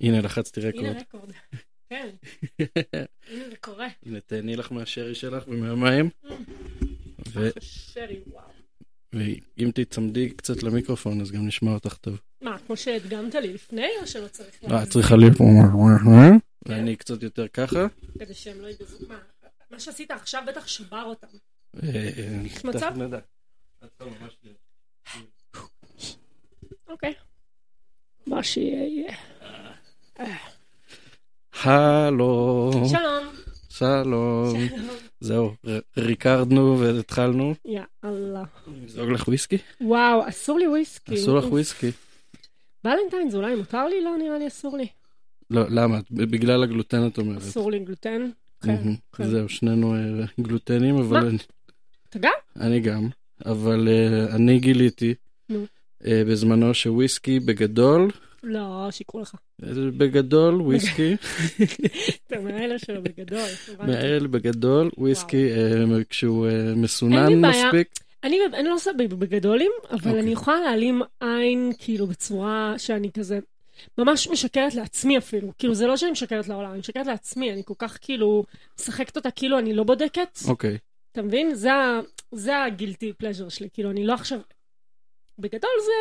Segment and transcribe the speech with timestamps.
[0.00, 0.96] הנה, לחצתי הנה רקורד.
[0.96, 1.32] רקורד.
[1.90, 2.08] כן,
[3.30, 3.88] הנה זה קורה.
[4.06, 6.10] הנה, תהני לך מהשרי שלך ומהמים.
[7.32, 8.48] ו- שרי, וואו.
[9.12, 12.20] ואם תצמדי קצת למיקרופון, אז גם נשמע אותך טוב.
[12.40, 14.86] מה, כמו שהדגמת לי לפני, או שלא צריך אה?
[14.86, 15.40] צריכה להיות...
[16.68, 17.86] ואני קצת יותר ככה.
[18.18, 19.08] כדי שהם לא יגזו.
[19.08, 19.18] מה,
[19.70, 21.26] מה שעשית עכשיו בטח שבר אותם.
[21.82, 22.10] אה,
[22.44, 22.92] יש מצב?
[22.96, 24.58] להיות.
[26.88, 27.14] אוקיי.
[28.26, 29.16] מה שיהיה יהיה.
[31.62, 33.24] הלו, שלום.
[33.68, 34.54] שלום.
[35.20, 35.54] זהו,
[35.96, 37.54] ריקרדנו והתחלנו.
[37.64, 38.44] יאללה.
[38.84, 39.58] נזוג לך וויסקי?
[39.80, 41.14] וואו, אסור לי וויסקי.
[41.14, 41.90] אסור לך וויסקי.
[42.84, 44.04] ולנטיינס אולי מותר לי?
[44.04, 44.86] לא, נראה לי אסור לי.
[45.50, 45.98] לא, למה?
[46.10, 47.42] בגלל הגלוטן את אומרת.
[47.42, 48.30] אסור לי גלוטן.
[48.62, 48.76] כן.
[49.16, 49.24] כן.
[49.24, 51.36] זהו, שנינו אה, גלוטנים, אבל מה?
[52.08, 52.32] אתה גם?
[52.60, 53.08] אני גם.
[53.46, 55.14] אבל אה, אני גיליתי.
[56.06, 58.10] אה, בזמנו שוויסקי בגדול,
[58.42, 59.34] לא, שיקרו לך.
[59.98, 61.16] בגדול וויסקי,
[62.26, 63.48] אתה מהאלה שלו בגדול.
[63.78, 67.34] מאל בגדול וויסקי אה, כשהוא אה, מסונן.
[67.34, 67.88] מספיק.
[68.24, 70.20] אני, אני לא עושה בגדולים, אבל אוקיי.
[70.20, 73.38] אני יכולה להעלים עין כאילו בצורה שאני כזה
[73.98, 75.52] ממש משקרת לעצמי אפילו.
[75.58, 78.44] כאילו זה לא שאני משקרת לעולם, אני משקרת לעצמי, אני כל כך כאילו
[78.78, 80.38] משחקת אותה כאילו אני לא בודקת.
[80.48, 80.78] אוקיי.
[81.12, 81.54] אתה מבין?
[81.54, 81.70] זה,
[82.32, 83.68] זה ה guilty pleasure שלי.
[83.72, 84.40] כאילו אני לא עכשיו...
[85.38, 85.92] בגדול זה...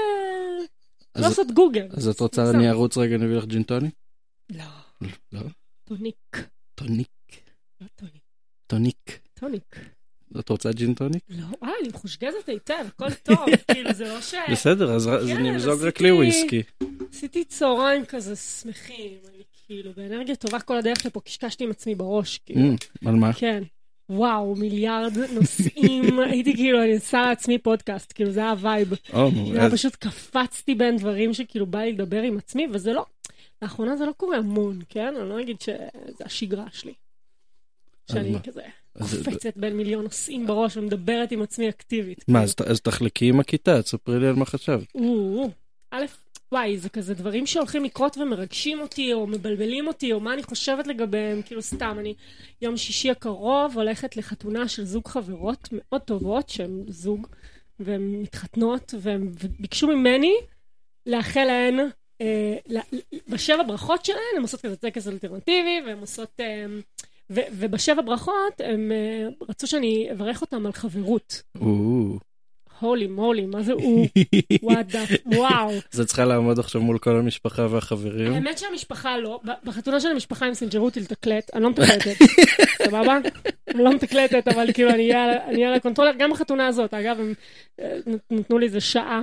[1.21, 1.87] לא לעשות גוגל.
[1.91, 2.49] אז את רוצה.
[2.49, 3.89] אני ארוץ רגע נביא לך ג'ין טוני?
[4.51, 4.63] לא,
[5.31, 5.41] לא.
[5.83, 6.47] טוניק.
[6.75, 7.07] טוניק.
[7.81, 8.21] לא טוניק.
[8.67, 9.19] טוניק.
[9.33, 9.75] טוניק.
[10.39, 11.23] את רוצה ג'ין טוניק?
[11.29, 13.37] לא, וואי, אני מחושגזת היטב, הכל טוב.
[13.71, 14.33] כאילו זה לא ש...
[14.51, 16.63] בסדר, אז כן, נמזוג רק עשיתי- לי וויסקי.
[17.11, 22.37] עשיתי צהריים כזה שמחים, אני כאילו באנרגיה טובה כל הדרך לפה, קשקשתי עם עצמי בראש,
[22.37, 22.61] כאילו.
[22.73, 23.33] Mm, על מה?
[23.33, 23.63] כן.
[24.09, 28.93] וואו, מיליארד נושאים, הייתי כאילו, אני עושה לעצמי פודקאסט, כאילו זה היה ה vibe.
[29.13, 33.05] היה אז- פשוט קפצתי בין דברים שכאילו בא לי לדבר עם עצמי, וזה לא,
[33.61, 35.13] לאחרונה זה לא קורה המון, כן?
[35.21, 35.77] אני לא אגיד שזה
[36.25, 36.93] השגרה שלי.
[38.11, 38.35] שאני?
[38.43, 38.61] כזה
[39.25, 42.17] קופצת בין מיליון נושאים בראש ומדברת עם עצמי אקטיבית.
[42.27, 42.43] מה, כאילו.
[42.43, 44.93] אז אז תחלקי עם הכיתה, תספרי לי על מה חשבת.
[45.91, 46.05] א',
[46.51, 50.87] וואי, זה כזה דברים שהולכים לקרות ומרגשים אותי, או מבלבלים אותי, או מה אני חושבת
[50.87, 52.13] לגביהם, כאילו סתם, אני
[52.61, 57.27] יום שישי הקרוב הולכת לחתונה של זוג חברות מאוד טובות, שהן זוג,
[57.79, 60.33] והן מתחתנות, והן ביקשו ממני
[61.05, 61.79] לאחל להן,
[62.21, 62.97] אה, ל-
[63.27, 66.39] בשבע ברכות שלהן, הן עושות כזה טקס אלטרנטיבי, והן עושות...
[66.39, 66.65] אה,
[67.29, 71.41] ו- ובשבע ברכות הם אה, רצו שאני אברך אותם על חברות.
[71.61, 72.17] או.
[72.79, 74.07] הולי מולי, מה זה הוא?
[74.63, 74.85] וואט
[75.37, 75.71] וואו.
[75.91, 78.33] זה צריכה לעמוד עכשיו מול כל המשפחה והחברים.
[78.33, 82.15] האמת שהמשפחה לא, בחתונה של המשפחה הם סינג'רו אותי לתקלט, אני לא מתקלטת,
[82.85, 83.17] סבבה?
[83.73, 87.33] אני לא מתקלטת, אבל כאילו אני אהיה על- ה controller, גם בחתונה הזאת, אגב, הם
[87.81, 89.21] אה, נת- נתנו לי איזה שעה,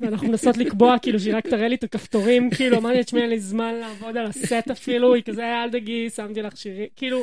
[0.00, 3.40] ואנחנו מנסות לקבוע, כאילו, שהיא רק תראה לי את הכפתורים, כאילו, אמרתי, תשמעי, אין לי
[3.40, 7.22] זמן לעבוד על הסט אפילו, היא כזה, אל תגיעי, שמתי לך שירים, כאילו,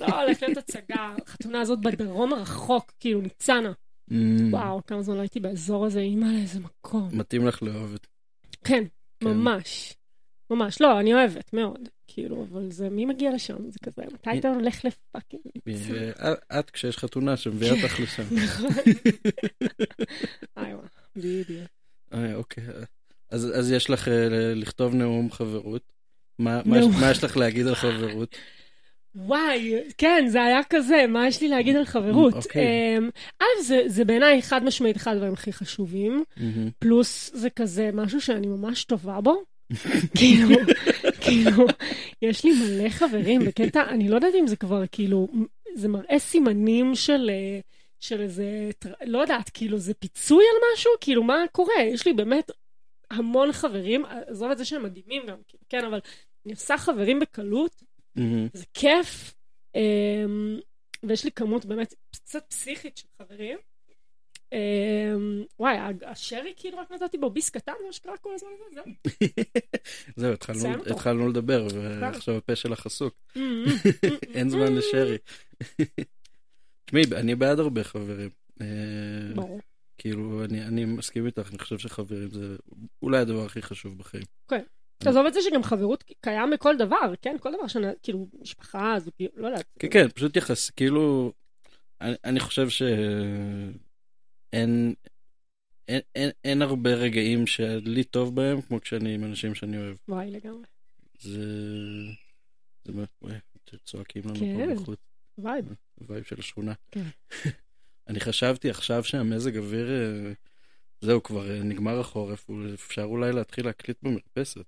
[0.00, 3.72] לא, הולכת להיות הצגה, החתונה הזאת בדרום הרחוק, כאילו, ניצנה.
[4.10, 4.14] Mm,
[4.50, 7.08] וואו, כמה זמן לא הייתי באזור הזה, אימא, איזה מקום.
[7.12, 8.06] מתאים לך לאהוב את
[8.64, 8.84] כן,
[9.20, 9.26] כן.
[9.26, 9.94] ממש.
[10.50, 10.80] ממש.
[10.80, 11.88] לא, אני אוהבת מאוד.
[12.08, 13.70] כאילו, אבל זה, מי מגיע לשם?
[13.70, 15.42] זה כזה, מתי אתה הולך לפאקינג?
[16.20, 18.22] אה, את כשיש חתונה שמביאה אותך לשם.
[18.44, 18.70] נכון.
[20.56, 21.68] איווה, בדיוק.
[22.34, 22.64] אוקיי.
[23.30, 25.92] אז יש לך אה, לכתוב נאום חברות.
[26.38, 28.36] מה יש לך להגיד על חברות?
[29.16, 32.34] וואי, כן, זה היה כזה, מה יש לי להגיד על חברות?
[32.34, 32.98] אוקיי.
[32.98, 33.10] אמ,
[33.42, 36.24] א', זה, בעיניי חד משמעית אחד הדברים הכי חשובים.
[36.78, 39.42] פלוס זה כזה משהו שאני ממש טובה בו.
[40.18, 40.56] כאילו,
[41.20, 41.66] כאילו,
[42.22, 45.28] יש לי מלא חברים בקטע, אני לא יודעת אם זה כבר כאילו,
[45.74, 47.60] זה מראה סימנים של, אה,
[48.00, 48.70] של איזה,
[49.04, 50.90] לא יודעת, כאילו, זה פיצוי על משהו?
[51.00, 51.82] כאילו, מה קורה?
[51.82, 52.50] יש לי באמת
[53.10, 55.36] המון חברים, עזוב את זה שהם מדהימים גם,
[55.68, 56.00] כן, אבל
[56.46, 57.82] אני עושה חברים בקלות.
[58.52, 59.34] זה כיף,
[59.74, 60.58] אמ,
[61.02, 63.58] ויש לי כמות באמת קצת פסיכית של חברים.
[64.52, 68.92] אמ, וואי, השרי כאילו רק נתתי בו ביס קטן, מה שקרה כל הזמן הזה, זהו.
[70.16, 71.66] זהו, התחלנו- לדבר,
[72.00, 73.14] ועכשיו הפה שלך עסוק.
[73.36, 73.40] Mm,
[74.34, 75.16] אין זמן לשרי.
[76.84, 78.30] תשמעי, אני בעד הרבה חברים.
[78.60, 78.66] אה,
[79.34, 79.60] ברור.
[79.98, 82.56] כאילו, אני מסכים איתך, אני חושב שחברים זה
[83.02, 84.24] אולי הדבר הכי חשוב בחיים.
[85.04, 87.36] עזוב את זה שגם חברות קיים בכל דבר, כן?
[87.40, 89.64] כל דבר שאני, כאילו, משפחה, זוגיות, לא יודעת.
[89.78, 91.32] כן, כן, פשוט יחס, כאילו,
[92.00, 93.74] אני, אני חושב שאין
[95.88, 99.96] אין, אין, אין הרבה רגעים שלי טוב בהם, כמו כשאני עם אנשים שאני אוהב.
[100.08, 100.64] וואי, לגמרי.
[101.20, 101.40] זה...
[102.84, 102.92] זה...
[103.22, 103.34] וואי,
[103.84, 104.74] צועקים לנו כן.
[104.74, 104.98] פה בחוץ,
[105.38, 105.64] vibe.
[106.08, 106.72] vibe של השכונה.
[106.90, 107.04] כן.
[108.08, 110.32] אני חשבתי עכשיו שהמזג אוויר, אה,
[111.00, 114.64] זהו, כבר אה, נגמר החורף, אפשר אולי להתחיל להקליט במרפסת.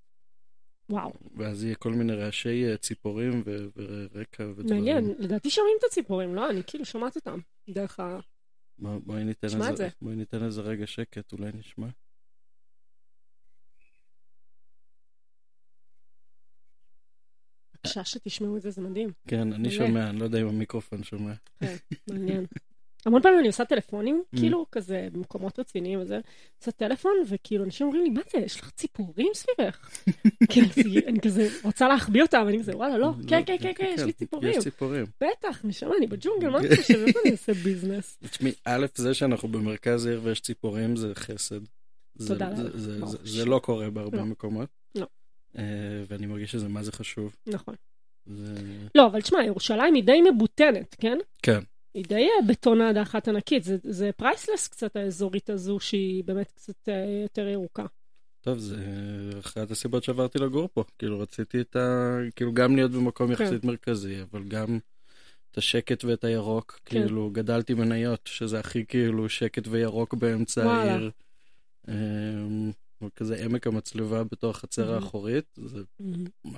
[0.91, 4.69] וואו, ואז יהיה כל מיני רעשי אה, ציפורים ו- ורקע ודברים.
[4.85, 5.15] מעניין.
[5.19, 6.51] לדעתי שומעים את הציפורים, לא?
[6.51, 7.39] אני כאילו שומעת אותם
[7.69, 8.19] דרך ה...
[8.79, 9.89] בוא- בואי ניתן איזה- זה.
[10.03, 11.87] בואי ניתן איזה רגע שקט, אולי נשמע.
[17.75, 19.13] בבקשה שתשמעו את זה, זה מדהים.
[19.29, 19.71] כן, אני.
[19.71, 21.33] שומע, אני לא יודע אם המיקרופון שומע.
[22.11, 22.47] מעניין.
[23.07, 24.39] המון פעמים אני עושה טלפונים, Mm.
[24.39, 26.21] כאילו, כזה, במקומות רציניים וזה,
[26.61, 29.91] עושה טלפון, וכאילו, אנשים אומרים לי, מה זה, יש לך ציפורים סביבך?
[30.51, 33.93] כאילו, זה- אני כזה רוצה להחביא אותם, ואני כזה, וואלה, לא, כן, כן, כן, כן,
[33.95, 34.51] יש לי ציפורים.
[34.51, 35.05] יש ציפורים.
[35.21, 38.19] בטח, נשמה, אני בג'ונגל, מה אתה חושב, איפה אני אעשה ביזנס?
[38.31, 41.61] תשמעי, א', זה שאנחנו במרכז העיר ויש ציפורים זה חסד.
[42.29, 42.71] תודה זה- לאל.
[42.79, 43.11] זה- ברור.
[43.11, 44.25] זה- זה לא קורה בהרבה לא.
[44.25, 44.69] מקומות.
[44.95, 45.07] לא.
[45.59, 45.63] אה,
[46.09, 47.37] ואני מרגיש שזה מה זה חשוב.
[47.47, 47.75] נכון.
[48.95, 51.19] לא, אבל תשמע, ירושלים היא די מבוטנת, כן?
[51.43, 51.59] כן.
[51.99, 56.89] היא די אה, בטונדה אחת ענקית, זה- זה פרייסלס קצת האזורית הזו, שהיא באמת קצת
[56.89, 57.87] אה, יותר ירוקה.
[58.41, 58.77] טוב, זה
[59.39, 60.85] אחת הסיבות שעברתי לגור פה.
[60.99, 62.17] כאילו, רציתי את ה...
[62.37, 63.45] כאילו, גם להיות במקום כן.
[63.45, 64.79] יחסית מרכזי, אבל גם
[65.51, 66.81] את השקט ואת הירוק.
[66.85, 67.01] כן.
[67.03, 70.93] כאילו, גדלתי מניות, שזה הכי כאילו שקט וירוק באמצע וואלה.
[70.95, 71.11] העיר.
[71.89, 72.71] אמ,
[73.17, 74.95] כזה עמק המצלבה בתור החצר מהמם.
[75.05, 76.49] האחורית, זה Mhm.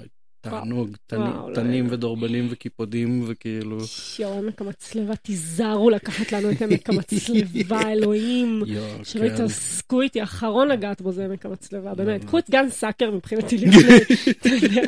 [0.40, 1.86] תענוג, תנים- לא תנים.
[1.90, 3.78] ודורבנים וקיפודים וכאילו,
[4.18, 8.62] יואו, עמק המצלבה, תיזהרו לקחת לנו את עמק המצלבה, אלוהים.
[9.02, 9.34] שלא כן.
[9.34, 12.24] יתעסקו איתי, האחרון לגעת בו זה עמק המצלבה, באמת.
[12.24, 13.96] קחו את גן סאקר מבחינתי לפני,
[14.30, 14.82] אתה יודע,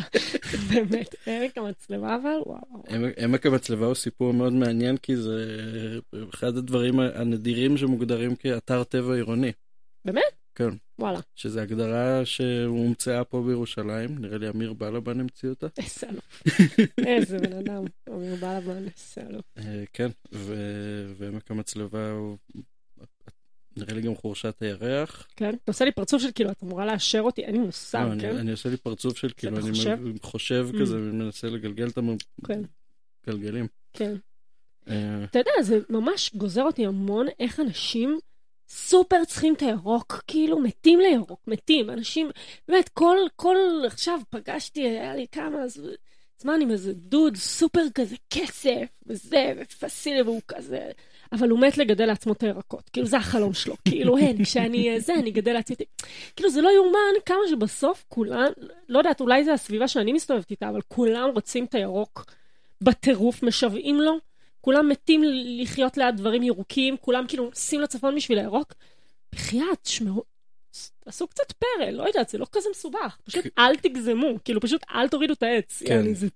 [0.70, 2.82] באמת, עמק המצלבה אבל, וואו.
[3.18, 5.60] עמק המצלבה הוא סיפור מאוד מעניין, כי זה
[6.34, 9.52] אחד הדברים הנדירים שמוגדרים כאתר טבע עירוני.
[10.04, 10.22] באמת?
[10.54, 10.68] כן.
[11.02, 15.66] וואלה, שזו הגדרה שהומצאה פה בירושלים, נראה לי אמיר בלבן המציא אותה.
[15.78, 16.42] איזה אלוף.
[17.06, 19.44] איזה בן אדם, אמיר בלבן, איזה אלוף.
[19.58, 20.08] אה, כן,
[21.18, 22.36] ועמק המצלבה הוא
[23.76, 25.26] נראה לי גם חורשת הירח.
[25.36, 25.48] כן?
[25.54, 28.20] אתה עושה לי פרצוף של כאילו, את אמורה לאשר אותי, אין לי מושג, לא, אני-
[28.22, 28.36] כן?
[28.36, 29.98] אני עושה לי פרצוף של כאילו, אני חושב?
[30.22, 30.80] חושב Mm.
[30.80, 31.98] כזה, ומנסה לגלגל את
[32.46, 32.60] כן,
[33.26, 33.66] הגלגלים.
[33.92, 34.14] כן.
[34.88, 38.18] אה, אתה יודע, זה ממש גוזר אותי המון איך אנשים
[38.74, 41.90] סופר צריכים את הירוק, כאילו מתים לירוק, מתים.
[41.90, 42.30] אנשים,
[42.68, 45.80] באמת, כל, כל, עכשיו פגשתי, היה לי כמה ז-
[46.38, 50.90] זמן עם איזה דוד סופר כזה כסף, וזה, ופסילי, והוא כזה,
[51.32, 52.88] אבל הוא מת לגדל לעצמו את הירקות.
[52.88, 53.74] כאילו, זה החלום שלו.
[53.84, 55.76] כאילו, אין, כשאני אה, זה, אני אגדל לעצמי.
[56.36, 58.52] כאילו, זה לא יאומן כמה שבסוף כולם,
[58.88, 62.24] לא יודעת, אולי זה הסביבה שאני מסתובבת איתה, אבל כולם רוצים את הירוק
[62.80, 64.31] בטירוף, משוועים לו.
[64.62, 65.22] כולם מתים
[65.62, 68.74] לחיות ליד דברים ירוקים, כולם כאילו נוסעים לצפון בשביל הירוק.
[69.34, 70.22] בחייאת, תשמעו,
[71.04, 73.16] תעשו קצת פרא, לא יודעת, זה לא כזה מסובך.
[73.24, 75.82] פשוט אל תגזמו, כאילו פשוט אל תורידו את העץ.
[75.86, 75.92] כן.
[75.94, 76.28] יעני, זה-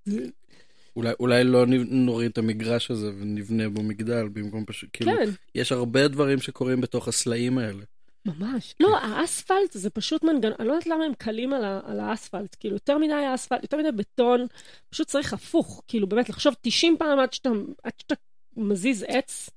[0.96, 5.72] אולי, אולי לא נוריד את המגרש הזה ונבנה בו מגדל במקום פשוט, כאילו, כן, יש
[5.72, 7.82] הרבה דברים שקורים בתוך הסלעים האלה.
[8.26, 8.74] ממש.
[8.80, 12.56] לא, האספלט זה פשוט מנגנון, אני לא יודעת למה הם קלים על, ה- על האספלט.
[12.60, 14.46] כאילו, יותר מדי אספלט, יותר מדי בטון,
[14.90, 15.82] פשוט צריך הפוך.
[15.88, 17.48] כאילו, באמת, לחשוב 90 פעם עד שאתה,
[17.82, 18.14] עד שאתה
[18.56, 19.50] מזיז עץ,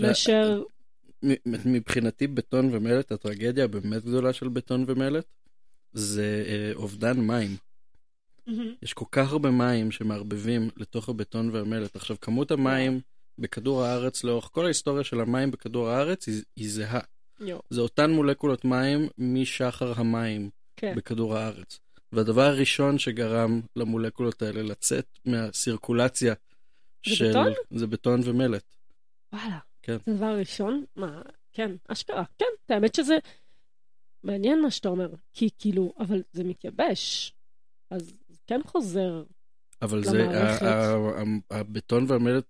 [0.00, 0.62] מאשר...
[1.64, 5.24] מבחינתי בטון ומלט, הטרגדיה הבאמת גדולה של בטון ומלט,
[5.92, 7.56] זה אה, אובדן מים.
[8.82, 11.96] יש כל כך הרבה מים שמערבבים לתוך הבטון והמלט.
[11.96, 13.00] עכשיו, כמות המים
[13.38, 17.00] בכדור הארץ לאורך כל ההיסטוריה של המים בכדור הארץ היא, היא זהה.
[17.40, 20.94] יואו, זה אותן מולקולות מים משחר המים כן.
[20.96, 21.80] בכדור הארץ.
[22.12, 26.34] והדבר הראשון שגרם למולקולות האלה לצאת מהסירקולציה
[27.06, 27.30] זה של...
[27.30, 27.52] בטון?
[27.70, 28.74] זה בטון ומלט.
[29.32, 29.58] וואלה.
[29.82, 29.96] כן.
[30.06, 30.84] זה דבר ראשון?
[30.96, 31.22] מה,
[31.52, 32.24] כן, אשכרה.
[32.38, 33.18] כן, האמת שזה
[34.22, 35.10] מעניין מה שאתה אומר.
[35.32, 37.32] כי כאילו, אבל זה מתייבש.
[37.90, 39.22] אז זה כן חוזר.
[39.82, 40.26] אבל זה,
[41.50, 42.44] הבטון והמלט,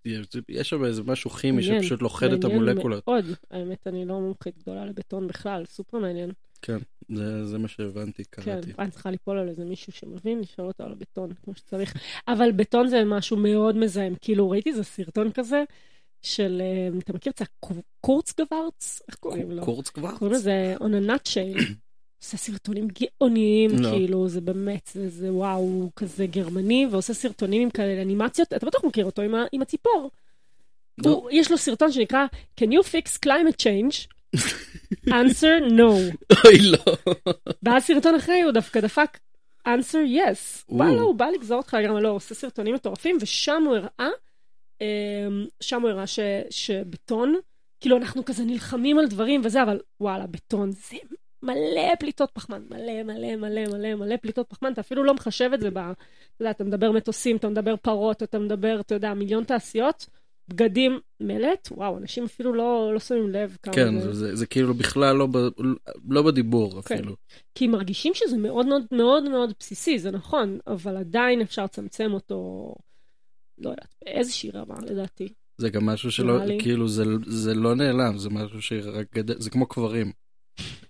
[0.49, 3.09] יש שם איזה משהו כימי שפשוט לוכד את המולקולות.
[3.09, 3.25] מאוד.
[3.51, 6.31] האמת, אני לא מומחית גדולה לבטון בכלל, סופר מעניין.
[7.09, 8.73] זה, זה מה שהבנתי, כן, קראתי.
[8.79, 11.95] אני צריכה ליפול על איזה מישהו שמבין, לשאול אותו על הבטון, כמו שצריך.
[12.29, 14.15] אבל בטון זה משהו מאוד מזהם.
[14.21, 15.65] כאילו, ראיתי איזה סרטון כזה
[16.23, 17.45] של, אה, אתה מכיר את זה?
[18.01, 19.03] קורץ גווארץ?
[19.09, 19.83] איך קוראים לו?
[19.95, 20.17] כבר?
[20.19, 21.63] קוראים לזה on a nutshell.
[22.23, 23.91] עושה סרטונים גאוניים, לא.
[23.91, 28.85] כאילו, זה באמת, זה, זה וואו, כזה גרמני, ועושה סרטונים עם כאלה אנימציות, אתה בטח
[28.85, 30.11] מכיר אותו, עם, ה, עם הציפור.
[31.05, 31.11] לא.
[31.11, 32.27] הוא, יש לו סרטון שנקרא
[32.61, 34.07] Can you fix climate change?
[35.09, 35.93] answer no.
[36.45, 37.13] אוי, לא.
[37.63, 39.19] ואז סרטון אחרי הוא דווקא דפק
[39.69, 40.65] answer yes.
[40.69, 44.11] וואלה, הוא בא לגזור אותך לגמרי, לא, הוא עושה סרטונים מטורפים, ושם הוא הראה,
[44.81, 44.87] אמ,
[45.61, 46.19] שם הוא הראה ש,
[46.51, 47.37] שבטון,
[47.81, 50.97] כאילו אנחנו כזה נלחמים על דברים וזה, אבל וואלה, בטון זה
[51.43, 55.61] מלא פליטות פחמן, מלא מלא מלא מלא מלא פליטות פחמן, אתה אפילו לא מחשב את
[55.61, 55.79] זה ב...
[55.79, 55.95] אתה
[56.41, 60.07] יודע, אתה מדבר מטוסים, אתה מדבר פרות, אתה מדבר, אתה יודע, מיליון תעשיות,
[60.49, 64.75] בגדים מלט, וואו, אנשים אפילו לא, לא שמים לב כמה כן, זה, זה, זה כאילו
[64.75, 65.37] בכלל לא, ב,
[66.09, 66.95] לא בדיבור כן.
[66.95, 67.17] אפילו.
[67.55, 72.75] כי מרגישים שזה מאוד מאוד מאוד מאוד בסיסי, זה נכון, אבל עדיין אפשר לצמצם אותו,
[73.59, 75.29] לא יודעת, באיזושהי רמה, לדעתי.
[75.59, 76.59] זה גם משהו שלא, לי.
[76.61, 80.13] כאילו זה, זה לא נעלם, זה משהו שרק גדל, זה כמו קברים.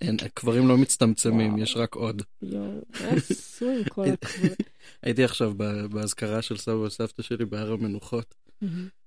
[0.01, 1.63] אין, קברים לא מצטמצמים, וואו.
[1.63, 2.23] יש רק עוד.
[2.43, 2.63] יואו,
[3.01, 4.51] מה עשו עם כל הכבוד?
[5.03, 5.55] הייתי עכשיו
[5.91, 8.35] באזכרה של סבא וסבתא שלי בהר המנוחות.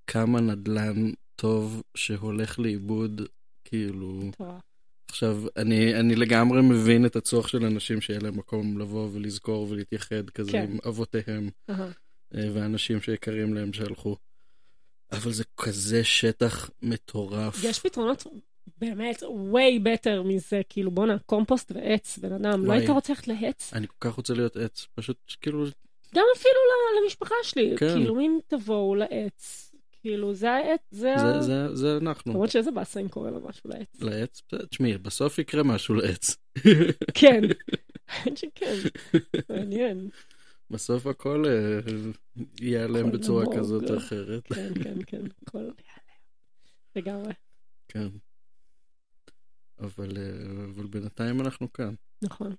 [0.07, 3.21] כמה נדלן טוב שהולך לאיבוד,
[3.65, 4.31] כאילו...
[5.09, 10.29] עכשיו, אני, אני לגמרי מבין את הצורך של אנשים שיהיה להם מקום לבוא ולזכור ולהתייחד
[10.29, 10.67] כזה כן.
[10.71, 11.49] עם אבותיהם.
[11.69, 14.17] אה, ואנשים שיקרים להם שהלכו.
[15.11, 17.63] אבל זה כזה שטח מטורף.
[17.63, 18.27] יש פתרונות
[18.77, 22.71] באמת way better מזה, כאילו בואנה, קומפוסט ועץ, בן אדם, לא.
[22.71, 23.73] היית רוצה ללכת לעץ?
[23.73, 25.65] אני כל כך רוצה להיות עץ, פשוט כאילו,
[26.15, 26.55] גם אפילו
[27.03, 27.93] למשפחה שלי, כן.
[27.93, 31.17] כאילו אם תבואו לעץ, כאילו זה העץ, זה ה...
[31.17, 32.31] זה, זה, זה אנחנו.
[32.31, 34.01] למרות שאיזה באסה אם קורה לו משהו לעץ.
[34.01, 36.35] לעץ, תשמעי, בסוף יקרה משהו לעץ.
[37.13, 37.41] כן,
[38.09, 38.75] האמת שכן,
[39.49, 40.09] מעניין.
[40.69, 41.79] בסוף הכל אה,
[42.61, 43.45] ייעלם בצורה.
[43.57, 44.47] כזאת או אחרת.
[44.47, 45.69] כן, כן, כן, הכל
[46.95, 47.33] לגמרי,
[47.87, 48.07] כן.
[49.83, 51.93] אבל, אה, אבל בינתיים אנחנו כאן.
[52.21, 52.55] נכון.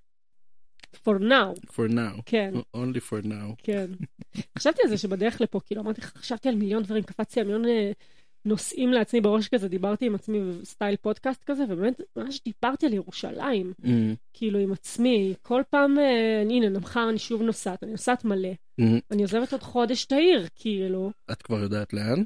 [0.95, 2.21] for now, For now.
[2.25, 2.53] כן.
[2.75, 3.55] Only for now.
[3.57, 3.91] כן.
[4.57, 7.91] חשבתי על זה שבדרך לפה, כאילו אמרתי, חשבתי על מיליון דברים, קפצתי על מיליון אה,
[8.45, 13.73] נושאים לעצמי בראש כזה, דיברתי עם עצמי בסטייל פודקאסט כזה, ובאמת ממש דיברתי על ירושלים,
[13.81, 13.87] Mm,
[14.33, 18.49] כאילו עם עצמי, כל פעם, אה, הנה, מחר אני שוב נוסעת, אני נוסעת מלא,
[18.81, 18.83] mm.
[19.11, 22.23] אני עוזבת עוד חודש את העיר, כאילו, את כבר יודעת לאן?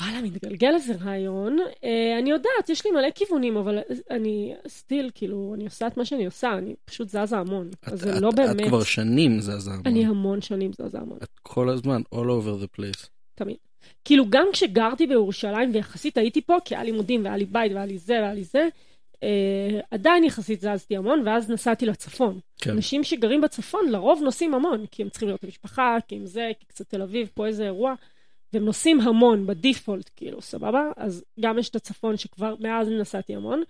[0.00, 3.78] וואלה, מתגלגל איזה רעיון, אה, אני יודעת, יש לי מלא כיוונים, אבל
[4.10, 8.00] אני סטיל, כאילו, אני עושה את מה שאני עושה, אני פשוט זזה המון, את, אז
[8.00, 9.82] זה את, לא באמת, את כבר שנים זזה המון.
[9.86, 11.18] אני המון שנים זזה המון.
[11.22, 13.08] את כל הזמן, all over the place.
[13.34, 13.56] תמיד.
[14.04, 17.86] כאילו, גם כשגרתי בירושלים, ויחסית הייתי פה, כי היה לי לימודים, והיה לי בית, והיה
[17.86, 18.68] לי זה, והיה לי זה,
[19.22, 22.38] אה, עדיין יחסית זזתי המון, ואז נסעתי לצפון.
[22.58, 22.70] כן.
[22.70, 26.66] אנשים שגרים בצפון לרוב נוסעים המון, כי הם צריכים להיות במשפחה, כי אם זה, כי
[26.66, 27.94] קצת תל אביב, פה איזה אירוע,
[28.56, 30.90] והם נוסעים המון בדיפולט, כאילו, סבבה?
[30.96, 33.62] אז גם יש את הצפון שכבר מאז נסעתי המון,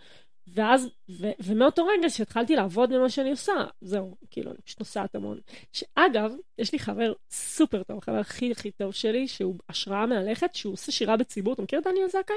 [0.54, 0.88] ואז,
[1.20, 5.38] ו, ומאותו רגע שהתחלתי לעבוד במה שאני עושה, זהו, כאילו, אני פשוט נוסעת המון.
[5.72, 10.72] שאגב, יש לי חבר סופר טוב, החבר הכי הכי טוב שלי, שהוא השראה מהלכת, שהוא
[10.72, 12.36] עושה שירה בציבור, אתה מכיר את דניאל זכאי?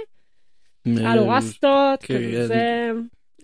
[0.85, 2.91] היה לו רסטות, כן, כזה,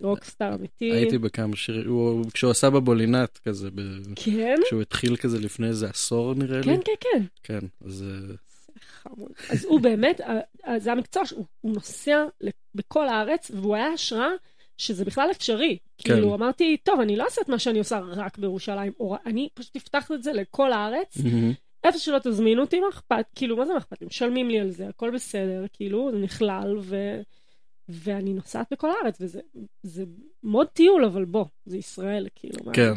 [0.02, 0.92] רוקסטאר אמיתי.
[0.92, 3.70] הייתי בכמה שירים, הוא- כשהוא עשה בבולינת כזה.
[4.16, 4.56] כן?
[4.66, 6.64] כשהוא התחיל כזה לפני איזה עשור נראה לי.
[6.64, 7.24] כן, כן, כן.
[7.44, 8.36] כן, אז אה,
[8.88, 9.32] חמוד.
[9.50, 10.22] אז הוא באמת,
[10.78, 12.26] זה המקצוע שהוא הוא נוסע
[12.76, 14.30] בכל הארץ, והוא היה השראה
[14.78, 15.78] שזה בכלל אפשרי.
[15.98, 16.14] כן.
[16.14, 19.76] כאילו, אמרתי, טוב, אני לא אעשה את מה שאני עושה רק בירושלים, או אני פשוט
[19.76, 21.18] אפתח את זה לכל הארץ.
[21.18, 21.54] מהמם.
[21.84, 23.26] איפה שלא תזמינו אותי, מה אכפת?
[23.36, 24.08] כאילו, מה זה מה אכפת לי?
[24.08, 27.22] משלמים לי על זה, הכל בסדר, כאילו, זה נכלל, ו...
[27.90, 29.40] ואני נוסעת בכל הארץ, וזה
[29.84, 30.04] זה
[30.44, 32.94] מאוד טיול, אבל בוא, זה ישראל, כאילו, מה, כן,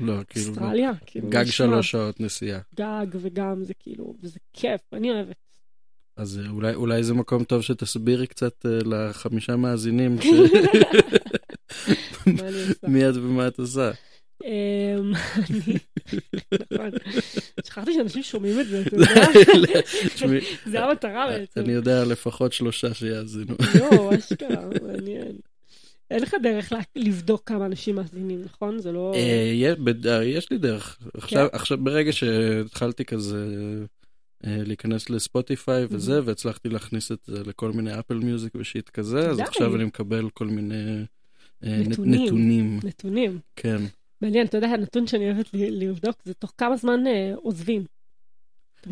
[0.00, 1.52] לא, כאילו, באוסטרליה, כאילו, גג נשמע.
[1.52, 2.60] שלוש שעות נסיעה.
[2.74, 5.36] גג וגם זה כאילו, וזה כיף, אני אוהבת.
[6.16, 10.26] אז אה, אולי, אולי זה מקום טוב שתסבירי קצת אה, לחמישה מאזינים ש...
[12.88, 13.90] מי את ומה את עושה.
[14.44, 15.12] אמ,
[16.72, 16.90] נכון,
[17.64, 19.26] שכחתי שאנשים שומעים את זה, אתה יודע?
[20.66, 21.60] זה המטרה בעצם.
[21.60, 23.54] אני יודע לפחות שלושה שיאזינו.
[23.78, 25.32] לא, אשכרה, מעניין.
[26.10, 28.78] אין לך דרך לבדוק כמה אנשים מאזינים, נכון?
[28.78, 29.12] זה לא...
[29.14, 30.98] אה, יש- אה, יש לי דרך.
[31.14, 33.46] עכשיו, עכשיו ברגע שהתחלתי כזה
[34.46, 39.38] אה, להיכנס לספוטיפיי וזה, והצלחתי להכניס את זה לכל מיני אפל מיוזיק ושיט כזה, אז.
[39.38, 41.04] עכשיו אני מקבל כל מיני
[41.62, 42.80] נתונים.
[42.84, 43.38] נתונים.
[43.56, 43.82] כן.
[44.20, 47.00] מעניין, אתה יודע, הנתון שאני אוהבת לבדוק זה תוך כמה זמן
[47.34, 47.84] עוזבים.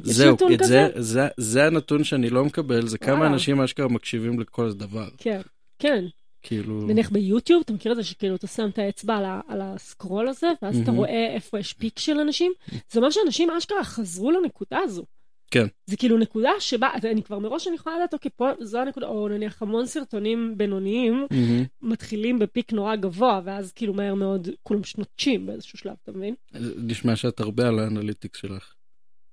[0.03, 0.59] זהו, את?
[0.65, 3.33] זה, זה, זה הנתון שאני לא מקבל, זה כמה וואלה.
[3.33, 5.09] אנשים אשכרה מקשיבים לכל דבר.
[5.19, 5.41] כן,
[5.79, 6.05] כן.
[6.43, 9.61] כאילו, נניח ביוטיוב, אתה מכיר את זה שכאילו אתה שם את האצבע על, ה- על
[9.63, 10.97] הסקרול הזה, ואז אתה מהמם.
[10.99, 12.53] רואה איפה יש פיק של אנשים?
[12.91, 15.05] זה אומר שאנשים אשכרה חזרו לנקודה הזו.
[15.51, 15.67] כן.
[15.87, 19.29] זה כאילו נקודה שבה, אני כבר מראש אני יכולה לדעת, אוקיי, פה זו הנקודה, או
[19.29, 21.65] נניח המון סרטונים בינוניים מהמם.
[21.83, 26.35] מתחילים בפיק נורא גבוה, ואז כאילו מהר מאוד כולם פשוט נוטשים באיזשהו שלב, אתה מבין?
[26.77, 28.75] נשמע שאת הרבה על האנליטיקס שלך.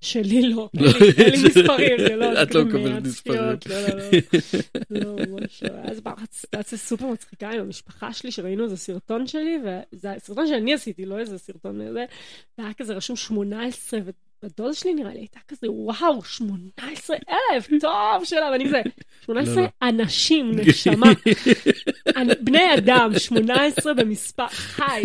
[0.05, 0.91] שלי לא, לא.
[1.17, 3.57] אין לי- מספרים, זה לא, את לא מקבלת מספרים.
[3.57, 4.03] צפיות, לא, לא, לא.
[5.19, 5.69] לא, ממש לא.
[5.83, 6.01] אז
[6.33, 9.57] סיטואציה סופר מצחיקה עם המשפחה שלי, שראינו איזה סרטון שלי,
[9.93, 12.05] וזה סרטון שאני עשיתי, לא איזה סרטון זה,
[12.57, 13.99] והיה כזה רשום 18,
[14.45, 18.81] ודודה שלי נראה לי הייתה כזה, וואו, 18 אלף, טוב שלה, ואני כזה,
[19.25, 19.89] 18 לא, לא.
[19.89, 21.11] אנשים, נשמה,
[22.41, 25.01] בני אדם, 18 במספר, חי.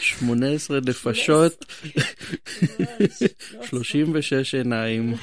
[0.00, 1.64] 18 נפשות,
[2.62, 3.22] ממש,
[3.54, 5.14] לא 36 עיניים.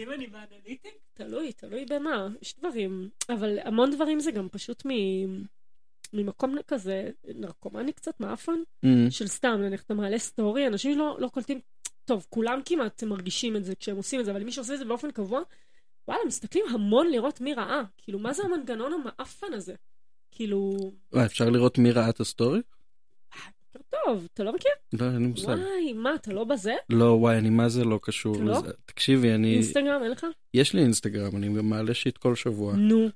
[0.00, 1.00] אם אני באנליטיק?
[1.14, 2.28] תלוי, תלוי במה.
[2.42, 4.90] יש דברים, אבל המון דברים זה גם פשוט מ...
[6.12, 8.88] ממקום כזה נרקומני קצת מאפן, Mm.
[9.10, 11.60] של סתם, נניח אתה מעלה סטורי, אנשים לא, לא קולטים,
[12.04, 14.84] טוב, כולם כמעט מרגישים את זה כשהם עושים את זה, אבל מי שעושה את זה
[14.84, 15.40] באופן קבוע,
[16.08, 17.82] וואלה, מסתכלים המון לראות מי ראה.
[17.98, 19.74] כאילו, מה זה המנגנון המאפן הזה?
[20.30, 22.60] כאילו, וואי, אפשר לראות מי ראה את ה story?
[24.06, 24.70] טוב, אתה לא מכיר?
[24.92, 25.46] לא, אין לי מושג.
[25.48, 26.74] וואי, מה, אתה לא בזה?
[26.90, 28.52] לא, וואי, אני מה זה לא קשור אתה לא?
[28.58, 28.70] לזה.
[28.84, 29.54] תקשיבי, אני...
[29.54, 30.26] אינסטגרם, אין לך?
[30.54, 32.74] יש לי אינסטגרם, אני גם מעלה shit כל שבוע.
[32.76, 33.08] נו,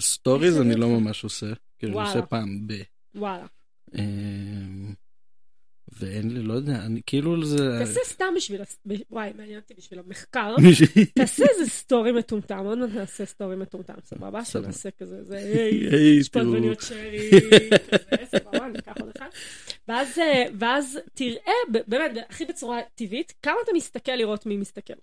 [0.00, 0.88] stories איך אני לא?
[1.00, 1.46] ממש עושה.
[1.78, 2.08] כאילו, אני.
[2.08, 2.72] עושה פעם ב...
[3.14, 3.46] וואלה.
[3.94, 4.02] אה,
[5.98, 7.56] ואין לי, לא יודע, אני כאילו זה...
[7.78, 8.60] תעשה סתם בשביל,
[9.10, 10.54] וואי, מעניין אותי בשביל המחקר.
[11.18, 14.44] תעשה איזה story מטומטם, עוד מעט נעשה story מטומטם, סבבה?
[14.44, 14.64] סבבה.
[14.64, 16.20] שנעשה כזה, זה, היי.
[16.34, 19.28] עגבניות שרי, כזה, סבבה, אני אקח עוד אחד.
[19.88, 21.52] ואז, אה, ואז תראה,
[21.88, 24.94] באמת, הכי בצורה טבעית, כמה אתה מסתכל לראות מי מסתכל.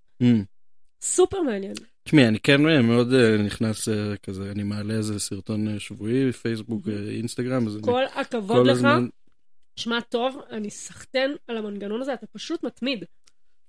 [1.02, 1.74] סופר מעניין.
[2.04, 6.88] תשמעי, אני כן מאוד אה, נכנס אה, כזה, אני מעלה איזה סרטון אה, שבועי, פייסבוק,
[6.88, 9.08] אה, אינסטגרם, אז אני כל הכבוד כל לך, הזמן...
[9.76, 13.06] שמע טוב, אני סחטיין על המנגנון הזה, אתה פשוט מתמיד.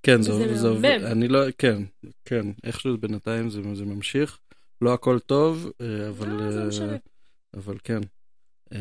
[0.02, 0.98] כן, זה, וזה זה עובד.
[1.04, 1.82] אני לא, כן,
[2.24, 4.38] כן, איכשהו בינתיים זה, זה ממשיך,
[4.82, 6.96] לא הכל טוב, אה, אבל, לא, זה אה, משנה.
[7.54, 8.00] אבל כן.
[8.72, 8.78] אה,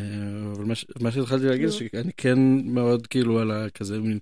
[0.51, 1.70] אבל מה, מה שהתחלתי להגיד.
[1.70, 4.20] שאני כן מאוד כאילו על הכזה מין,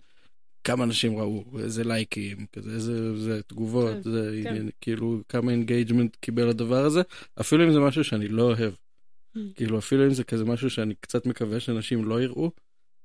[0.64, 4.66] כמה אנשים ראו, איזה לייקים, כזה, איזה זה, תגובות, כן, זה, כן.
[4.82, 7.02] כאילו כמה engagement קיבל הדבר הזה,
[7.40, 8.74] אפילו אם זה משהו שאני לא אוהב.
[8.74, 9.40] Mm.
[9.56, 12.52] כאילו אפילו אם זה כזה משהו שאני קצת מקווה שאנשים לא יראו,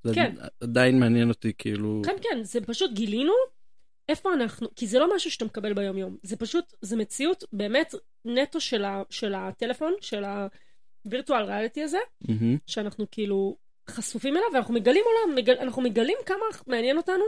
[0.03, 0.35] זה כן.
[0.61, 3.33] עדיין מעניין אותי כאילו, כן, כן, זה פשוט גילינו
[4.09, 7.95] איפה אנחנו, כי זה לא משהו שאתה מקבל ביום-יום, זה פשוט, זה מציאות באמת
[8.25, 10.23] נטו של, ה, של הטלפון, של
[11.05, 12.57] הווירטואל ריאליטי הזה, מהמם.
[12.67, 13.57] שאנחנו כאילו
[13.89, 17.23] חשופים אליו, ואנחנו מגלים עולם, מגל, אנחנו מגלים כמה מעניין אותנו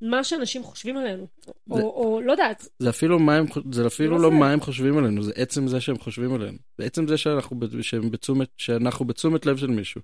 [0.00, 1.26] מה שאנשים חושבים עלינו.
[1.46, 4.34] זה- או, או לא יודעת, זה אפילו מה הם, זה אפילו לא לא זה.
[4.34, 6.58] מה הם חושבים עלינו, זה עצם זה שהם חושבים עלינו.
[6.78, 10.00] זה עצם זה שאנחנו, שהם בתשומת, שאנחנו בתשומת לב של מישהו.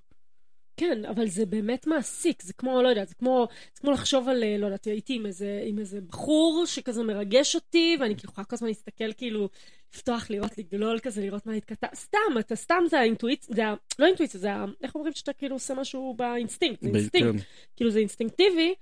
[0.79, 4.43] כן, אבל זה באמת מעסיק, זה כמו, לא יודעת, זה כמו, זה כמו לחשוב על,
[4.43, 8.45] אה, לא יודעת, הייתי עם איזה, עם איזה בחור שכזה מרגש אותי, ואני כאילו יכולה
[8.45, 9.49] כל הזמן להסתכל, כאילו,
[9.95, 13.75] לפתוח, לראות, לגלול כזה, לראות מה התכתב, סתם, אתה סתם, זה האינטואיציה, זה ה...
[13.99, 14.65] לא אינטואיציה, זה ה...
[14.83, 17.43] איך אומרים שאתה כאילו עושה משהו באינסטינקט, זה אינסטינקט, כן.
[17.75, 18.73] כאילו זה אינסטינקטיבי,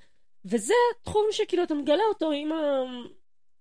[0.45, 2.83] וזה תחום שכאילו אתה מגלה אותו עם, ה...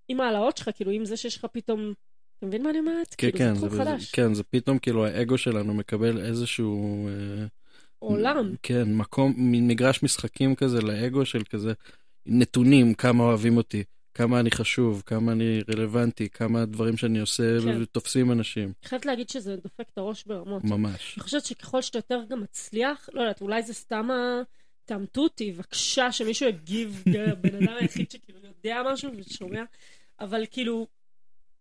[0.09, 1.93] עם העלאות שלך, כאילו, עם זה שיש לך פתאום,
[2.39, 3.15] אתה מבין מה אני אומרת?
[3.19, 7.09] כן, כאילו, כן, זה תחום זה, חדש, כן, זה פתאום כאילו האגו שלנו מקבל איזשהו...
[7.09, 7.47] אה,
[7.99, 11.73] עולם, כן, מקום, מגרש משחקים כזה לאגו של כזה
[12.27, 17.85] נתונים, כמה אוהבים אותי, כמה אני חשוב, כמה אני רלוונטי, כמה הדברים שאני עושה כן.
[17.85, 20.65] תופסים אנשים, אני חייבת להגיד שזה דופק את הראש ברמות.
[20.65, 21.15] ממש.
[21.17, 24.43] אני חושבת שככל שאתה יותר גם מצליח, לא יודעת, אולי זה סתם ה...
[24.85, 29.63] תעמתו אותי, בבקשה שמישהו יגיב, הבן אדם היחיד שכאילו יודע משהו ושומע,
[30.21, 30.87] אבל כאילו,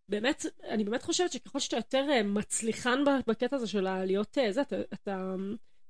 [0.09, 4.61] באמת, אני באמת חושבת שככל שאתה יותר אה, מצליחן בקטע הזה של להיות אה, זה,
[4.61, 5.35] אתה, אתה,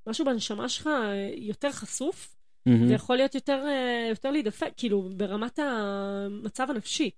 [0.08, 2.90] משהו בנשמה שלך אה, יותר חשוף, מהמם.
[2.90, 3.66] ויכול להיות יותר,
[4.10, 7.10] יותר להידפק, כאילו, ברמת המצב הנפשי.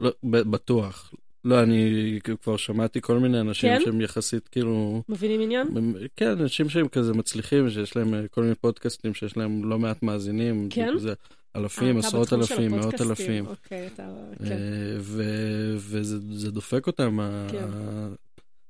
[0.00, 1.14] לא, בטוח.
[1.44, 3.80] לא, אני כבר שמעתי כל מיני אנשים כן?
[3.84, 5.02] שהם יחסית כאילו...
[5.08, 5.68] מבינים עניין?
[6.16, 10.02] כן, אנשים שהם כזה מצליחים, שיש להם אה, כל מיני פודקאסטים, שיש להם לא מעט
[10.02, 10.68] מאזינים.
[10.70, 10.98] כן?
[10.98, 11.14] זה
[11.56, 13.00] אלפים, אה, אתה עשרות אלפים, מאות.
[13.00, 13.46] אלפים.
[13.46, 14.52] אוקיי, אתה, כן.
[14.52, 17.18] אה, ו- וזה זה דופק אותם.
[17.52, 17.64] כן.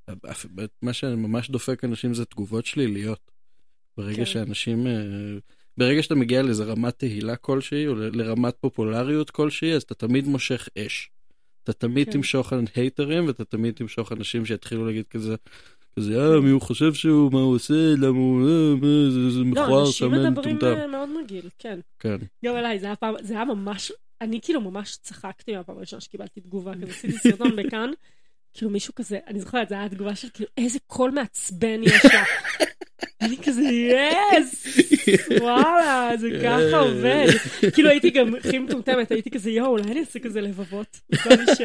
[0.08, 0.12] ה-
[0.82, 3.30] מה שממש דופק אנשים זה תגובות שליליות.
[3.96, 4.24] ברגע כן.
[4.24, 4.92] שאנשים, אה,
[5.76, 10.68] ברגע שאתה מגיע לאיזה רמת תהילה כלשהי, או לרמת פופולריות כלשהי, אז אתה תמיד מושך
[10.78, 11.10] אש.
[11.70, 12.12] אתה תמיד כן.
[12.12, 15.34] תמשוך הייטרים, ואתה תמיד תמשוך אנשים שיתחילו להגיד כזה,
[15.96, 19.38] כזה, אה, מי הוא חושב שהוא, מה הוא עושה, למה הוא, אה, מה, זה- זה
[19.38, 20.80] לא, מכוער, אנשים שמן, מדברים מטומטם.
[20.80, 21.80] אה, מאוד מגעיל, כן.
[21.98, 22.16] כן.
[22.44, 26.40] גם אליי, זה היה פעם, זה היה ממש, אני כאילו ממש צחקתי מהפעם הראשונה שקיבלתי
[26.40, 27.90] תגובה כזה, עשיתי סרטון בכאן,
[28.54, 32.24] כאילו מישהו כזה, אני זוכרת, זו הייתה תגובה של כאילו, איזה קול מעצבן יש לה.
[33.20, 34.66] אני כזה, יס!
[35.40, 37.26] וואלה, זה ככה עובד.
[37.74, 41.00] כאילו הייתי גם הכי מטומטמת, הייתי כזה, יואו, אולי אני אעשה כזה לבבות.
[41.22, 41.60] כל מי ש...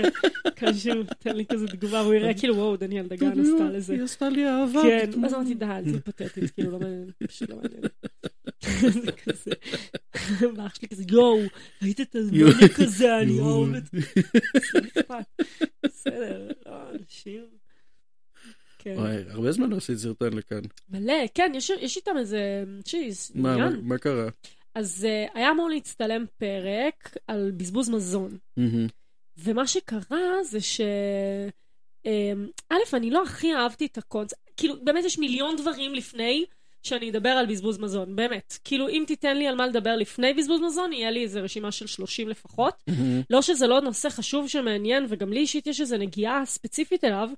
[0.60, 3.94] כל מי שנותן לי כזה תגובה, הוא יראה כאילו, וואו, דניאל דגן עשתה לזה.
[3.94, 4.82] היא עשתה לי אהבה.
[4.82, 5.26] כן.
[5.26, 7.82] אז אמרתי, די, אל תהיי פתטית, כאילו, לא מעניין, פשוט לא מעניין.
[9.04, 9.52] זה כזה,
[10.56, 11.40] ואח שלי כזה, יואו,
[11.82, 13.84] ראית את הזמני כזה, אני אוהבת.
[13.92, 14.00] זה.
[15.86, 17.63] בסדר, לא, אנשים...
[18.84, 18.94] כן.
[18.98, 20.62] וואי, הרבה זמן לא עשית סרטון לכאן.
[20.90, 23.70] מלא, כן, יש יש איתם איזה, שיז, מה, מה-.
[23.82, 24.30] מה קרה?
[24.76, 28.38] אז אה, היה אמור להצטלם פרק על בזבוז מזון.
[28.58, 28.88] מהמם.
[29.38, 30.82] ומה שקרה זה ש...
[32.06, 36.46] אמ, א', אני לא הכי אהבתי את הקונספט, כאילו, באמת יש מיליון דברים לפני
[36.84, 38.58] שאני אדבר על בזבוז מזון, באמת.
[38.64, 41.88] כאילו, אם תיתן לי על מה לדבר לפני בזבוז מזון, יהיה לי איזה רשימה של
[41.88, 42.74] 30 לפחות.
[42.90, 42.94] Mm-hmm.
[43.30, 47.30] לא שזה לא נושא חשוב שמעניין, וגם לי אישית יש איזו נגיעה ספציפית אליו,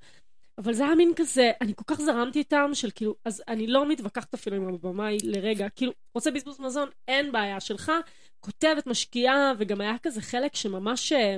[0.58, 3.89] אבל זה היה מין כזה, אני כל כך זרמתי איתם, של כאילו, אז אני לא
[3.89, 7.91] מתווכחת אפילו עם הבמאי לרגע, כאילו, רוצה בזבוז מזון, אין בעיה שלך,
[8.39, 11.38] כותבת, משקיעה, וגם היה כזה חלק שממש אה,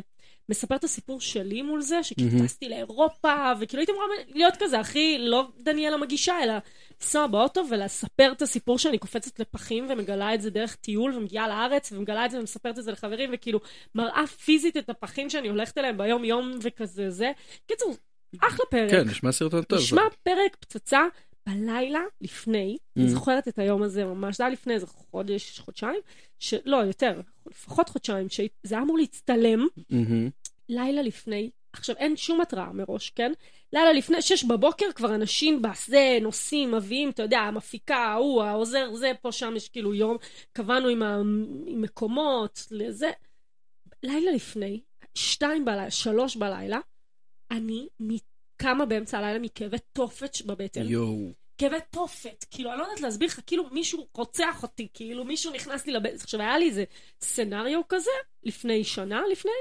[0.50, 2.48] מספר את הסיפור שלי מול זה, שכאילו מהמם.
[2.48, 6.54] טסתי לאירופה, וכאילו הייתי אמורה להיות כזה, הכי, לא דניאלה מגישה, אלא
[7.02, 11.92] לנסוע באוטו ולספר את הסיפור שאני קופצת לפחים ומגלה את זה דרך טיול ומגיעה לארץ
[11.92, 13.60] ומגלה את זה ומספרת את זה לחברים וכאילו
[13.96, 17.32] מראה פיזית את הפחים שאני הולכת אליהם ביום יום וכזה זה.
[17.68, 17.96] קיצור,
[18.40, 18.92] אחלה פרק.
[18.92, 19.80] כן, נשמע סרטון טוב.
[19.80, 21.02] נשמע פרק פצצה
[21.48, 23.02] בלילה לפני, Mm.
[23.02, 26.00] אני זוכרת את היום הזה ממש, זה היה לפני איזה חודש, חודשיים,
[26.40, 26.54] ש...
[26.66, 30.30] לא, יותר, לפחות חודשיים, שזה היה אמור להצטלם מהמם.
[30.70, 33.32] לילה לפני, עכשיו אין שום התראה מראש, כן?
[33.74, 39.12] לילה לפני, שש בבוקר כבר אנשים בזה, נוסעים, מביאים, אתה יודע, המפיקה, ההוא, העוזר, זה,
[39.22, 40.18] פה, שם יש כאילו יום,
[40.54, 41.16] קבענו עם, ה...
[41.66, 43.12] עם מקומות, לזה.
[44.04, 44.82] לילה לפני,
[45.16, 46.80] שתיים בלילה, שלוש בלילה,
[47.52, 47.88] אני
[48.58, 50.86] קמה באמצע הלילה מכאבי תופת בבטן.
[50.86, 51.32] יואו.
[51.58, 55.86] כאבי תופת, כאילו, אני לא יודעת להסביר לך, כאילו מישהו רוצח אותי, כאילו מישהו נכנס
[55.86, 56.16] לי לבטן.
[56.16, 56.84] עכשיו, היה לי איזה
[57.22, 58.12] סצנריו כזה,
[58.44, 59.52] לפני שנה, לפני.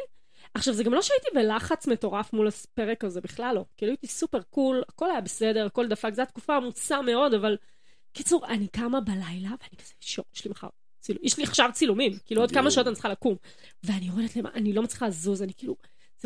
[0.54, 3.64] עכשיו, זה גם לא שהייתי בלחץ מטורף מול הפרק הזה, בכלל לא.
[3.76, 7.56] כאילו, הייתי סופר cool, הכל היה בסדר, הכל דפק, זו הייתה תקופה עמוסה מאוד, אבל...
[8.12, 10.68] קיצור, אני קמה בלילה, ואני כזה, sure, יש לי מחר.
[11.00, 12.70] צילום, יש לי עכשיו צילומים, כאילו עוד כמה.
[12.70, 13.36] שעות אני צריכה לקום.
[13.84, 15.76] ואני יורדת למה, אני לא מצליחה לזוז, אני כאילו,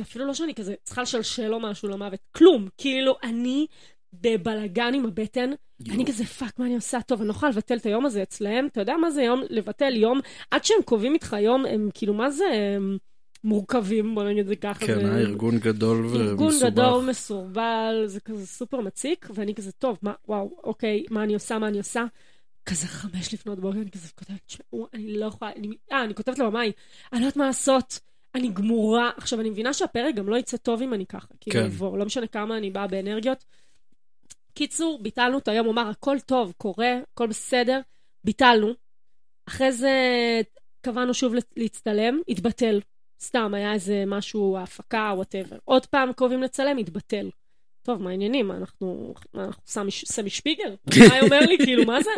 [0.00, 2.68] זה אפילו לא שאני כזה צריכה לשלשל או משהו למוות, כלום.
[2.78, 3.66] כאילו, אני
[4.12, 5.94] בבלגן עם הבטן, יואו.
[5.94, 6.98] אני כזה, fuck, מה אני עושה?
[7.06, 8.66] טוב, אני לא יכולה לבטל את היום הזה אצלהם.
[8.66, 10.20] אתה יודע מה זה יום, לבטל יום?
[10.50, 12.44] עד שהם קובעים איתך יום, הם כאילו, מה זה
[12.76, 12.98] הם
[13.44, 14.86] מורכבים, בוא נגיד את זה ככה.
[14.86, 16.20] כן, זה- היה ארגון גדול ומסובך.
[16.28, 21.34] ארגון גדול, מסורבל, זה כזה סופר מציק, ואני כזה, טוב, מה, וואו, אוקיי, מה אני
[21.34, 22.04] עושה, מה אני עושה?
[22.66, 26.38] כזה חמש לפנות בוקר, אני כזה כותבת, תשמעו, אני לא יכולה, אני, אה, אני כותבת
[26.38, 26.72] לבמאי,
[27.12, 28.00] אני לא יודעת מה לעשות,
[28.34, 29.10] אני גמורה.
[29.16, 31.66] עכשיו, אני מבינה שהפרק גם לא יצא טוב אם אני ככה, כאילו, כן.
[31.66, 33.44] יבוא, לא משנה כמה אני באה באנרגיות.
[34.54, 37.80] קיצור, ביטלנו את היום, הוא אמר, הכל טוב, קורה, הכל בסדר,
[38.24, 38.72] ביטלנו.
[39.48, 39.90] אחרי זה
[40.80, 42.80] קבענו שוב להצטלם, התבטל.
[43.22, 45.56] סתם, היה איזה משהו, הפקה, whatever.
[45.64, 47.30] עוד פעם קרובים לצלם, התבטל.
[47.90, 48.48] טוב, מה העניינים?
[48.48, 50.74] מה, אנחנו, מה, אנחנו סמי, סמי שפיגר?
[51.08, 51.58] מה אומר לי?
[51.58, 52.10] כאילו, מה זה?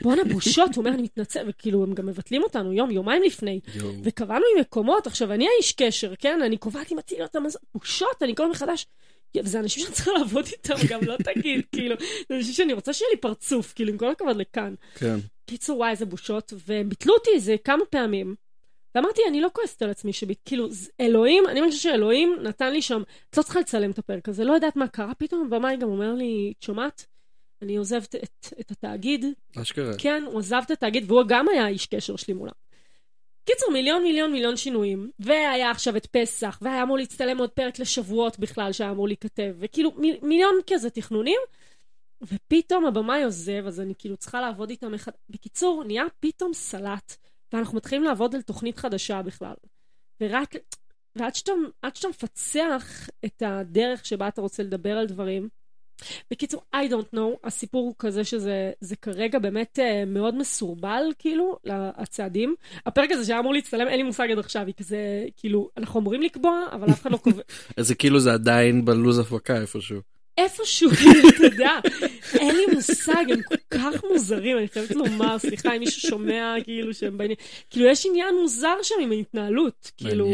[0.00, 0.74] בואנה, בושות.
[0.74, 3.60] הוא אומר, אני מתנצל, וכאילו, הם גם מבטלים אותנו יום, יומיים לפני.
[4.02, 6.42] וקבענו עם מקומות, עכשיו, אני האיש קשר, כן?
[6.42, 8.86] אני קובעת עם הטיליות המזון, בושות, אני כל הזמן מחדש.
[9.36, 11.96] וזה אנשים שאני צריכה לעבוד איתם, גם לא תגיד, כאילו,
[12.28, 14.74] זה אנשים שאני רוצה שיהיה לי פרצוף, כאילו, עם כל הכבוד לכאן.
[14.94, 15.16] כן.
[15.46, 18.34] קיצור, וואי, איזה בושות, והם ביטלו אותי איזה כמה פעמים.
[18.94, 20.38] ואמרתי, אני לא כועסת על עצמי שביט...
[20.44, 20.68] כאילו,
[21.00, 24.52] אלוהים, אני מרגישה שאלוהים נתן לי שם, את לא צריכה לצלם את הפרק הזה, לא
[24.52, 27.06] יודעת מה קרה פתאום, הבמאי גם אומר לי, את שומעת?
[27.62, 29.24] אני עוזבת את, את התאגיד.
[29.56, 29.92] אשכרה.
[29.98, 32.52] כן, הוא עזב את התאגיד, והוא גם היה איש קשר שלי מולם.
[33.44, 38.38] קיצור, מיליון מיליון מיליון שינויים, והיה עכשיו את פסח, והיה אמור להצטלם עוד פרק לשבועות
[38.38, 41.38] בכלל שהיה אמור להיכתב, וכאילו מיל, מיליון כזה תכנונים,
[42.22, 45.12] ופתאום הבמאי עוזב, אז אני כאילו צריכה לעבוד איתם אחד...
[45.30, 47.16] בקיצור, נהיה פתאום סלט,
[47.52, 49.54] ואנחנו מתחילים לעבוד על תוכנית חדשה בכלל.
[50.20, 50.54] ורק,
[51.16, 51.52] ועד שאתה,
[51.94, 55.48] שאתה מפצח את הדרך שבה אתה רוצה לדבר על דברים,
[56.30, 61.58] בקיצור, I don't know, הסיפור הוא כזה שזה זה כרגע באמת uh, מאוד מסורבל, כאילו,
[61.96, 62.54] הצעדים.
[62.86, 66.22] הפרק הזה שהיה אמור להצטלם, אין לי מושג עד עכשיו, היא כזה, כאילו, אנחנו אמורים
[66.22, 67.42] לקבוע, אבל אף אחד לא קובע.
[67.76, 70.00] אז זה כאילו זה עדיין בלוז הפקה איפשהו.
[70.44, 71.78] איפשהו, כאילו, אתה יודע,
[72.34, 76.94] אין לי מושג, הם כל כך מוזרים, אני חייבת לומר, סליחה אם מישהו שומע, כאילו,
[76.94, 77.36] שהם בעניין,
[77.70, 80.26] כאילו, יש עניין מוזר שם עם ההתנהלות, כאילו.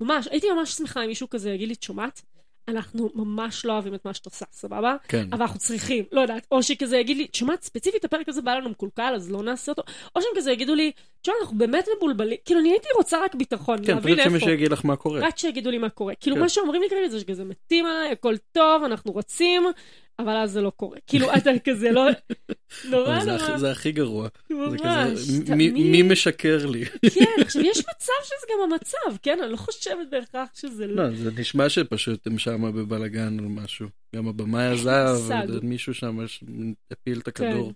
[0.00, 2.22] ממש, הייתי ממש שמחה אם מישהו כזה יגיד לי, את שומעת?
[2.68, 4.96] אנחנו ממש לא אוהבים את מה שאת עושה, סבבה?
[5.08, 5.26] כן.
[5.32, 8.70] אבל אנחנו צריכים, לא יודעת, או שכזה יגיד לי, תשמע, ספציפית הפרק הזה בא לנו
[8.70, 9.82] מקולקל, אז לא נעשה אותו,
[10.16, 13.78] או שהם כזה יגידו לי, תשמע, אנחנו באמת מבולבלים, כאילו, אני הייתי רוצה רק ביטחון,
[13.86, 14.30] כן, להבין פשוט איפה.
[14.30, 15.20] שמישהו יגיד לך מה קורה.
[15.20, 16.14] רק שיגידו לי מה קורה.
[16.14, 16.42] כאילו, כן.
[16.42, 19.66] מה שאומרים לי כרגע זה שכזה מתים עליי, הכל טוב, אנחנו רוצים,
[20.18, 20.98] אבל אז זה לא קורה.
[21.06, 22.02] כאילו, אתה כזה לא...
[22.90, 24.28] נורא נורא, זה הכי גרוע.
[24.50, 25.72] ממש, תמיד.
[25.72, 26.84] מי משקר לי?
[26.86, 29.38] כן, עכשיו, יש מצב שזה גם המצב, כן?
[29.42, 31.08] אני לא חושבת בהכרח שזה לא...
[31.08, 33.88] לא, זה נשמע שפשוט הם שם בבלאגן או משהו.
[34.16, 35.18] גם הבמאי עזב.
[35.62, 36.18] מישהו שם
[36.90, 37.72] הפיל את הכדור.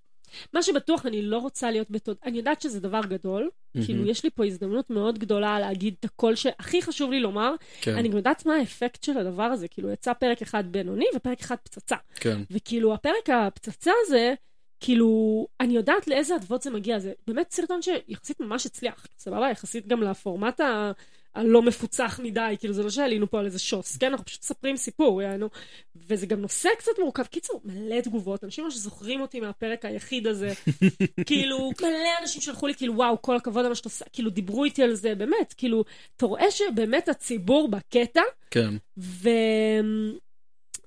[0.53, 2.17] מה שבטוח, אני לא רוצה להיות בתוד...
[2.25, 3.51] אני יודעת שזה דבר גדול,
[3.85, 7.55] כאילו, יש לי פה הזדמנות מאוד גדולה להגיד את הקול שהכי חשוב לי לומר.
[7.81, 11.41] כן, אני גם יודעת מה האפקט של הדבר הזה, כאילו, יצא פרק אחד בינוני ופרק
[11.41, 11.97] אחד פצצה.
[12.15, 12.41] כן.
[12.51, 14.35] וכאילו, הפרק הפצצה הזה,
[14.81, 16.99] כאילו, אני יודעת לאיזה אדוות זה מגיע.
[16.99, 19.51] זה באמת סרטון שיחסית ממש הצליח, סבבה?
[19.51, 20.93] יחסית גם לפורמט ה-
[21.35, 24.07] הלא מפוצח מדי, כאילו זה לא שעלינו פה על איזה שוס, כן?
[24.07, 25.49] אנחנו פשוט מספרים סיפור, יענו.
[25.97, 27.25] וזה גם נושא קצת מורכב.
[27.25, 30.53] קיצור, מלא תגובות, אנשים ממש זוכרים אותי מהפרק היחיד הזה.
[31.27, 34.65] כאילו, מלא אנשים שלחו לי, כאילו, וואו, כל הכבוד על מה שאתה עושה, כאילו, דיברו
[34.65, 35.85] איתי על זה, באמת, כאילו,
[36.17, 38.23] אתה רואה שבאמת הציבור בקטע.
[38.51, 38.75] כן.
[38.99, 39.29] ו...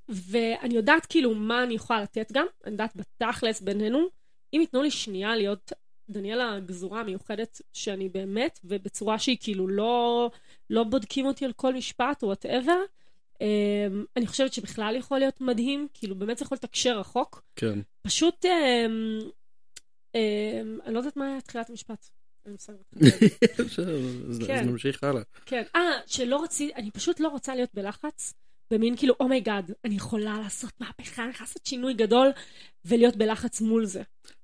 [0.10, 4.08] ואני יודעת כאילו מה אני יכולה לתת גם, אני יודעת בתכלס בינינו,
[4.54, 5.72] אם ייתנו לי שנייה להיות
[6.10, 10.30] דניאלה הגזורה המיוחדת שאני באמת, ובצורה שהיא כאילו לא,
[10.70, 12.80] לא בודקים אותי על כל משפט או וואטאבר,
[13.34, 13.38] um,
[14.18, 17.44] אני חושבת שבכלל יכול להיות מדהים, כאילו באמת זה יכול לתקשר רחוק.
[17.56, 17.80] כן.
[18.02, 19.24] פשוט, um,
[20.12, 22.10] um, אני לא יודעת מה היה תחילת המשפט.
[24.30, 24.70] אז כן.
[24.70, 25.22] נמשיך הלאה.
[25.46, 28.34] כן, אה, שלא רציתי, אני פשוט לא רוצה להיות בלחץ.
[28.74, 32.28] במין כאילו, oh my god, אני יכולה לעשות מהפכה, אני יכולה לעשות שינוי גדול
[32.86, 34.02] ולהיות בלחץ מול זה.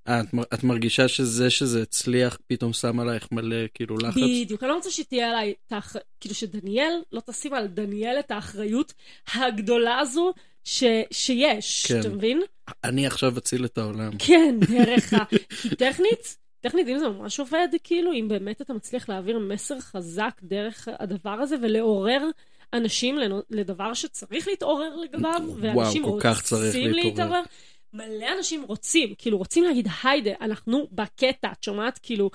[0.08, 4.18] אה, את, את מרגישה שזה שזה הצליח פתאום שם עלייך מלא כאילו לחץ?
[4.18, 5.96] בדיוק, אני לא רוצה שתהיה עליי, תח...
[6.20, 8.94] כאילו שדניאל, לא תשים על דניאל את האחריות
[9.34, 10.84] הגדולה הזו ש...
[11.12, 12.00] שיש, כן.
[12.00, 12.42] אתה מבין?
[12.84, 14.12] אני עכשיו אציל את העולם.
[14.20, 15.26] כן, דרך ה...
[15.26, 20.40] כי טכנית, טכנית, אם זה ממש עובד, כאילו, אם באמת אתה מצליח להעביר מסר חזק
[20.44, 22.30] דרך הדבר הזה ולעורר
[22.74, 23.18] אנשים
[23.50, 27.42] לדבר שצריך להתעורר לגביו, ואנשים וואו, רוצים להתעורר.
[27.94, 32.00] מלא אנשים רוצים, כאילו רוצים להגיד היידה, אנחנו בקטע, את שומעת?
[32.04, 32.30] כאילו,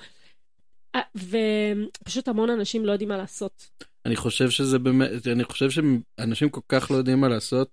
[1.15, 3.69] ופשוט המון אנשים לא יודעים מה לעשות.
[4.05, 7.69] אני חושב שזה באמת, אני חושב שאנשים כל כך לא יודעים מה לעשות,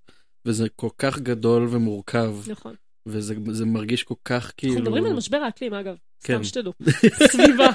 [0.46, 2.34] וזה כל כך גדול ומורכב.
[2.48, 2.74] נכון.
[3.06, 4.72] וזה מרגיש כל כך כאילו...
[4.74, 5.96] אנחנו מדברים על משבר האקלים, אגב.
[6.24, 6.34] כן.
[6.34, 6.72] סתם שתדעו.
[7.32, 7.68] סביבה.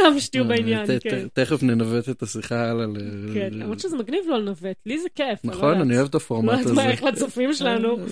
[0.00, 1.26] סתם שתהיו אה, בעניין, כן.
[1.32, 2.86] תכף ננווט את השיחה הלאה.
[3.34, 5.44] כן, למרות שזה מגניב לא לנווט, לי זה כיף.
[5.44, 6.64] לא נכון, אני אוהב את הפורמט הזה.
[6.64, 8.04] לא יודעת מה, איך לצופים שלנו, אה,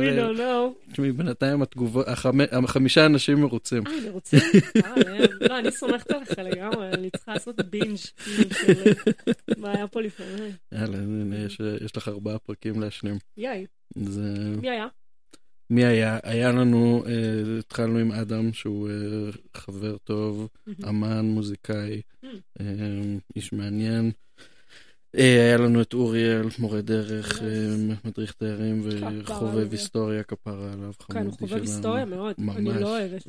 [0.00, 0.92] we don't know.
[0.92, 2.06] תשמעי, בינתיים התגובות,
[2.52, 3.86] החמישה אנשים מרוצים.
[3.86, 4.40] אה, מרוצים?
[5.40, 8.84] לא, אני סומכת עליך לגמרי, אני צריכה לעשות בינג', כאילו,
[9.56, 10.52] מה היה פה לפעמים.
[10.72, 10.98] יאללה,
[11.84, 13.18] יש לך ארבעה פרקים להשלים.
[13.36, 13.66] יאי.
[14.62, 14.86] מי היה?
[15.70, 16.18] מי היה?
[16.22, 17.08] היה לנו, uh,
[17.58, 20.48] התחלנו עם אדם שהוא uh, חבר טוב.
[20.88, 22.62] אמן, מוזיקאי, uh,
[23.36, 24.10] איש מעניין.
[25.16, 27.44] Uh, היה לנו את אוריאל, מורה דרך, uh,
[28.04, 31.32] מדריך תיירים וחובב היסטוריה, כפרה עליו, חמודי שלנו.
[31.32, 33.26] כן, חובב היסטוריה מאוד, אני לא אוהבת.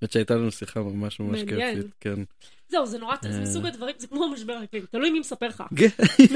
[0.00, 2.22] האמת שהייתה לנו שיחה ממש ממש כיפית, כן.
[2.70, 5.64] זהו, זה נורא, זה מסוג הדברים, זה כמו משבר אקלים, תלוי מי מספר לך.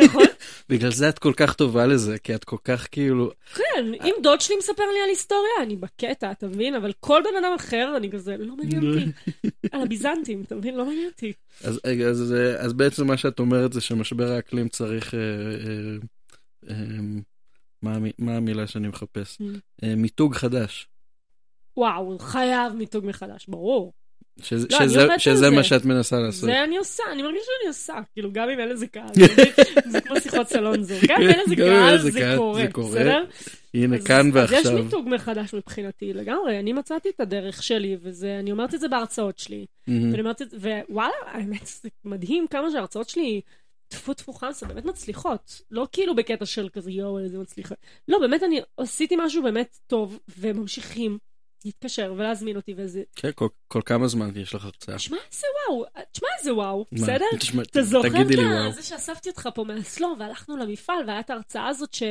[0.04, 0.24] נכון?
[0.68, 3.30] בגלל זה את כל כך טובה לזה, כי את כל כך כאילו...
[3.54, 6.74] כן, אם דוד שלי מספר לי על היסטוריה, אני בקטע, אתה מבין?
[6.74, 9.12] אבל כל בן אדם אחר, אני כזה, לא מעניין אותי.
[9.72, 10.74] על הביזנטים, אתה מבין?
[10.74, 11.32] לא מעניין אותי.
[12.58, 15.14] אז בעצם מה שאת אומרת זה שמשבר האקלים צריך...
[15.14, 15.20] אה,
[16.70, 16.76] אה,
[17.84, 19.38] אה, מה המילה שאני מחפש?
[19.40, 19.86] Mm.
[19.96, 20.88] מיתוג חדש.
[21.76, 23.92] וואו, חייב מיתוג מחדש, ברור.
[24.40, 26.44] שזה, לא, שזה, שזה מה שאת מנסה לעשות.
[26.44, 29.10] זה אני עושה, אני מרגישה שאני עושה, כאילו גם אם אין לזה קהל,
[29.92, 33.24] זה כמו שיחות סלון זו, גם אם אין לזה קהל זה קורה, בסדר?
[33.74, 34.58] הנה כאן ועכשיו.
[34.58, 38.88] אז יש מיתוג מחדש מבחינתי לגמרי, אני מצאתי את הדרך שלי, ואני אומרת את זה
[38.88, 43.40] בהרצאות שלי, ואני אומרת את זה, ווואלה, האמת זה מדהים כמה שההרצאות שלי,
[43.88, 47.74] טפו טפו חמסה, באמת מצליחות, לא כאילו בקטע של כזה יואו איזה מצליחה,
[48.08, 51.18] לא באמת אני עשיתי משהו באמת טוב, וממשיכים.
[51.64, 53.03] להתקשר ולהזמין אותי וזה...
[53.16, 54.96] כן, כל, כל כמה זמן יש לך הרצאה?
[54.96, 57.03] תשמע איזה וואו, תשמע איזה וואו, מה?
[57.03, 57.25] בסדר?
[57.38, 58.72] תשמע, אתה זוכר תגידי לי וואו.
[58.72, 62.03] זה שאספתי אותך פה מהסלום והלכנו למפעל והיה את ההרצאה הזאת ש...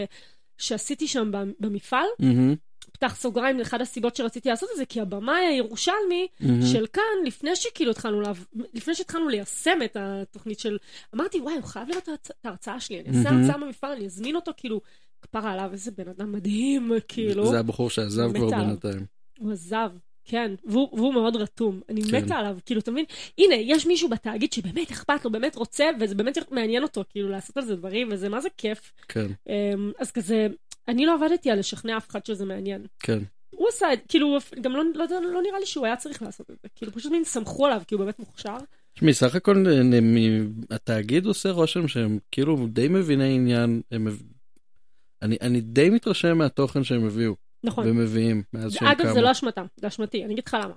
[0.57, 2.07] שעשיתי שם במפעל.
[2.21, 2.55] Mm-hmm.
[2.91, 6.65] פתח סוגריים לאחד הסיבות שרציתי לעשות את זה, כי הבמאי הירושלמי mm-hmm.
[6.71, 8.31] של כאן, לפני שכאילו התחלנו, לה...
[8.73, 10.77] לפני שהתחלנו ליישם את התוכנית של,
[11.15, 13.33] אמרתי, וואי, הוא חייב לראות את ההרצאה שלי, אני אעשה mm-hmm.
[13.33, 14.81] הרצאה במפעל, אני אזמין אותו, כאילו,
[15.21, 17.45] כפרה עליו, איזה בן אדם מדהים, כאילו.
[17.45, 19.05] זה הבחור שעזב כבר בינתיים.
[19.41, 19.89] הוא עזב,
[20.25, 22.25] כן, והוא, והוא מאוד רתום, אני כן.
[22.25, 23.05] מתה עליו, כאילו, אתה מבין?
[23.37, 27.57] הנה, יש מישהו בתאגיד שבאמת אכפת לו, באמת רוצה, וזה באמת מעניין אותו, כאילו, לעשות
[27.57, 28.91] על זה דברים, וזה מה זה כיף.
[29.07, 29.27] כן.
[29.49, 30.47] אמ, אז כזה,
[30.87, 32.85] אני לא עבדתי על לשכנע אף אחד שזה מעניין.
[32.99, 33.19] כן.
[33.49, 36.51] הוא עשה את, כאילו, גם לא, לא, לא, לא נראה לי שהוא היה צריך לעשות
[36.51, 38.57] את זה, כאילו, פשוט מין סמכו עליו, כי הוא באמת מוכשר.
[38.93, 39.65] תשמעי, סך הכל
[40.69, 44.07] התאגיד עושה רושם שהם כאילו די מביני עניין, הם...
[45.21, 47.35] אני, אני די מתרשם מהתוכן שהם הביאו.
[47.63, 47.87] נכון.
[47.87, 48.91] ומביאים מאז שהם קמו.
[48.91, 50.73] אגב, זה לא אשמתם, זה אשמתי, אני אגיד לך למה.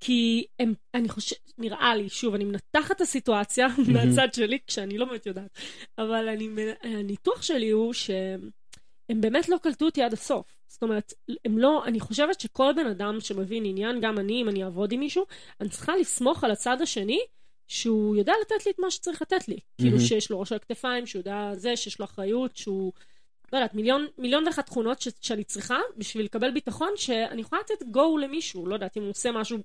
[0.00, 5.06] כי הם, אני חושבת, נראה לי, שוב, אני מנתחת את הסיטואציה מהצד שלי, כשאני לא
[5.06, 5.58] באמת יודעת,
[5.98, 6.48] אבל אני,
[6.82, 10.46] הניתוח שלי הוא שהם באמת לא קלטו אותי עד הסוף.
[10.68, 11.12] זאת אומרת,
[11.44, 15.00] הם לא, אני חושבת שכל בן אדם שמבין עניין, גם אני, אם אני אעבוד עם
[15.00, 15.24] מישהו,
[15.60, 17.20] אני צריכה לסמוך על הצד השני,
[17.66, 19.58] שהוא יודע לתת לי את מה שצריך לתת לי.
[19.80, 22.92] כאילו שיש לו ראש על הכתפיים, שהוא יודע זה, שיש לו אחריות, שהוא...
[23.54, 27.82] לא יודעת, מיליון, מיליון ואחת תכונות ש, שאני צריכה בשביל לקבל ביטחון שאני יכולה לתת
[27.82, 29.58] go למישהו, לא יודעת, אם הוא עושה משהו,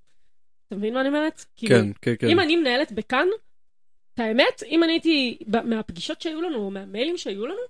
[0.67, 1.45] אתה מבין מה אני אומרת?
[1.55, 2.27] כאילו, כן, כן, כן.
[2.27, 3.27] אם אני מנהלת בכאן,
[4.13, 7.61] את האמת, אם אני הייתי, מהפגישות שהיו לנו, או מהמיילים שהיו לנו,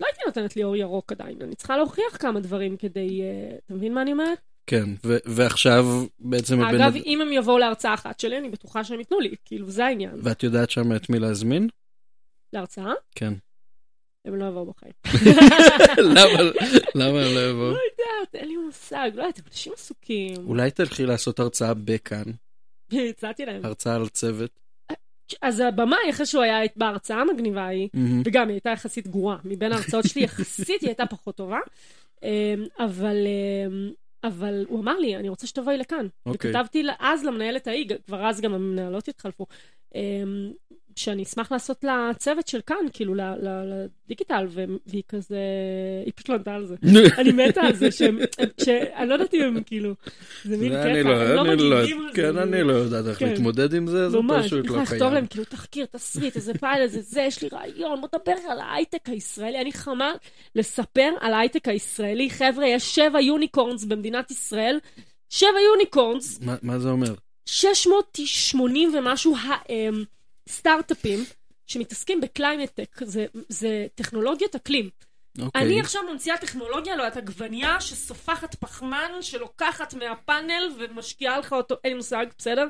[0.00, 1.42] לא הייתי נותנת לי אור ירוק עדיין.
[1.42, 3.22] אני צריכה להוכיח כמה דברים כדי...
[3.22, 4.38] אה, אתה מבין מה אני אומרת?
[4.66, 5.86] כן, ו- ועכשיו
[6.18, 6.60] בעצם...
[6.60, 7.00] אגב, הבן...
[7.06, 10.20] אם הם יבואו להרצאה אחת שלי, אני בטוחה שהם ייתנו לי, כאילו, זה העניין.
[10.22, 11.68] ואת יודעת שם את מי להזמין?
[12.52, 12.92] להרצאה?
[13.14, 13.34] כן.
[14.24, 14.92] הם לא יבואו בחיים.
[16.94, 17.70] למה הם לא יבואו?
[17.70, 20.36] לא יודעת, אין לי מושג, לא יודעת, הם אנשים עסוקים.
[20.46, 22.24] אולי תלכי לעשות הרצאה בכאן.
[22.92, 23.64] הצעתי להם.
[23.64, 24.60] הרצאה על צוות.
[25.42, 27.88] אז הבמאי, אחרי שהוא היה בהרצאה המגניבה ההיא,
[28.24, 31.58] וגם היא הייתה יחסית גרועה, מבין ההרצאות שלי יחסית היא הייתה פחות טובה,
[32.22, 32.28] אמ,
[32.78, 33.90] אבל, אמ,
[34.24, 36.06] אבל הוא אמר לי, אני רוצה שתבואי לכאן.
[36.06, 36.30] Okay.
[36.30, 36.50] אוקיי.
[36.50, 39.46] וכתבתי אז למנהלת ההיא, כבר אז גם המנהלות התחלפו,
[39.94, 40.52] אמ,
[40.96, 44.46] שאני אשמח לעשות לה צוות של כאן, כאילו, לדיגיטל,
[44.86, 45.38] והיא כזה,
[46.04, 46.74] היא פשוט לא ענתה על זה.
[47.18, 49.94] אני מתה על זה, שאני לא יודעת אם הם כאילו,
[50.44, 52.22] זה מין קטע, לא, הם לא מגיבים על זה.
[52.22, 53.28] כן, אני לא יודעת איך כן.
[53.28, 54.78] להתמודד עם זה, זה פשוט לא קיים.
[54.78, 58.50] ממש, לכתוב להם, כאילו, תחקיר, תסריט, איזה פעל, איזה זה, יש לי רעיון, בוא נדבר
[58.50, 59.60] על ההייטק הישראלי.
[59.60, 60.12] אני חמה
[60.54, 62.30] לספר על ההייטק הישראלי.
[62.30, 64.78] חבר'ה, יש שבע unicorns במדינת ישראל,
[65.30, 66.40] שבע unicorns.
[66.62, 67.14] מה זה אומר?
[67.46, 69.34] 680 ומשהו
[70.48, 71.24] סטארט-אפים
[71.66, 74.90] שמתעסקים ב climate tech, זה, זה טכנולוגיות אקלים.
[75.38, 75.62] אוקיי.
[75.62, 81.92] אני עכשיו ממציאה טכנולוגיה, לא יודעת, עגבנייה שסופחת פחמן, שלוקחת מהפאנל ומשקיעה לך אותו, אין
[81.92, 82.68] לי מושג, בסדר?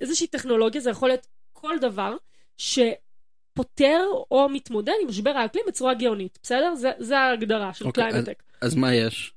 [0.00, 2.16] איזושהי טכנולוגיה, זה יכול להיות כל דבר
[2.58, 6.74] שפותר או מתמודד עם משבר האקלים בצורה גאונית, בסדר?
[6.74, 8.42] זה, זה ההגדרה של, אוקיי, climate tech.
[8.60, 9.32] אז, אז מה יש?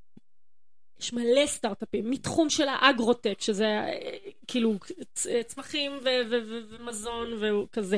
[1.00, 3.68] יש מלא סטארט-אפים מתחום של ה agrotech, שזה
[4.48, 4.76] כאילו
[5.48, 5.92] צמחים
[6.80, 7.98] ומזון וכזה,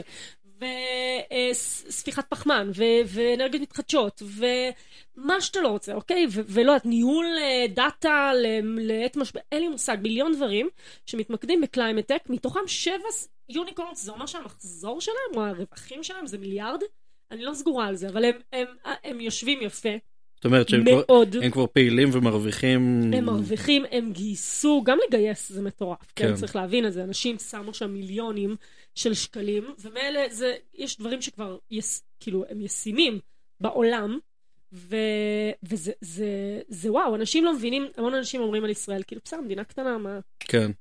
[0.62, 2.72] וספיחת פחמן,
[3.06, 6.26] ואנרגיות מתחדשות, ומה שאתה לא רוצה, אוקיי?
[6.30, 8.32] ולא יודעת, ניהול אה, דאטה
[8.64, 10.70] לעת משבר, אין לי מושג, מיליון דברים
[11.06, 13.10] שמתמקדים ב climate tech, מתוכם שבע
[13.50, 16.82] unicorns, זה אומר שהמחזור שלהם או הרווחים שלהם זה מיליארד?
[17.32, 19.90] אני לא סגורה על זה, אבל הם, הם, הם, הם יושבים יפה.
[20.41, 23.12] זאת אומרת שהם כבר, הם כבר פעילים ומרוויחים...
[23.13, 26.36] הם מרוויחים, הם גייסו, גם לגייס זה מטורף, כן, כן.
[26.36, 28.56] צריך להבין את זה, אנשים שמו שם מיליונים
[28.95, 33.19] של שקלים, ומאלה זה, יש דברים שכבר, yes, כאילו, הם ישימים
[33.60, 34.19] בעולם,
[34.73, 34.95] ו,
[35.63, 39.63] וזה זה, זה וואו, אנשים לא מבינים, המון אנשים אומרים על ישראל, כאילו, בסדר, מדינה
[39.63, 40.19] קטנה, מה...
[40.39, 40.71] כן.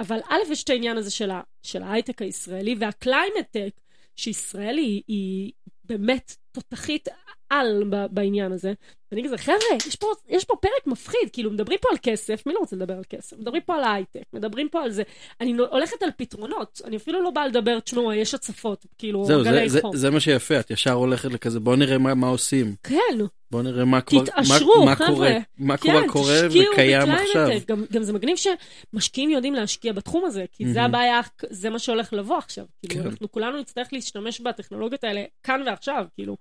[0.00, 3.80] אבל א', יש את העניין הזה של, ה, של ההייטק הישראלי, וה climate tech,
[4.16, 5.52] שישראל היא, היא
[5.84, 7.08] באמת תותחית
[7.50, 8.72] על בעניין הזה.
[9.12, 12.52] ואני כזה, חבר'ה, יש פה, יש פה פרק מפחיד, כאילו, מדברים פה על כסף, מי
[12.52, 13.38] לא רוצה לדבר על כסף?
[13.38, 15.02] מדברים פה על ההייטק, מדברים פה על זה.
[15.40, 19.62] אני הולכת על פתרונות, אני אפילו לא באה לדבר, תשמעו, יש הצפות, כאילו, זהו, זה,
[19.66, 22.74] זה, זה מה שיפה, את ישר הולכת לכזה, בואו נראה מה, מה עושים.
[22.82, 23.18] כן.
[23.54, 25.08] בואו נראה מה כבר, תתעשרו, מה, מה חבר'ה.
[25.08, 27.48] קורה, מה כן, כבר קורה וקיים עכשיו.
[27.68, 30.68] גם, גם זה מגניב שמשקיעים יודעים להשקיע בתחום הזה, כי mm-hmm.
[30.68, 32.64] זה הבעיה, זה מה שהולך לבוא עכשיו.
[32.88, 33.10] כאילו, כן.
[33.10, 36.36] אנחנו כולנו נצטרך להשתמש בטכנולוגיות האלה כאן ועכשיו, כאילו.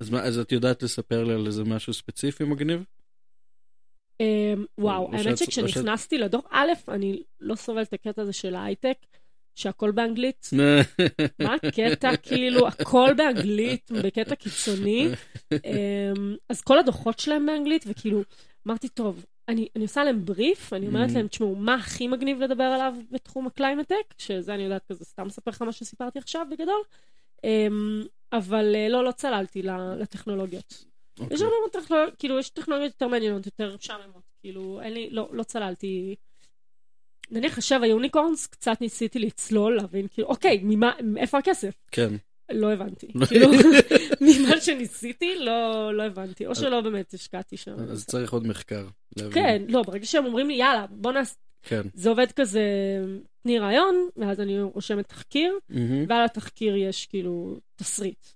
[0.00, 2.84] אז, מה, אז את יודעת לספר לי על איזה משהו ספציפי מגניב?
[4.22, 4.26] Um,
[4.78, 8.96] וואו, האמת שכשנכנסתי לדוח, א', אני לא סובלת את הקטע הזה של ההייטק,
[9.54, 10.50] שהכל באנגלית.
[11.44, 12.16] מה הקטע?
[12.16, 15.08] כאילו, הכל באנגלית, בקטע קיצוני.
[15.54, 15.58] אמ,
[16.48, 18.22] אז כל הדוחות שלהם באנגלית, וכאילו,
[18.66, 21.14] אמרתי, טוב, אני, אני עושה להם בריף, אני אומרת, ממ.
[21.14, 24.14] להם, תשמעו, מה הכי מגניב לדבר עליו בתחום ה climate tech?
[24.18, 26.82] שזה אני יודעת כזה, סתם אספר לך מה שסיפרתי עכשיו בגדול.
[27.36, 29.62] אמ, אבל אה, לא, לא צללתי
[29.98, 30.84] לטכנולוגיות.
[31.20, 31.34] Okay.
[31.34, 31.46] יש אוקיי.
[31.46, 34.22] הרבה טכנולוגיות, כאילו, יש טכנולוגיות יותר מעניינות, יותר משעממות.
[34.40, 36.14] כאילו, אין לי, לא, לא צללתי.
[37.30, 41.74] נניח השבע unicorns, קצת ניסיתי לצלול, להבין, כאילו, אוקיי, ממה, איפה הכסף?
[41.90, 42.14] כן.
[42.50, 43.06] לא הבנתי.
[43.28, 43.46] כאילו,
[44.20, 46.46] ממה שניסיתי, לא, לא הבנתי.
[46.46, 47.74] או שלא באמת השקעתי שם.
[47.90, 48.86] אז צריך עוד מחקר.
[49.32, 51.34] כן, לא, ברגע שהם אומרים לי, יאללה, בוא נעשה...
[51.62, 51.82] כן.
[51.94, 52.62] זה עובד כזה,
[53.42, 55.58] תני רעיון, ואז אני רושמת תחקיר.
[56.08, 58.26] ועל התחקיר יש כאילו תסריט.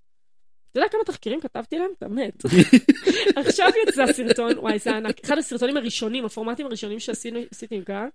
[0.70, 1.90] אתה יודע כמה תחקירים כתבתי להם?
[1.98, 2.42] אתה מת.
[3.46, 5.24] עכשיו יצא סרטון, וואי, זה ענק.
[5.24, 8.08] אחד הסרטונים הראשונים, הפורמטים הראשונים שעשיתי עם קהל,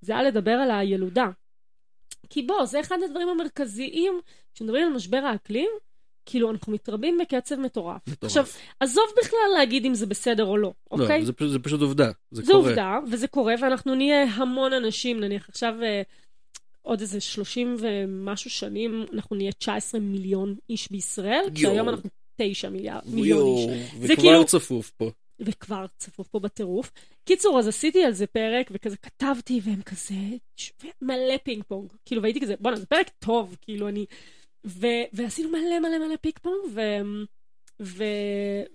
[0.00, 1.30] זה היה לדבר על הילודה.
[2.30, 4.20] כי בוא, זה אחד הדברים המרכזיים,
[4.54, 5.70] כשמדברים על משבר האקלים,
[6.26, 8.00] כאילו, אנחנו מתרבים בקצב מטורף.
[8.08, 8.24] מטורף.
[8.24, 8.44] עכשיו,
[8.80, 11.24] עזוב בכלל להגיד אם זה בסדר או לא, לא אוקיי?
[11.24, 12.62] זה, זה פשוט עובדה, זה, זה קורה.
[12.62, 15.74] זה עובדה, וזה קורה, ואנחנו נהיה המון אנשים, נניח עכשיו...
[16.82, 21.54] עוד איזה 30 ומשהו שנים, אנחנו נהיה 19 מיליון איש בישראל, יו.
[21.54, 23.90] כשהיום אנחנו 9 מיליארד, מיליון איש.
[24.00, 25.10] וכבר כאילו, צפוף פה.
[25.40, 26.90] וכבר צפוף פה בטירוף.
[27.24, 30.14] קיצור, אז עשיתי על זה פרק, וכזה כתבתי, והם כזה,
[31.02, 31.92] מלא פינג פונג.
[32.04, 34.06] כאילו, והייתי כזה, בואנה, זה פרק טוב, כאילו, אני...
[34.66, 36.80] ו, ועשינו מלא מלא מלא פינג פונג, ו,
[37.80, 38.04] ו,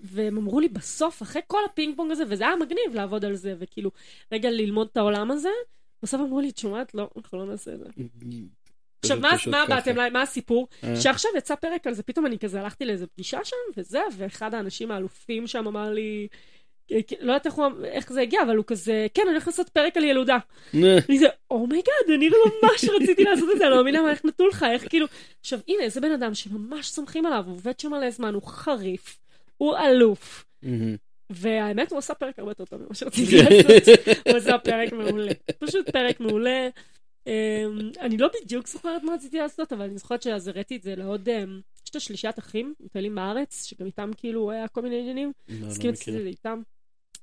[0.01, 3.55] והם אמרו לי בסוף, אחרי כל הפינג פונג הזה, וזה היה מגניב לעבוד על זה,
[3.59, 3.91] וכאילו,
[4.31, 5.49] רגע ללמוד את העולם הזה,
[6.03, 6.95] בסוף אמרו לי, את שומעת?
[6.95, 7.85] לא, אנחנו לא נעשה את זה.
[9.03, 9.65] עכשיו, מה, מה.
[9.65, 10.67] באתם אליי, מה הסיפור?
[10.83, 10.95] אה.
[10.95, 14.91] שעכשיו יצא פרק על זה, פתאום אני כזה הלכתי לאיזה פגישה שם, וזה, ואחד האנשים
[14.91, 16.27] האלופים שם אמר לי,
[16.91, 19.69] אה, לא יודעת איך, הוא, איך זה הגיע, אבל הוא כזה, כן, אני הולך לעשות
[19.69, 20.37] פרק על ילודה.
[20.73, 24.01] נה, אני זה, oh my god, אני ממש רציתי לעשות את זה, אני לא מאמינה
[24.01, 25.07] מה, איך נתנו לך, איך כאילו...
[25.39, 29.19] עכשיו, הנה, זה בן אדם שממש סומכים עליו, הוא עובד שם מלא זמן, הוא חריף,
[29.57, 30.45] הוא אלוף.
[31.29, 33.87] והאמת, הוא עשה פרק הרבה יותר טוב ממה שרציתי לעשות.
[34.27, 35.31] הוא עשה פרק מעולה.
[35.59, 36.69] פשוט פרק מעולה.
[37.27, 40.95] אמ, אני לא בדיוק זוכרת מה רציתי לעשות, אבל אני זוכרת שאז הראיתי את זה
[40.95, 41.29] לעוד...
[41.29, 45.31] אמ, יש את השלישיית אחים, מטיילים בארץ, שגם איתם כאילו היה כל מיני עניינים.
[45.49, 46.13] לא, לא הסכים מכיר.
[46.13, 46.61] אצלי זה איתם.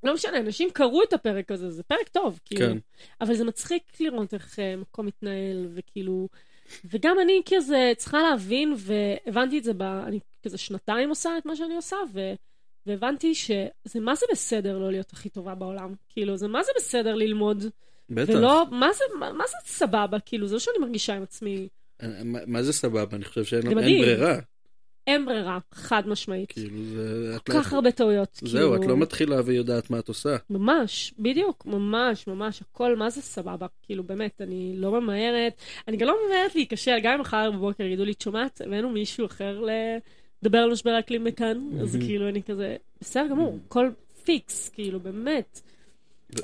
[0.03, 2.67] לא משנה, אנשים קראו את הפרק הזה, זה פרק טוב, כאילו.
[2.67, 2.79] כן.
[3.21, 6.29] אבל זה מצחיק לראות איך אה, מקום מתנהל, וכאילו...
[6.85, 9.83] וגם אני כזה צריכה להבין, והבנתי את זה, ב...
[9.83, 12.21] אני כזה שנתיים עושה את מה שאני עושה, ו...
[12.87, 13.61] והבנתי שזה
[14.01, 15.95] מה זה בסדר לא להיות הכי טובה בעולם.
[16.09, 17.65] כאילו, זה מה זה בסדר ללמוד,
[18.11, 18.33] בטח.
[18.35, 21.69] ולא, מה זה, מה, מה זה סבבה, כאילו, זה לא שאני מרגישה עם עצמי.
[22.03, 23.17] אה, מה- מה זה סבבה?
[23.17, 23.75] אני חושב שאין אין.
[23.79, 24.39] ברירה.
[25.07, 26.53] אין ברירה, חד משמעית.
[26.53, 27.33] כאילו, זה...
[27.37, 28.29] את כל לא- כך הרבה טעויות.
[28.43, 30.37] זהו, את כאילו, לא מתחילה ויודעת מה את עושה.
[30.51, 33.67] ממש, בדיוק, ממש, ממש, הכל, מה זה סבבה?
[33.83, 35.53] כאילו, באמת, אני לא ממהרת,
[35.89, 39.27] אני גם לא ממהרת להיכשל, גם אם מחר בבוקר יגידו לי, את שומעת, הבאנו מישהו
[39.27, 39.61] אחר
[40.43, 41.97] לדבר על משבר האקלים מכאן, אז.
[42.01, 43.89] כאילו, אני כזה, בסדר גמור, הכל
[44.25, 45.61] פיקס, כאילו, באמת.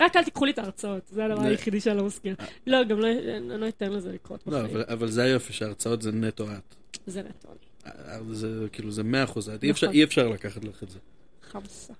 [0.01, 2.35] רק אל תיקחו לי את ההרצאות, זה הדבר היחידי שאני לא מסכימה.
[2.67, 4.77] לא, גם לא, אני לא אתן לזה לקרות לא, בחיים.
[4.77, 6.75] אבל- אבל זה היופי, שההרצאות זה נטו את.
[7.07, 9.65] זה נטו, אני אה, זה כאילו, זה מאה אחוז את.
[9.65, 9.97] אי אפשר- נכון.
[9.97, 10.99] אי אפשר לקחת לך את זה.
[11.43, 11.93] חמסה.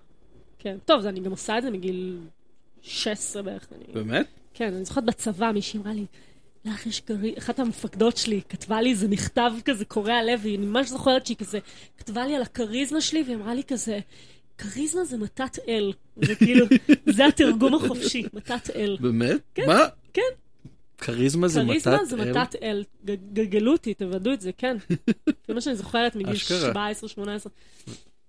[0.59, 2.19] כן, טוב, אני גם עושה את זה מגיל
[2.83, 3.67] 16 בערך.
[3.93, 4.27] באמת?
[4.55, 6.07] כן, אני זוכרת בצבא, מישהי אמרה לי,
[6.65, 10.89] לך יש כריזמה, אחת המפקדות שלי כתבה לי איזה מכתב כזה קורע לב, והיא ממש
[10.89, 11.59] זוכרת שהיא כזה,
[11.99, 13.99] כתבה לי על הכריזמה שלי, והיא אמרה לי כזה,
[14.59, 15.93] כריזמה זה מתת אל.
[16.17, 16.67] זה כאילו,
[17.17, 18.97] זה התרגום החופשי, מתת אל.
[19.01, 19.59] באמת?
[19.67, 19.79] מה?
[20.13, 20.23] כן.
[20.99, 22.31] כריזמה זה מתת כריזמה זה אל?
[22.31, 22.85] מתת אל.
[23.33, 24.77] גלגלו אותי, תוודאו את זה, כן.
[25.49, 26.93] זה מה שאני זוכרת מגיל אשכרה.
[26.93, 27.49] 17-18.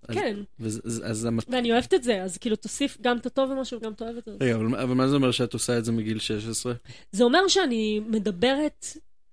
[0.10, 3.26] אז- כן, וזה- אז- אז המת- ואני אוהבת את זה, אז כאילו תוסיף גם את
[3.26, 4.46] הטוב במשהו וגם את האוהבת את זה.
[4.46, 6.74] רגע, אבל אבל מה זה אומר שאת עושה את זה מגיל 16?
[7.12, 8.86] זה אומר שאני מדברת,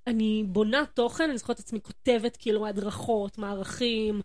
[0.07, 4.21] אני בונה תוכן, אני זוכרת את עצמי כותבת כאילו הדרכות, מערכים,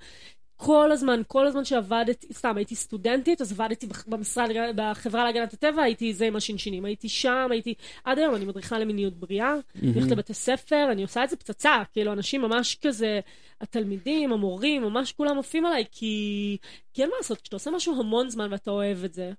[0.56, 6.14] כל הזמן, כל הזמן שעבדתי, סתם, הייתי סטודנטית, אז עבדתי במשרד, בחברה להגנת הטבע, הייתי
[6.14, 7.74] זה עם השינשינים, הייתי שם, הייתי,
[8.04, 11.76] עד היום אני מדריכה למיניות בריאה, אני הולכת לבתי ספר, אני עושה את זה פצצה,
[11.94, 13.20] כאילו, אנשים ממש כזה,
[13.62, 16.58] התלמידים, המורים, ממש כולם עפים עליי, כי,
[16.94, 19.32] כי אין מה לעשות, כשאתה עושה משהו המון זמן ואתה אוהב את זה,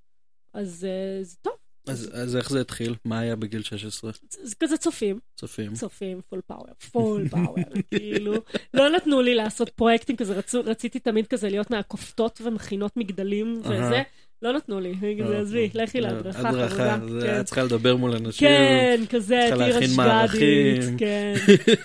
[0.54, 1.52] אז אה, זה טוב,
[1.88, 2.94] אז אז איך זה התחיל?
[3.04, 4.10] מה היה בגיל 16?
[4.30, 5.18] זה, זה כזה צופים.
[5.36, 5.72] צופים.
[5.72, 8.34] צופים, full power, full power, כאילו.
[8.74, 14.02] לא נתנו לי לעשות פרויקטים כזה, רצו, רציתי תמיד כזה להיות מהכופתות ומכינות מגדלים וזה.
[14.42, 16.98] לא נתנו לי, כזה, עזבי, לכי להדרכה, הדרכה.
[17.08, 17.40] זה- כן.
[17.40, 18.48] את צריכה לדבר מול אנשים.
[18.48, 20.98] כן, כזה, תהיי להכין רשג"דית.
[20.98, 21.34] כן,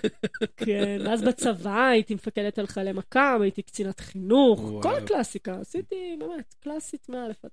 [0.66, 1.02] כן.
[1.06, 4.72] ואז בצבא הייתי מפקדת על חיילי מכ"ם, הייתי קצינת חינוך.
[4.84, 7.52] כל הקלאסיקה, עשיתי באמת קלאסית מאלף עד.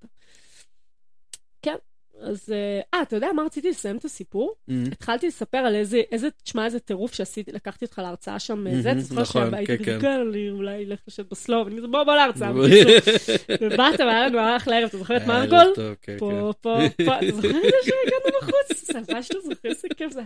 [1.63, 1.75] כן,
[2.21, 4.55] אז, אה, אה, אתה יודע מה רציתי לסיים את הסיפור?
[4.69, 4.73] Mhm.
[4.93, 8.93] התחלתי לספר על איזה, איזה, תשמע, איזה טירוף שעשיתי, לקחתי אותך להרצאה שם, מהמם, זה,
[8.93, 10.01] אתה זוכר נכון, שהייתי כן, כזה, כן.
[10.01, 12.53] כן, אולי אלך לשבת בסלוב, אני כזה, בוא, בוא להרצאה.
[13.61, 15.75] ובאת והיה לנו אחלה ערב, אתה זוכר את מרגול?
[16.03, 18.93] כן, פה, פה, פה, אתה זוכר את זה שהגענו בחוץ?
[18.93, 20.23] זה ממש לא זוכר, איזה כיף זה.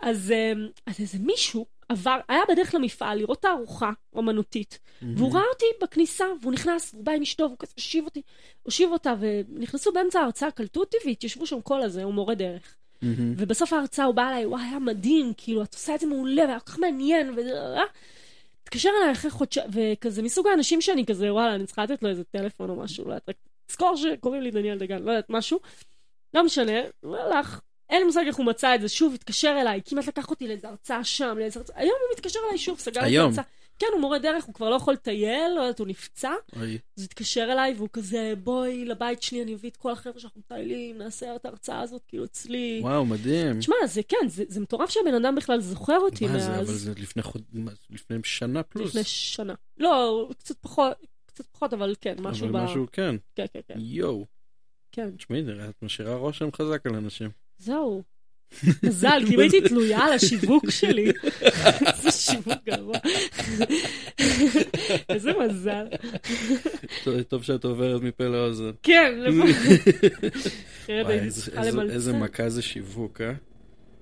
[0.00, 0.34] אז
[0.86, 5.06] אז איזה מישהו עבר, היה בדרך למפעל לראות תערוכה אומנותית, כן.
[5.16, 8.22] והוא ראה אותי בכניסה, והוא נכנס, והוא בא עם אשתו, והוא כזה הושיב אותי,
[8.62, 12.76] הושיב אותה, ונכנסו באמצע ההרצאה, קלטו אותי והתיישבו שם כל הזה, הוא מורה דרך.
[13.02, 13.34] מהמם.
[13.36, 16.60] ובסוף ההרצאה הוא בא אליי, וואי, היה מדהים, כאילו, את עושה את זה מעולה, והיה
[16.60, 17.40] כל כך מעניין, ו...
[18.62, 22.24] התקשר אליי אחרי חודשיים, וכזה מסוג האנשים שאני כזה, וואלה, אני צריכה לתת לו איזה
[22.24, 23.36] טלפון או משהו, לא יודעת, רק
[23.66, 25.60] תזכור שקוראים לי דניאל דגן, לא יודעת, משהו.
[26.34, 27.60] לא משנה, הוא הלך,
[27.92, 30.68] אין לי מושג איך הוא מצא את זה, שוב התקשר אליי, כמעט לקח אותי לאיזה
[30.68, 33.06] הרצאה שם, לאיזה הרצאה, היום הוא מתקשר אליי שוב, סגר את?
[33.06, 33.44] ההרצאה.
[33.78, 36.32] כן, הוא מורה דרך, הוא כבר לא יכול לטייל, לא יודעת, הוא נפצע.
[36.56, 40.40] אוי, אז התקשר אליי, והוא כזה, בואי לבית שלי, אני אביא את כל החבר'ה שאנחנו
[40.40, 42.78] מטיילים, נעשה את ההרצאה הזאת, כאילו, אצלי.
[42.82, 43.58] וואו, מדהים.
[43.58, 46.68] תשמע, זה כן, זה, זה מטורף שהבן אדם בכלל זוכר אותי מה זה, אבל מאז,
[46.84, 47.44] זה לפני חוד-
[47.90, 48.88] לפני שנה פלוס.
[48.88, 49.54] לפני שנה.
[49.78, 50.92] לא, קצת פחות,
[51.26, 52.64] קצת פחות, אבל כן, משהו אבל ב...
[52.64, 53.14] משהו, כן.
[53.34, 54.26] כן, כן, כן, יואו.
[54.92, 55.10] כן.
[55.16, 57.30] תשמעי, את משאירה רושם חזק על אנשים.
[57.62, 58.02] זהו.
[58.86, 61.12] מזל, כי אם הייתי תלויה על השיווק שלי,
[61.96, 62.96] איזה שיווק גרוע.
[65.08, 65.86] איזה מזל.
[67.28, 68.70] טוב- שאת עוברת מפה לאוזן.
[68.82, 69.12] כן,
[70.88, 71.26] וואי, הייתי
[71.90, 73.32] איזה- מכה זה שיווק, אה?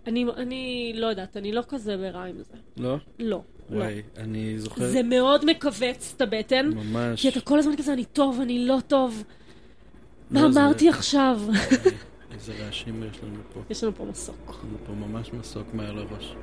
[0.06, 2.54] אני, אני לא יודעת, אני לא כזה ברע עם זה.
[2.76, 2.88] לא?
[2.92, 3.42] לא, לא.
[3.70, 7.22] וואי, אני זוכר זה מאוד מכווץ את הבטן, ממש.
[7.22, 9.24] כי אתה כל הזמן כזה, אני טוב, אני לא טוב.
[10.30, 11.40] לא, מה אמרתי עכשיו?
[12.34, 13.60] איזה רעשים יש לנו פה.
[13.70, 14.36] יש לנו פה מסוק.
[14.50, 16.34] יש לנו פה ממש מסוק מעל הראש.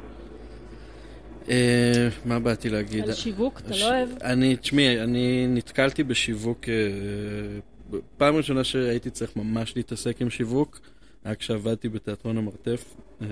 [1.50, 3.04] אה, מה באתי להגיד?
[3.04, 4.10] על שיווק, אתה לא אוהב?
[4.22, 10.80] אני, תשמעי, אני נתקלתי בשיווק, אה, פעם ראשונה שהייתי צריך ממש להתעסק עם שיווק,
[11.24, 12.96] היה כשעבדתי בתיאטרון המרתף.
[13.22, 13.28] אה,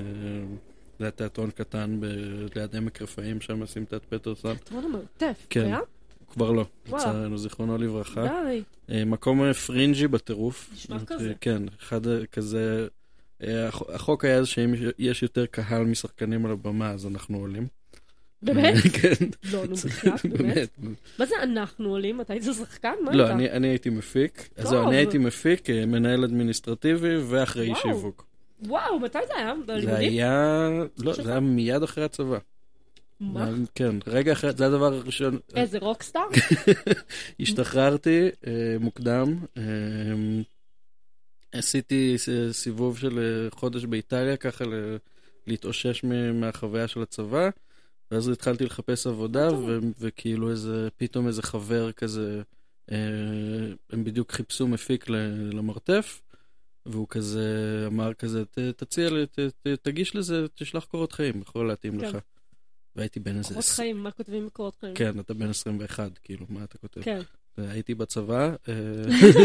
[0.99, 1.99] זה היה תיאטרון קטן
[2.55, 4.55] ליד עמק רפאים, שם עושים תיאט פטרסון.
[4.55, 5.73] תיאטרון המרתף, כן.
[6.35, 6.65] כבר לא.
[6.87, 8.23] לצערנו, זיכרונו לברכה.
[8.45, 8.63] די.
[8.89, 10.69] אה, מקום אה, פרינג'י בטירוף.
[10.73, 11.33] נשמע אה, כזה.
[11.41, 12.87] כן, אחד כזה...
[13.41, 17.67] הח- החוק היה שאם יש יותר קהל משחקנים על הבמה, אז אנחנו עולים.
[18.41, 18.73] באמת?
[19.01, 19.25] כן.
[19.53, 20.69] לא, נו, בחייאת, באמת.
[21.19, 22.21] מה זה אנחנו עולים?
[22.21, 22.93] אתה היית שחקן?
[23.05, 23.33] מה לא, אתה?
[23.33, 24.49] אני, אני הייתי מפיק.
[24.57, 24.67] אז.
[24.67, 27.73] זהו, אני הייתי מפיק, מנהל אדמיניסטרטיבי ואחראי.
[27.81, 28.25] שיווק.
[28.67, 29.53] וואו, מתי זה היה?
[29.81, 29.97] זה?
[29.97, 30.69] היה...
[30.97, 31.13] לא?
[31.13, 32.37] זה היה מיד אחרי הצבא.
[33.19, 33.45] מה?
[33.45, 35.39] היה- כן, רגע אחרי, זה הדבר הראשון.
[35.55, 36.21] איזה רוקסטאר?
[37.39, 39.63] השתחררתי אה, מוקדם, אה,
[41.51, 42.15] עשיתי
[42.51, 44.65] סיבוב של אה, חודש באיטליה, ככה
[45.47, 46.03] להתאושש
[46.33, 47.49] מהחוויה של הצבא,
[48.11, 49.49] ואז התחלתי לחפש עבודה,
[49.99, 52.41] וכאילו איזה, פתאום איזה חבר כזה,
[52.91, 52.97] אה,
[53.89, 55.09] הם בדיוק חיפשו מפיק
[55.53, 56.21] למרתף,
[56.85, 57.47] והוא כזה
[57.87, 59.25] אמר כזה, "ת- תציע לי,
[59.81, 62.05] תגיש לזה, תשלח קורות חיים, יכול להתאים כן.
[62.07, 62.17] לך.
[62.95, 63.49] והייתי בן איזה...
[63.49, 64.93] קורות חיים, מה כותבים בקורות חיים?
[64.95, 67.01] כן, אתה בן 21, כאילו, מה אתה כותב?
[67.01, 67.21] כן.
[67.57, 68.55] הייתי בצבא.
[68.67, 68.73] אה,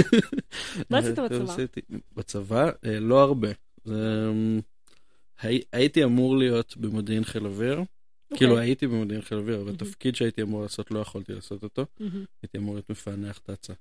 [0.91, 1.53] מה עשית בצבא?
[1.53, 1.81] עשיתי-
[2.17, 2.71] בצבא?
[2.85, 3.49] אה, לא הרבה.
[5.73, 7.81] הייתי אמור להיות במודיעין חיל אוויר.
[8.37, 8.67] כאילו אוקיי.
[8.67, 9.77] הייתי במודיעין חיל אוויר, אבל.
[9.77, 11.87] תפקיד שהייתי אמור לעשות לא יכולתי לעשות אותו.
[12.43, 13.73] הייתי אמור להיות מפענח תצ"א.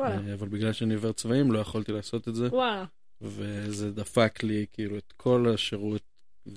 [0.00, 2.84] אה, אבל בגלל שאני עיוור צבעים לא יכולתי לעשות את זה, וואלה.
[3.20, 6.02] וזה דפק לי כאילו את כל השירות,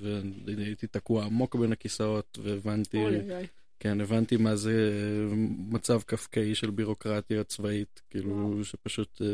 [0.00, 2.96] והייתי תקוע עמוק בין הכיסאות, והבנתי...
[3.04, 3.46] אוי אוי.
[3.80, 5.34] כן, הבנתי מה זה אה,
[5.70, 8.64] מצב קפקאי של בירוקרטיה צבאית, כאילו, וואו.
[8.64, 9.26] שפשוט אה,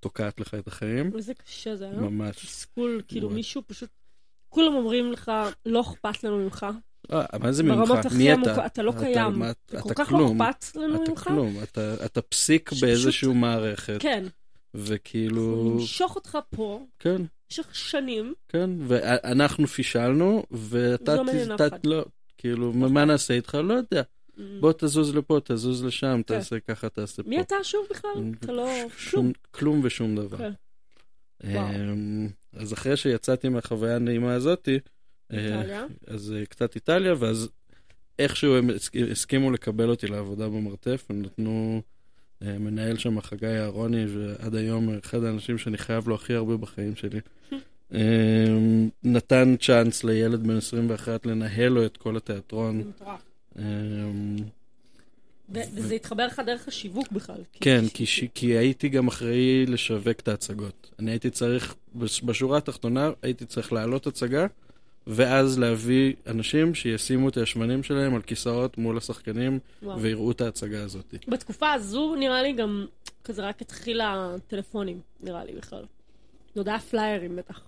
[0.00, 1.10] תוקעת לך את החיים.
[1.16, 1.92] איזה קשה זה, אה?
[2.00, 2.36] ממש.
[2.36, 3.36] תסכול, כאילו וואי.
[3.36, 3.88] מישהו פשוט...
[4.48, 5.32] כולם אומרים לך,
[5.66, 6.66] לא אכפת לנו ממך.
[7.12, 7.76] אה, מה זה ממך?
[7.88, 8.66] ברמות הכי מי עמוקות, אתה?
[8.66, 9.32] אתה לא קיים.
[9.38, 10.42] מה- זה כל אתה כך לא כלום.
[10.42, 11.20] אכפת לנו אתה ממך.
[11.24, 11.56] כלום.
[11.62, 14.18] אתה- אתה פסיק שפשוט- באיזשהו מערכת, כן.
[14.18, 14.30] אנחנו
[14.74, 15.74] וכאילו...
[15.74, 18.34] נמשוך אותך פה כן, במשך שנים.
[18.48, 21.14] כן, ואנחנו פישלנו, ואתה...
[21.16, 21.86] לא מעניין אף אחד.
[21.86, 22.04] לא,
[22.38, 23.54] כאילו, מה נעשה איתך?
[23.54, 24.02] לא יודע.
[24.60, 26.34] בוא תזוז לפה, תזוז לשם, כן.
[26.34, 27.28] תעשה ככה, תעשה פה.
[27.28, 28.10] מי אתה שוב בכלל?
[28.40, 28.68] אתה לא...
[29.10, 29.32] כלום.
[29.50, 30.38] כלום ושום דבר.
[30.38, 30.52] כן.
[31.44, 34.78] אמ, אז אחרי שיצאתי מהחוויה הנעימה הזאתי,
[35.32, 35.86] אה, איטליה.
[36.06, 37.48] אז אה, קצת איטליה, ואז
[38.18, 41.82] איכשהו הם הסכ- הסכימו לקבל אותי לעבודה במרתף, הם נתנו
[42.42, 47.20] מנהל שם, חגי אהרוני, ועד היום אחד האנשים שאני חייב לו הכי הרבה בחיים שלי.
[47.94, 47.98] אמ,
[49.02, 52.82] נתן צ'אנס לילד בן 21 לנהל לו את כל התיאטרון.
[52.82, 53.20] זה מטורף.
[53.58, 54.36] אמ,
[55.52, 57.40] וזה התחבר לך דרך השיווק בכלל.
[57.60, 57.84] כן,
[58.34, 60.90] כי- הייתי גם אחראי לשווק את ההצגות.
[60.98, 64.46] אני הייתי צריך, בש- בשורה התחתונה, הייתי צריך להעלות הצגה,
[65.06, 70.00] ואז להביא אנשים שישימו את הישמנים שלהם על כיסאות מול השחקנים, וואו.
[70.00, 71.14] ויראו את ההצגה הזאת.
[71.28, 72.86] בתקופה הזו נראה לי גם
[73.24, 75.84] כזה רק התחיל הטלפונים, נראה לי בכלל.
[76.54, 77.60] זה עוד היה פליירים בטח.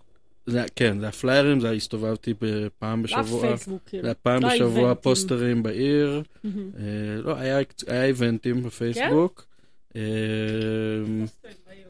[0.47, 2.35] זה, כן, זה הפליירים, זה הסתובבתי
[2.79, 4.03] פעם לא בשבוע, פייסבוק, כאילו.
[4.03, 5.03] זה היה פעם לא בשבוע איבנטים.
[5.03, 6.71] פוסטרים בעיר, מהמם.
[6.79, 9.56] אה, לא, היה, היה איבנטים בפייסבוק, אה,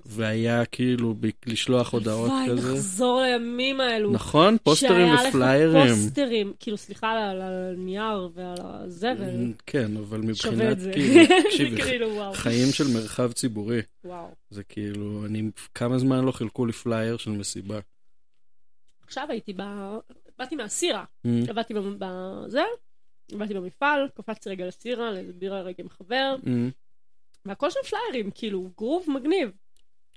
[0.07, 2.73] והיה כאילו ב- לשלוח הודעות וואי, כזה.
[2.73, 4.13] נחזור לימים האלו.
[4.13, 5.77] נכון, פוסטרים שהיה ופליירים.
[5.87, 9.53] לך פוסטרים, כאילו, סליחה על הנייר ועל הזבל.
[9.67, 10.79] כן, אבל מבחינת.
[10.93, 12.33] כאילו, תקשיבי, כאילו.
[12.35, 14.29] חיים של מרחב ציבורי, וואו.
[14.51, 17.79] זה כאילו, אני, כמה זמן לא חילקו לי פלייר של מסיבה.
[19.07, 19.63] עכשיו הייתי ב...
[20.39, 21.05] באתי מהסירה.
[21.49, 22.63] עבדתי בזה,
[23.33, 26.37] עבדתי במפעל, קפצתי רגע לסירה, לאיזה בירה רגע עם חבר,
[27.47, 29.51] והכל שם פליירים, כאילו, גרוב מגניב,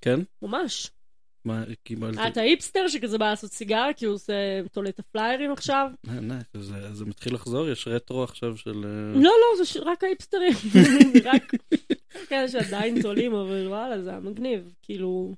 [0.02, 0.20] כן?
[0.42, 0.92] ממש.
[1.46, 2.20] מה, קיבלתי?
[2.20, 4.34] היה את ההיפסטר שכזה בא לעשות סיגר, כי הוא עושה,
[4.72, 5.90] תולה את הפליירים עכשיו.
[6.10, 7.70] אה, נה, זה זה מתחיל לחזור?
[7.70, 8.86] יש רטרו עכשיו של...
[8.86, 10.54] אה, לא, לא, זה רק ההיפסטרים.
[11.26, 11.44] רק
[12.30, 14.74] כאלה שעדיין תולים, אבל וואלה, זה היה מגניב.
[14.82, 15.34] כאילו,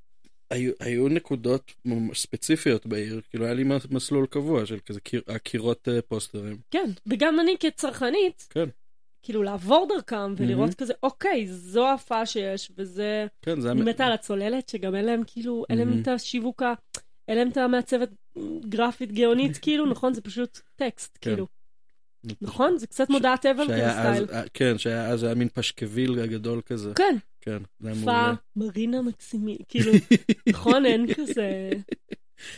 [0.50, 1.72] היו, היו נקודות
[2.14, 6.58] ספציפיות בעיר, כאילו היה לי מס- מסלול קבוע של כזה קיר, הקירות אה, פוסטרים.
[6.72, 6.90] כן.
[7.08, 8.70] וגם אני כצרכנית, כן.
[9.24, 10.74] כאילו לעבור דרכם ולראות מהמם.
[10.74, 13.28] כזה, אוקיי, זו ההופעה שיש, וזה...
[13.42, 13.72] כן, זה.
[13.72, 16.02] אני מתה על הצוללת, שגם אין להם כאילו, אין להם מהמם.
[16.02, 16.74] את השיווק ה...
[17.28, 18.10] אין להם את המעצבת
[18.70, 20.14] גרפית גאונית, כאילו, נכון?
[20.14, 21.30] זה פשוט טקסט, כן.
[21.30, 21.48] כאילו.
[22.42, 22.78] נכון?
[22.78, 24.26] זה קצת מודעת אבל כזה שהיה אז, סטייל.
[24.32, 26.94] אה, כן, שהיה אז היה מין פשקוויל הגדול כזה.
[26.96, 28.34] כן, כן, זה היה מעולה.
[28.56, 29.92] מרינה מקסימי, כאילו,
[30.50, 30.86] נכון?
[30.86, 31.70] אין כזה...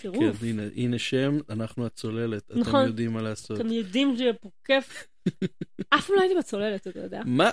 [0.01, 0.09] כן.
[0.41, 2.85] הנה, הנה שם, אנחנו הצוללת, אתם נכון.
[2.85, 3.61] יודעים מה לעשות.
[3.61, 5.07] אתם יודעים שיהיה פה כיף.
[5.95, 7.21] אף פעם לא הייתי בצוללת, אתה יודע.
[7.25, 7.49] מה?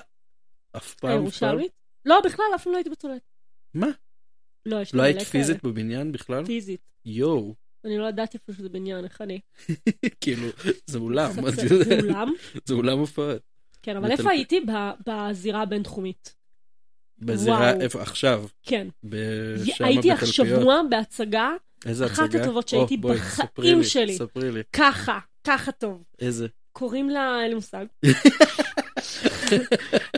[0.77, 1.11] אף פעם?
[1.11, 1.73] הירושלמית?
[2.05, 3.23] לא, בכלל, אף פעם לא הייתי בצוללת.
[3.75, 3.87] מה?
[4.67, 5.27] לא, יש לי לא היית כאלה.
[5.31, 6.45] פיזית בבניין בכלל?
[6.47, 6.81] פיזית.
[7.05, 7.55] יואו.
[7.85, 9.41] אני לא ידעתי אפילו שזה בניין, איך אני?
[10.21, 10.49] כאילו,
[10.87, 11.31] זה אולם.
[11.51, 12.33] זה- אולם?
[12.65, 13.43] זה אולם הופעות.
[13.83, 14.61] כן, אבל איפה הייתי?
[15.07, 16.37] בזירה הבינתחומית.
[17.23, 17.73] בזירה.
[17.81, 18.89] איפה, עכשיו, כן.
[19.05, 20.13] בשמה הייתי.
[20.13, 21.51] השבוע בהצגה,
[21.87, 22.43] איזה אחת הצגה?
[22.43, 24.17] הטובות או, שהייתי בואי, בחיים ספרי לי, שלי.
[24.17, 24.61] ספרי לי.
[24.73, 26.03] ככה, ככה טוב.
[26.21, 26.47] איזה.
[26.73, 27.87] קוראים לה, אין לי מושג.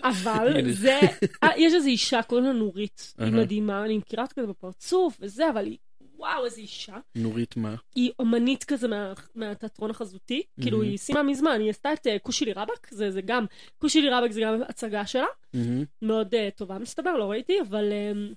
[0.02, 0.72] אבל.
[0.72, 1.00] זה,
[1.42, 3.14] אה, יש איזו אישה, קוראים לה נורית.
[3.18, 3.32] היא.
[3.32, 5.76] מדהימה, אני מכירה אותה כזה בפרצוף וזה, אבל היא,
[6.22, 6.96] וואו, איזה אישה.
[7.14, 7.74] נורית מה?
[7.94, 12.52] היא אומנית כזה מה, מהתיאטרון החזותי, כאילו היא סיימה מזמן, היא עשתה את אה, כושילי
[12.52, 13.46] רבאק, זה, זה גם,
[13.78, 15.84] כושילי רבאק זה גם הצגה שלה, מהמם.
[16.02, 18.34] מאוד uh, טובה מסתבר, לא ראיתי, אבל um,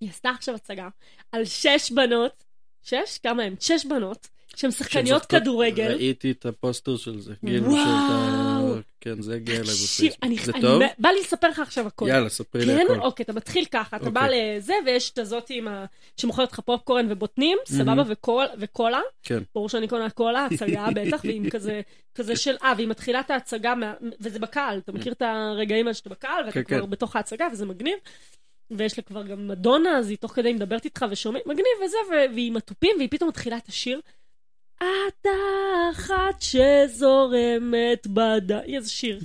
[0.00, 0.88] היא עשתה עכשיו הצגה
[1.32, 2.44] על שש בנות,
[2.82, 3.18] שש?
[3.22, 3.54] כמה הן?
[3.60, 5.92] שש בנות, שהן שחקניות כדורגל.
[5.92, 7.34] ראיתי את הפוסטר של זה.
[7.46, 8.57] כאילו וואו.
[9.00, 10.18] כן, זה הגיע אליי בפייסבוק.
[10.22, 10.82] אני, זה אני, טוב?
[10.98, 12.06] בא לי לספר לך עכשיו הכל.
[12.08, 12.86] יאללה, ספרי לי כן?
[12.90, 13.00] הכל.
[13.00, 14.12] אוקיי, אתה מתחיל ככה, אתה אוקיי.
[14.12, 15.84] בא לזה, ויש את הזאתי עם ה...
[16.16, 19.00] שמוכרת לך פופקורן ובוטנים, סבבה, וקול, וקולה.
[19.22, 19.42] כן.
[19.54, 21.80] ברור שאני קונה קולה, הצגה בטח, ועם כזה,
[22.14, 25.94] כזה של, אה, והיא מתחילה את ההצגה, מה- וזה בקהל, אתה מכיר את הרגעים האלה
[25.94, 26.90] שאתה בקהל, ואתה כן, כבר כן.
[26.90, 27.98] בתוך ההצגה, וזה מגניב.
[28.70, 31.96] ויש לה כבר גם מדונה, אז היא תוך כדי מדברת איתך ושומעת, מגניב וזה,
[32.34, 34.00] והיא עם התופים, והיא פתאום מתחילה את השיר.
[34.78, 38.52] את האחת שזורמת בד...
[38.52, 39.20] איזה שיר.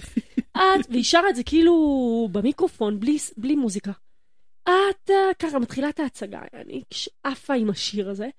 [0.51, 3.91] את, והיא שרה את זה כאילו במיקרופון, בלי, בלי מוזיקה.
[4.63, 6.83] את, אה, ככה, מתחילה את ההצגה, אני
[7.23, 8.29] עפה עם השיר הזה,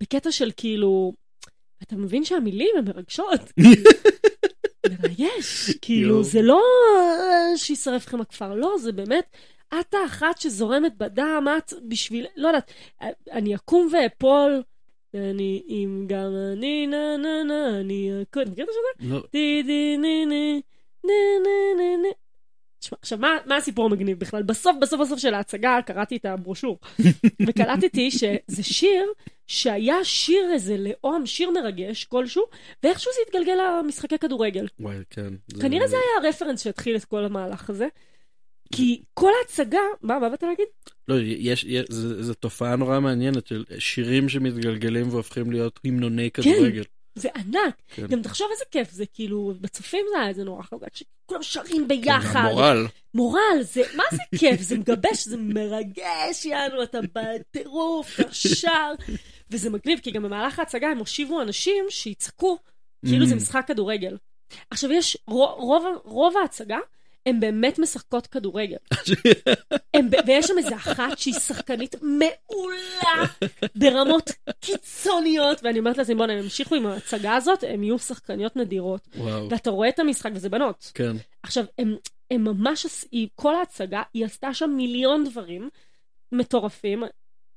[0.00, 1.12] בקטע של כאילו,
[1.82, 3.40] אתה מבין שהמילים הן מרגשות.
[5.02, 6.24] מרגש, כאילו.
[6.24, 6.62] זה לא
[6.98, 9.36] אה, שישרף לכם הכפר, לא, זה באמת,
[9.80, 14.62] את האחת שזורמת בדם, את בשביל, לא יודעת, אה, אני אקום ואפול,
[15.14, 19.08] אני, אם גם אני, נה נה נה, אני אקום, אתה מכיר את הזה?
[19.14, 20.60] לא, די די ני ני,
[21.04, 22.08] נה נה נה נה.
[22.78, 24.42] תשמע, עכשיו, מה, מה הסיפור המגניב בכלל?
[24.42, 26.78] בסוף, בסוף, בסוף של ההצגה קראתי את הברושור,
[27.46, 29.12] וקלטתי שזה שיר
[29.46, 32.44] שהיה שיר איזה לאום, שיר מרגש כלשהו,
[32.82, 34.66] ואיכשהו זה התגלגל למשחקי כדורגל.
[34.80, 35.34] וואי, כן.
[35.60, 37.88] כנראה זה היה הרפרנס שהתחיל את כל המהלך הזה.
[38.72, 40.66] כי כל ההצגה, מה, מה באת להגיד?
[41.08, 46.82] לא, יש, יש, זה, זה תופעה נורא מעניינת של שירים שמתגלגלים והופכים להיות המנוני כדורגל.
[47.14, 47.74] זה ענק.
[47.88, 48.06] כן.
[48.06, 51.88] גם תחשוב איזה כיף זה, כאילו, בצופים זה היה איזה נורא חזק, שכולם שרים כן,
[51.88, 52.40] ביחד.
[52.44, 52.86] המורל.
[53.14, 54.60] מורל, זה, מה זה כיף?
[54.60, 58.92] זה מגבש, זה מרגש, יענו, אתה בטירוף, אתה שר.
[59.50, 62.58] וזה מגניב, כי גם במהלך ההצגה הם הושיבו אנשים שיצעקו,
[63.06, 63.36] כאילו זה Mm.
[63.36, 64.16] משחק כדורגל.
[64.70, 66.78] עכשיו, יש, רוב, רוב, רוב ההצגה,
[67.28, 68.76] הן באמת משחקות כדורגל.
[69.94, 73.24] הם, ויש שם איזה אחת שהיא שחקנית מעולה
[73.74, 79.08] ברמות קיצוניות, ואני אומרת לעצמי, בוא'נה, הם ימשיכו עם ההצגה הזאת, הם יהיו שחקניות נדירות.
[79.16, 80.92] וואו, ואתה רואה את המשחק, וזה בנות.
[80.94, 81.16] כן.
[81.42, 81.96] עכשיו, הם,
[82.30, 85.68] הם ממש, היא, כל ההצגה, היא עשתה שם מיליון דברים
[86.32, 87.04] מטורפים.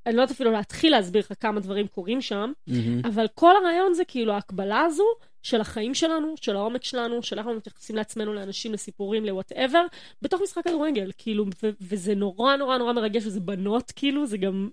[0.06, 3.02] אני לא יודעת אפילו להתחיל להסביר לך כמה דברים קורים שם, מהמם.
[3.06, 5.06] אבל כל הרעיון זה כאילו ההקבלה הזו
[5.44, 9.86] של החיים שלנו, של העומק שלנו, של איך אנחנו מתייחסים לעצמנו, לאנשים, לסיפורים, לוואטאבר,
[10.22, 14.70] בתוך משחק כדורגל, כאילו, ו- וזה נורא נורא נורא מרגש, וזה בנות, כאילו, זה גם...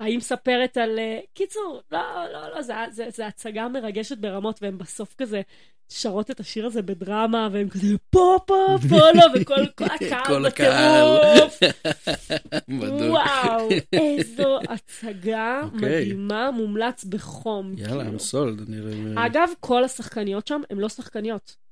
[0.00, 0.98] ההיא מספרת על...
[0.98, 2.00] אה, קיצור, לא,
[2.32, 5.40] לא, לא, זה, זה, זה הצגה מרגשת ברמות, והן בסוף כזה
[5.88, 9.84] שרות את השיר הזה בדרמה, והן כזה פה, פה, פה, לא, וכל כל
[10.46, 10.48] הקהל.
[10.48, 11.60] בטירוף.
[13.10, 15.78] וואו, איזו הצגה אוקיי.
[15.78, 17.74] מדהימה, מומלץ בחום.
[17.76, 18.18] יאללה, כאילו.
[18.18, 18.70] I'm sold.
[18.70, 19.26] נראה...
[19.26, 21.67] אגב, כל השחקניות שם הן לא שחקניות.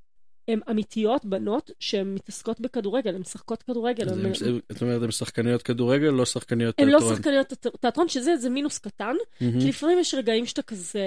[0.47, 4.09] הן אמיתיות, בנות, שהן מתעסקות בכדורגל, הן משחקות כדורגל.
[4.09, 7.15] הן- הם- זאת אומרת, הן שחקניות כדורגל, לא שחקניות הן לא תיאטרון.
[7.15, 9.59] שחקניות תיאט- תיאטרון, שזה מינוס קטן, מהמם.
[9.61, 11.01] כי לפעמים יש רגעים שאתה כזה...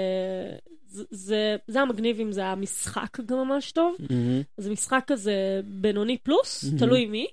[0.86, 3.96] זה, זה, זה המגניב אם זה היה משחק גם ממש טוב.
[4.10, 4.42] מהמם.
[4.58, 5.34] אז זה משחק כזה
[5.64, 6.78] בינוני פלוס, מהמם.
[6.78, 7.26] תלוי מי.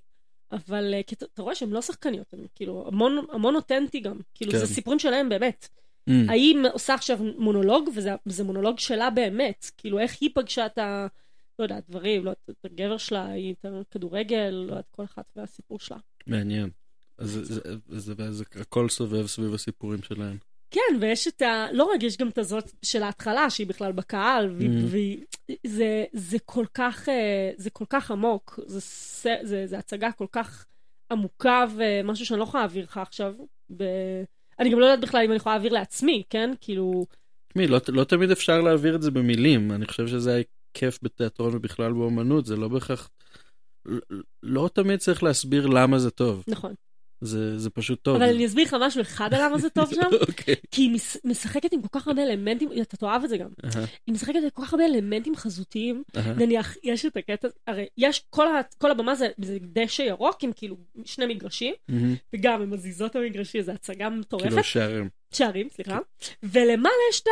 [0.51, 4.19] אבל אה, כי אתה אתה רואה שהן לא שחקניות, הן כאילו המון, המון אותנטי גם.
[4.33, 4.57] כאילו, כן.
[4.57, 5.67] זה סיפורים שלהם באמת.
[6.07, 6.29] מהמם.
[6.29, 9.71] האם עושה עכשיו מונולוג, וזה זה מונולוג שלה באמת.
[9.77, 11.07] כאילו, איך היא פגשה את ה...
[11.59, 15.25] לא יודעת, דברים, לא יודעת, את הגבר שלה, היא את הכדורגל, לא יודעת, כל אחת
[15.35, 15.97] והסיפור שלה.
[16.27, 16.69] מעניין.
[17.17, 17.61] אז זה- זה-
[17.99, 20.37] זה- זה- הכל סובב סביב הסיפורים שלהם.
[20.71, 21.65] כן, ויש את ה...
[21.71, 24.55] לא רק, יש גם את הזאת של ההתחלה, שהיא בכלל בקהל.
[24.59, 24.63] Mhm.
[24.87, 25.25] והיא
[25.67, 27.09] זה, זה כל כך...
[27.09, 28.59] אה, זה כל כך עמוק.
[28.65, 28.79] זה,
[29.43, 30.65] זה, זה הצגה כל כך
[31.11, 33.33] עמוקה, ומשהו שאני לא יכולה להעביר לך עכשיו.
[33.77, 33.83] ב...
[34.59, 36.53] אני גם לא יודעת בכלל אם אני יכולה להעביר לעצמי, כן?
[36.61, 37.05] כאילו...
[37.49, 39.71] תשמעי, לא, לא תמיד אפשר להעביר את זה במילים.
[39.71, 40.41] אני חושב שזה
[40.77, 43.09] הכיף בתיאטרון ובכלל באומנות, זה לא בהכרח...
[43.85, 43.99] לא,
[44.43, 46.43] לא תמיד צריך להסביר למה זה טוב.
[46.47, 46.73] נכון.
[47.21, 48.15] זה, זה פשוט טוב.
[48.15, 50.01] אבל אני אסביר לך משהו אחד על למה זה טוב שם.
[50.27, 50.55] אוקיי.
[50.71, 53.49] כי היא מש- משחקת עם כל כך הרבה אלמנטים, אתה תאהב את זה גם.
[53.65, 56.03] אהה, היא משחקת עם כל כך הרבה אלמנטים חזותיים.
[56.17, 56.33] אהה.
[56.33, 60.51] נניח, יש את הקטע, הרי יש, כל, ה, כל הבמה זה, זה דשא ירוק עם
[60.55, 62.15] כאילו שני מגרשים, מהמם.
[62.33, 64.47] וגם הם מזיזות את המגרשים, זו הצגה מטורפת.
[64.49, 65.09] כאילו שערים.
[65.33, 65.99] שערים, סליחה,
[66.43, 67.27] ולמעלה יש את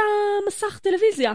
[0.45, 1.33] המסך טלוויזיה.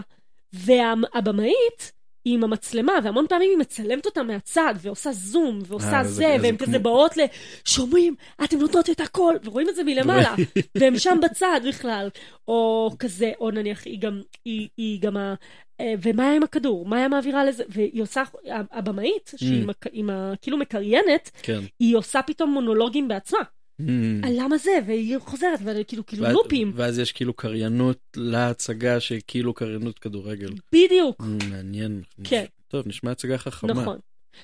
[0.53, 1.91] והבמאית,
[2.25, 6.57] היא עם המצלמה, והמון פעמים היא מצלמת אותה מהצד, ועושה זום, ועושה אה, זה, והן
[6.57, 7.21] זה כזה כמו- באות ל...
[7.65, 10.35] שומעים, אתם נותנות את הכל, ורואים את זה מלמעלה,
[10.77, 12.09] והם שם בצד בכלל.
[12.47, 15.33] או כזה, או נניח, היא גם, היא, היא גם ה...
[15.81, 16.85] אה, ומה היה עם הכדור?
[16.85, 17.63] מה היה מעבירה לזה?
[17.69, 18.23] והיא עושה,
[18.71, 19.67] הבמאית, שהיא Mm.
[19.67, 21.59] מק- עם ה- כאילו מקריינת, כן.
[21.79, 23.39] היא עושה פתאום מונולוגים בעצמה.
[23.81, 23.83] Mm.
[24.29, 26.71] למה זה, והיא חוזרת, וכאילו, כאילו ואז- לופים.
[26.75, 30.53] ואז יש כאילו קריינות להצגה שהיא כאילו קריינות כדורגל.
[30.71, 32.01] בדיוק, Mm, מעניין.
[32.23, 32.45] כן.
[32.67, 33.73] טוב, נשמע הצגה חכמה.
[33.73, 33.99] נכון.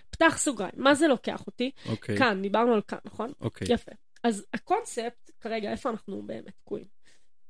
[0.09, 1.71] פתח סוגריים, מה זה לוקח אותי?
[1.89, 2.17] אוקיי.
[2.17, 3.31] כאן, דיברנו על כאן, נכון?
[3.41, 3.67] אוקיי.
[3.73, 3.91] יפה.
[4.23, 6.85] אז הקונספט, כרגע, איפה אנחנו באמת תקועים?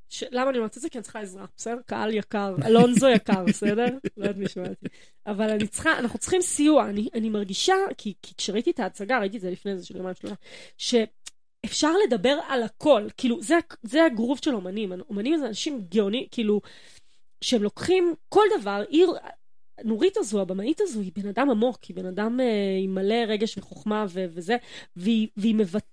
[0.10, 0.24] ש...
[0.32, 0.90] למה אני אומרת את זה?
[0.90, 1.78] כי אני צריכה עזרה, בסדר?
[1.86, 3.86] קהל יקר, אלונזו יקר, בסדר?
[4.18, 4.86] לא יודעת מי שומע אותי.
[5.28, 6.90] אבל אני צריכה, אנחנו צריכים סיוע.
[6.90, 10.16] אני, אני מרגישה, כי, כי כשראיתי את ההצגה, ראיתי את זה לפני איזה של יומיים
[10.16, 11.04] שלושה,
[11.66, 13.08] שאפשר לדבר על הכל.
[13.18, 14.92] כאילו, זה, זה הגרוב של אומנים.
[15.10, 16.62] אומנים זה אנשים גאונים, כאילו,
[17.42, 19.14] שהם לוקחים כל דבר, עיר...
[19.84, 22.46] נורית הזו, הבמאית הזו, היא בן אדם עמוק, היא בן אדם אה,
[22.84, 24.58] עם מלא רגש וחוכמה ו- וזה,
[24.96, 25.86] והיא, והיא מבט...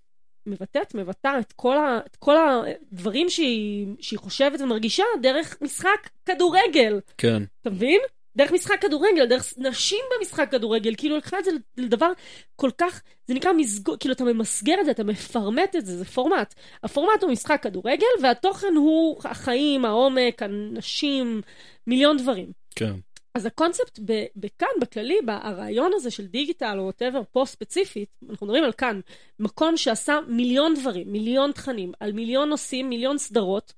[0.47, 7.01] מבטאת, מבטאה את כל, ה, את כל הדברים שהיא, שהיא חושבת ומרגישה דרך משחק כדורגל.
[7.19, 7.43] כן.
[7.61, 8.01] אתה מבין?
[8.37, 12.12] דרך משחק כדורגל, דרך נשים במשחק כדורגל, כאילו לקחה את זה לדבר
[12.57, 16.05] כל כך, זה נקרא מסגור, כאילו אתה ממסגר את זה, אתה מפרמט את זה, זה
[16.05, 16.55] פורמט.
[16.82, 21.41] הפורמט הוא משחק כדורגל, והתוכן הוא החיים, העומק, הנשים,
[21.87, 22.53] מיליון דברים.
[22.76, 22.95] כן.
[23.35, 28.64] אז הקונספט ב- בכאן, בכללי, הרעיון הזה של דיגיטל או whatever, פה ספציפית, אנחנו מדברים
[28.64, 29.01] על כאן,
[29.39, 33.72] מקום שעשה מיליון דברים, מיליון תכנים, על מיליון נושאים, מיליון סדרות,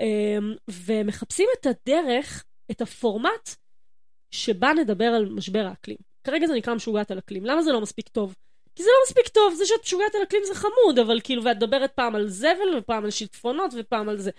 [0.00, 3.54] אמ, ומחפשים את הדרך, את הפורמט,
[4.34, 5.96] שבה נדבר על משבר האקלים.
[6.24, 7.44] כרגע זה נקרא משוגעת על אקלים.
[7.44, 8.34] למה זה לא מספיק טוב?
[8.76, 11.56] כי זה לא מספיק טוב, זה שאת משוגעת על אקלים זה חמוד, אבל כאילו, ואת
[11.56, 14.30] מדברת פעם על זבל, ופעם על שיטפונות, ופעם על זה,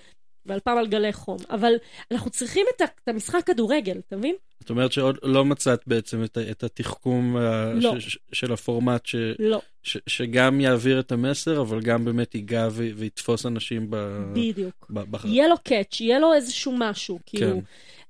[0.45, 1.37] ועל פעם על גלי חום.
[1.49, 1.73] אבל
[2.11, 4.35] אנחנו צריכים את, המשחק כדורגל, אתה מבין?
[4.65, 7.99] זאת אומרת שעוד לא מצאת בעצם את, את התחכום ה- לא.
[7.99, 9.61] ש, ש, של הפורמט ש, לא.
[9.83, 13.95] ש, שגם יעביר את המסר, אבל גם באמת ייגע ו, ויתפוס אנשים ב...
[14.33, 14.85] בדיוק.
[14.89, 17.51] ב, ב יהיה לו קאץ', יהיה לו איזשהו משהו, כאילו.
[17.51, 17.59] כן.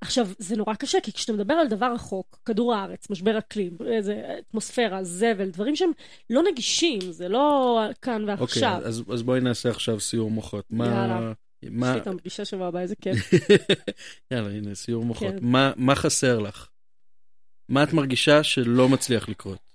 [0.02, 4.22] עכשיו, זה נורא קשה, כי כשאתה מדבר על דבר רחוק, כדור הארץ, משבר אקלים, איזה
[4.40, 5.92] אטמוספירה, זבל, דברים שהם
[6.30, 8.82] לא נגישים, זה לא כאן אוקיי, ועכשיו.
[8.84, 10.66] אז, אז בואי נעשה עכשיו סיור מוחות.
[10.70, 10.86] מה...
[10.86, 11.34] יאללה.
[11.72, 11.88] מה...
[11.88, 13.32] יש לי איתם פגישה שבוע הבא, איזה כיף.
[14.32, 15.34] יאללה, הנה, סיור מוחות.
[15.34, 15.38] כן.
[15.42, 16.68] מה, מה חסר לך?
[17.70, 19.74] מה את מרגישה שלא מצליח לקרות?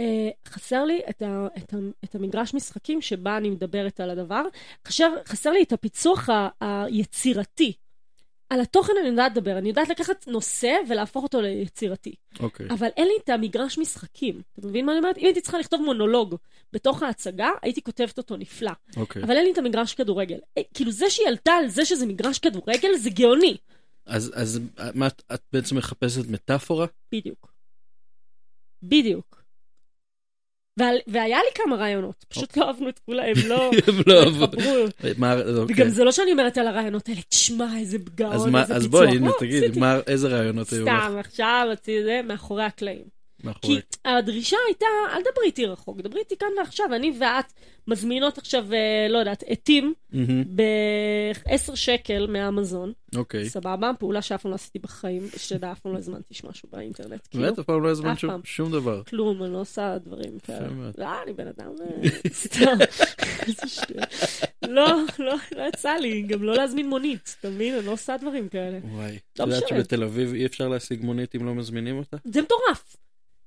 [0.00, 4.42] אה, חסר לי את, ה, את, ה, את המגרש משחקים שבה אני מדברת על הדבר.
[4.88, 7.72] חסר, חסר לי את הפיצוח ה, היצירתי.
[8.52, 12.14] על התוכן אני יודעת לדבר, אני יודעת לקחת נושא ולהפוך אותו ליצירתי.
[12.40, 12.66] אוקיי.
[12.70, 14.42] אבל אין לי את המגרש משחקים.
[14.58, 15.18] אתה מבין מה אני אומרת?
[15.18, 16.36] אם הייתי צריכה לכתוב מונולוג
[16.72, 18.70] בתוך ההצגה, הייתי כותבת אותו נפלא.
[18.96, 19.22] אוקיי.
[19.22, 20.38] אבל אין לי את המגרש כדורגל.
[20.58, 23.56] אה, כאילו זה שהיא עלתה על זה שזה מגרש כדורגל, זה גאוני.
[24.06, 24.60] אז, אז
[24.94, 26.86] מה, את בעצם מחפשת מטאפורה?
[27.12, 27.52] בדיוק.
[28.82, 29.41] בדיוק.
[30.76, 33.70] ועל, והיה לי כמה רעיונות, פשוט לא אהבנו את כולם, הם לא
[34.06, 34.44] לא לא.
[34.44, 34.86] התחברו.
[35.18, 35.74] מה, אוקיי.
[35.76, 39.00] וגם זה לא שאני אומרת על הרעיונות האלה, תשמע, איזה אז, גאון, איזה אז פיצוח.
[39.00, 39.80] בואי, הנה, לא.
[39.80, 43.21] מה, איזה רעיונות היו לך סתם, עכשיו זה מאחורי הקלעים.
[43.44, 43.74] מאחורי?
[43.80, 47.52] כי הדרישה הייתה, אל דברי איתי רחוק, דברי איתי כאן ועכשיו, אני ואת
[47.88, 53.48] מזמינות עכשיו, אה, לא יודעת, עטים מהמם, ב-10 שקל מאמזון, אוקיי.
[53.48, 57.26] סבבה, פעולה שאף פעם לא עשיתי בחיים, שתדע, אף פעם לא הזמנתי משהו באינטרנט.
[57.30, 59.02] כאילו, באמת, אף פעם לא הזמנת שום- דבר.
[59.02, 60.68] כלום, אני לא עושה דברים כאלה.
[60.98, 62.08] לא, אני בן אדם, אה.
[64.68, 64.86] לא,
[65.18, 67.74] לא, לא יצא לי, גם לא להזמין מונית, אתה מבין?
[67.74, 68.78] אני לא עושה דברים כאלה.
[68.84, 69.18] וואי.
[69.32, 69.78] את לא יודעת משנה.
[69.78, 72.16] שבתל אביב אי אפשר להשיג מונית אם לא מזמינים אותה?
[72.24, 72.96] זה מטורף.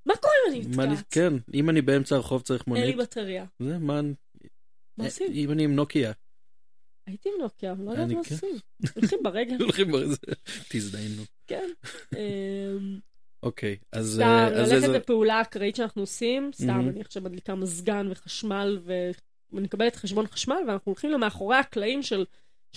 [0.05, 1.05] מה קורה אם אני נתקעת?
[1.09, 3.45] כן, אם אני באמצע הרחוב צריך אין לי מונית, בטריה.
[3.59, 4.01] זה מה...
[4.97, 5.31] מה עושים?
[5.33, 6.11] אם אני עם נוקיה,
[7.07, 8.35] הייתי עם נוקיה, אבל לא יודעת מה כן.
[8.35, 8.57] עושים.
[8.95, 10.17] הולכים ברגל, הולכים בזה,
[10.69, 11.23] תזדיינו.
[11.47, 11.69] כן.
[12.15, 12.99] אמ,
[13.43, 14.87] אוקיי, אז סתם, אה, ללכת.
[14.87, 16.89] לפעולה אקראית שאנחנו עושים, סתם.
[16.89, 22.25] אני עכשיו מדליקה מזגן וחשמל, ואני מקבלת חשבון חשמל, ואנחנו הולכים למאחורי הקלעים של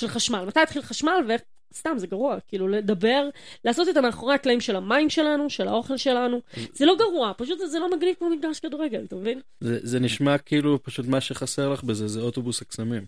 [0.09, 0.45] חשמל.
[0.45, 1.25] מתי התחיל חשמל,
[1.73, 3.29] וסתם, זה גרוע, כאילו, לדבר,
[3.65, 6.41] לעשות את המאחורי הקלעים של המים שלנו, של האוכל שלנו,
[6.73, 9.41] זה לא גרוע, פשוט זה לא מגניב כמו מגרש כדורגל, אתה מבין?
[9.61, 13.05] זה זה נשמע כאילו פשוט מה שחסר לך בזה זה אוטובוס הקסמים.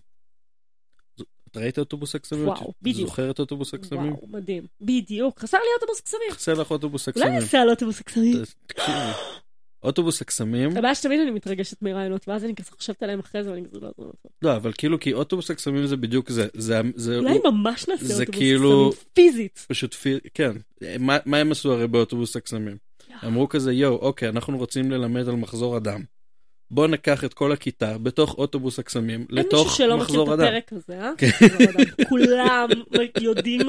[1.51, 2.47] את ראית אוטובוס הקסמים?
[2.47, 3.09] וואו, בדיוק.
[3.09, 4.13] זוכרת אוטובוס הקסמים?
[4.13, 4.63] וואו, מדהים.
[4.81, 6.31] בדיוק, חסר לי אוטובוס קסמים.
[6.31, 7.39] חסר לך אוטובוס אולי הקסמים.
[7.39, 8.37] נעשה על אוטובוס הקסמים.
[8.67, 8.97] תקשיבי,
[9.83, 13.65] אוטובוס הקסמים, הבעיה שתמיד אני מתרגשת מרעיונות, ואז אני כזה חושבת עליהם אחרי זה, ואני
[13.65, 14.31] כזה לא מה לעשות.
[14.41, 18.13] לא, אבל כאילו כי אוטובוס הקסמים זה בדיוק זה, זה, זה אולי ממש נעשה זה
[18.13, 19.65] אוטובוס כאילו- קסמים, פיזית.
[19.67, 20.17] פשוט פי...
[20.33, 20.51] כן.
[20.99, 22.77] מה, מה הם עשו הרי באוטובוס הקסמים?
[23.25, 26.03] אמרו כזה, יואו, אוקיי, אנחנו רוצים ללמד על מחזור הדם.
[26.71, 30.39] בוא ניקח את כל הכיתה בתוך אוטובוס הקסמים אין מישהו לתוך שלא מכיר מחזור את
[30.39, 30.47] אדם.
[30.47, 31.11] הפרק הזה, אה?
[31.17, 31.27] כן.
[31.27, 32.05] מחזור אדם.
[32.09, 32.67] כולם
[33.21, 33.61] יודעים,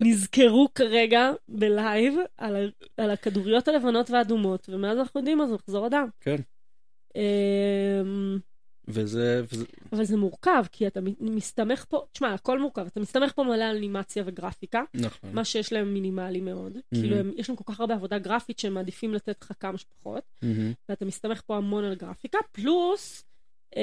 [0.00, 2.68] נזכרו כרגע בלייב על ה-
[3.02, 6.06] על הכדוריות הלבנות והאדומות, ומאז אנחנו יודעים מה זה מחזור אדם.
[6.20, 6.36] כן.
[8.90, 13.42] וזה, וזה אבל זה מורכב, כי אתה מסתמך פה, תשמע, הכל מורכב, אתה מסתמך פה
[13.42, 15.30] מלא על אנימציה וגרפיקה, נכון.
[15.32, 16.76] מה שיש להם מינימלי מאוד.
[16.76, 16.80] Mhm.
[17.00, 20.22] כאילו, הם- יש להם כל כך הרבה עבודה גרפית שהם מעדיפים לתת לך כמה שפחות,
[20.42, 20.72] מהמם.
[20.88, 23.24] ואתה מסתמך פה המון על גרפיקה, פלוס,
[23.76, 23.80] אמ,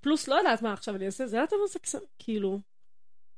[0.00, 1.76] פלוס, לא יודעת מה עכשיו אני אעשה, זה היה תמוס
[2.18, 2.60] כאילו,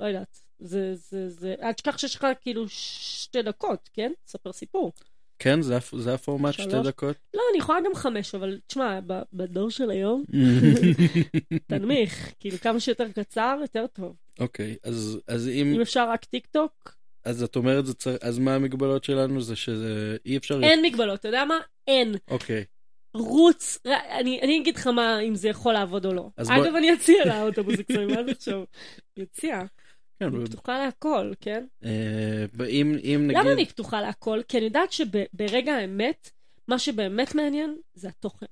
[0.00, 0.40] לא יודעת.
[0.58, 4.12] זה, זה, זה, אל תשכח שיש לך כאילו שתי דקות, כן?
[4.26, 4.92] ספר סיפור.
[5.38, 6.86] כן, זה זה הפורמט שתי שלוש.
[6.86, 7.16] דקות.
[7.34, 9.00] לא, אני יכולה גם חמש, אבל תשמע,
[9.32, 10.24] בדור של היום,
[11.66, 14.16] תנמיך, כאילו כמה שיותר קצר, יותר טוב.
[14.40, 18.38] אוקיי, אז אז אם, אם אפשר רק טיק טוק, אז את אומרת, זה צריך- אז
[18.38, 19.40] מה המגבלות שלנו?
[19.40, 20.60] זה שזה אי אפשר...
[20.62, 21.58] אין מגבלות, אתה יודע מה?
[21.86, 22.14] אין.
[22.28, 22.64] אוקיי,
[23.14, 26.28] רוץ, ר- אני, אני אגיד לך מה, אם זה יכול לעבוד או לא.
[26.36, 28.62] אגב, בוא- אני אציע לאוטובוס הקסמים, מה זה עכשיו?
[29.16, 29.60] אני אציע.
[30.18, 31.66] כן, אני פתוחה להכל, כן?
[31.84, 33.36] אה, אם אם נגיד...
[33.36, 34.40] למה אני פתוחה להכל?
[34.48, 36.30] כי אני יודעת שברגע האמת,
[36.68, 38.46] מה שבאמת מעניין זה התוכן.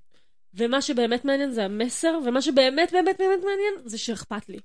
[0.55, 4.59] ומה שבאמת מעניין זה המסר, ומה שבאמת באמת באמת מעניין זה שאכפת לי.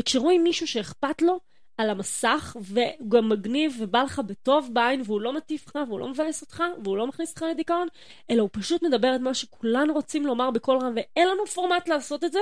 [0.00, 1.40] וכשרואים מישהו שאכפת לו
[1.78, 6.08] על המסך, והוא גם מגניב ובא לך בטוב בעין, והוא לא מטיף לך, והוא לא
[6.08, 7.88] מבאס אותך, והוא לא מכניס אותך לדיכאון,
[8.30, 12.24] אלא הוא פשוט מדבר את מה שכולנו רוצים לומר בקול רם, ואין לנו פורמט לעשות
[12.24, 12.38] את זה,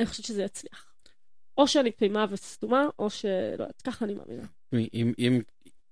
[0.00, 0.95] אני חושבת שזה יצליח.
[1.58, 4.46] או שאני תמימה וסתומה, או שלא יודעת, ככה אני מאמינה.
[4.94, 5.40] אם, אם,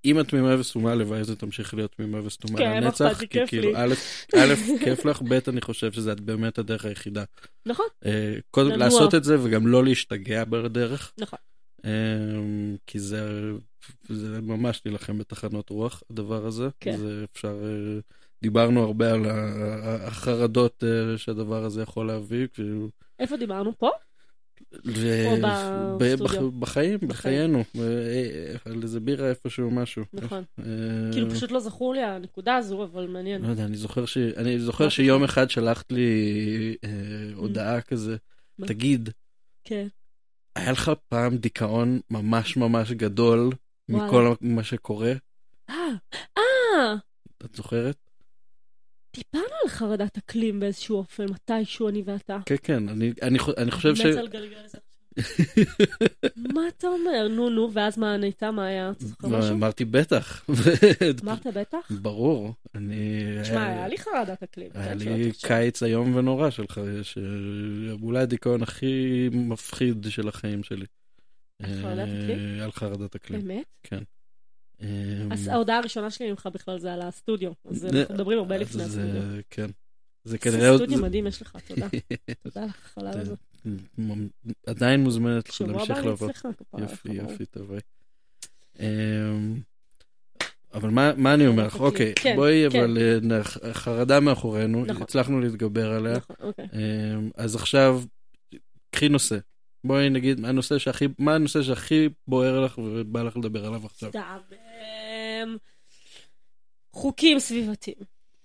[0.04, 3.06] אם את תמימה וסתומה, הלוואי זה תמשיך להיות תמימה וסתומה כן, לנצח.
[3.06, 3.76] אכפת לי, כי כיף כאילו, לי.
[3.76, 3.94] א',
[4.36, 4.54] א',
[4.84, 7.24] כיף לך, ב', אני חושב שזה באמת הדרך היחידה.
[7.66, 7.86] נכון?
[8.04, 8.84] אה, קודם לנוע.
[8.84, 11.12] לעשות את זה וגם לא להשתגע בדרך.
[11.18, 11.38] נכון.
[11.84, 11.90] אה,
[12.86, 13.52] כי זה,
[14.08, 16.68] זה ממש להילחם בתחנות רוח, הדבר הזה.
[16.80, 16.96] כן.
[16.96, 18.00] זה אפשר, אה,
[18.42, 19.26] דיברנו הרבה על
[20.06, 20.84] החרדות
[21.16, 22.46] שהדבר הזה יכול להביא.
[22.54, 22.88] כאילו,
[23.18, 23.72] איפה דיברנו?
[23.78, 23.90] פה?
[24.86, 25.36] ו- או
[25.98, 26.50] בסטודיו?
[26.50, 27.82] בח- בחיים, בחיינו, אה,
[28.64, 30.04] על איזה בירה איפשהו משהו.
[30.12, 30.42] נכון.
[30.58, 30.64] אה,
[31.12, 33.42] כאילו פשוט לא זכור לי הנקודה הזו, אבל מעניין.
[33.42, 34.16] לא יודע, אני זוכר ש...
[34.18, 36.10] אני זוכר שיום אחד שלחת לי
[36.84, 36.90] אה,
[37.34, 38.16] הודעה כזה?
[38.66, 39.08] תגיד,
[39.64, 39.86] כן.
[40.56, 43.50] היה לך פעם דיכאון ממש ממש גדול.
[43.88, 45.12] מכל מה שקורה?
[45.70, 45.74] אה,
[46.38, 46.94] אה,
[47.44, 48.03] את זוכרת?
[49.14, 52.38] טיפלנו על חרדת אקלים באיזשהו אופן, מתישהו אני ואתה.
[52.46, 54.00] כן, כן, אני, אני, אני חושב ש...
[56.36, 57.28] מה אתה אומר?
[57.28, 58.42] נו, נו, ואז מה ענית?
[58.42, 58.90] מה היה?
[58.90, 59.54] אתה זוכר לא, משהו?
[59.54, 60.46] אמרתי בטח.
[61.22, 61.90] אמרת בטח?
[62.02, 62.54] ברור.
[62.74, 63.22] אני...
[63.42, 64.70] תשמע, היה לי חרדת אקלים.
[64.74, 65.32] היה כן, לי.
[65.42, 67.18] קיץ איום ונורא שלך, ש-
[68.02, 70.86] אולי הדיכאון הכי מפחיד של החיים שלי.
[71.62, 72.60] על חרדת אה, אקלים?
[72.62, 73.64] על חרדת אקלים, באמת?
[73.82, 74.02] כן.
[74.84, 77.52] אה, ההודעה הראשונה שלי ממך בכלל זה על הסטודיו.
[77.64, 79.22] אז אנחנו מדברים הרבה לפני הסטודיו.
[79.50, 79.70] כן.
[80.24, 80.80] זה כנראה עוד...
[80.80, 81.86] סטודיו מדהים יש לך, תודה.
[82.42, 83.38] תודה לך על זה- הזאת.
[84.66, 86.32] עדיין מוזמנת להמשיך לבוא.
[86.32, 87.12] כפרה יופי.
[87.12, 87.78] יופי, תבואי.
[88.80, 88.84] אמ,
[90.74, 91.80] אבל מה, מה אני אומר לך?
[91.80, 92.78] אוקיי, אוקיי, כן, בואי, כן.
[92.80, 92.98] אבל
[93.32, 95.02] אה, חרדה מאחורינו, נכון.
[95.02, 96.16] הצלחנו להתגבר עליה.
[96.16, 96.64] נכון, אוקיי.
[96.72, 98.02] אמ, אז עכשיו,
[98.90, 99.38] קחי נושא.
[99.84, 104.10] בואי נגיד, מה הנושא שהכי, מה הנושא שהכי בוער לך ובא לך לדבר עליו עכשיו?
[104.10, 104.38] סתם.
[104.52, 105.56] אמ,
[106.92, 107.96] חוקים סביבתיים.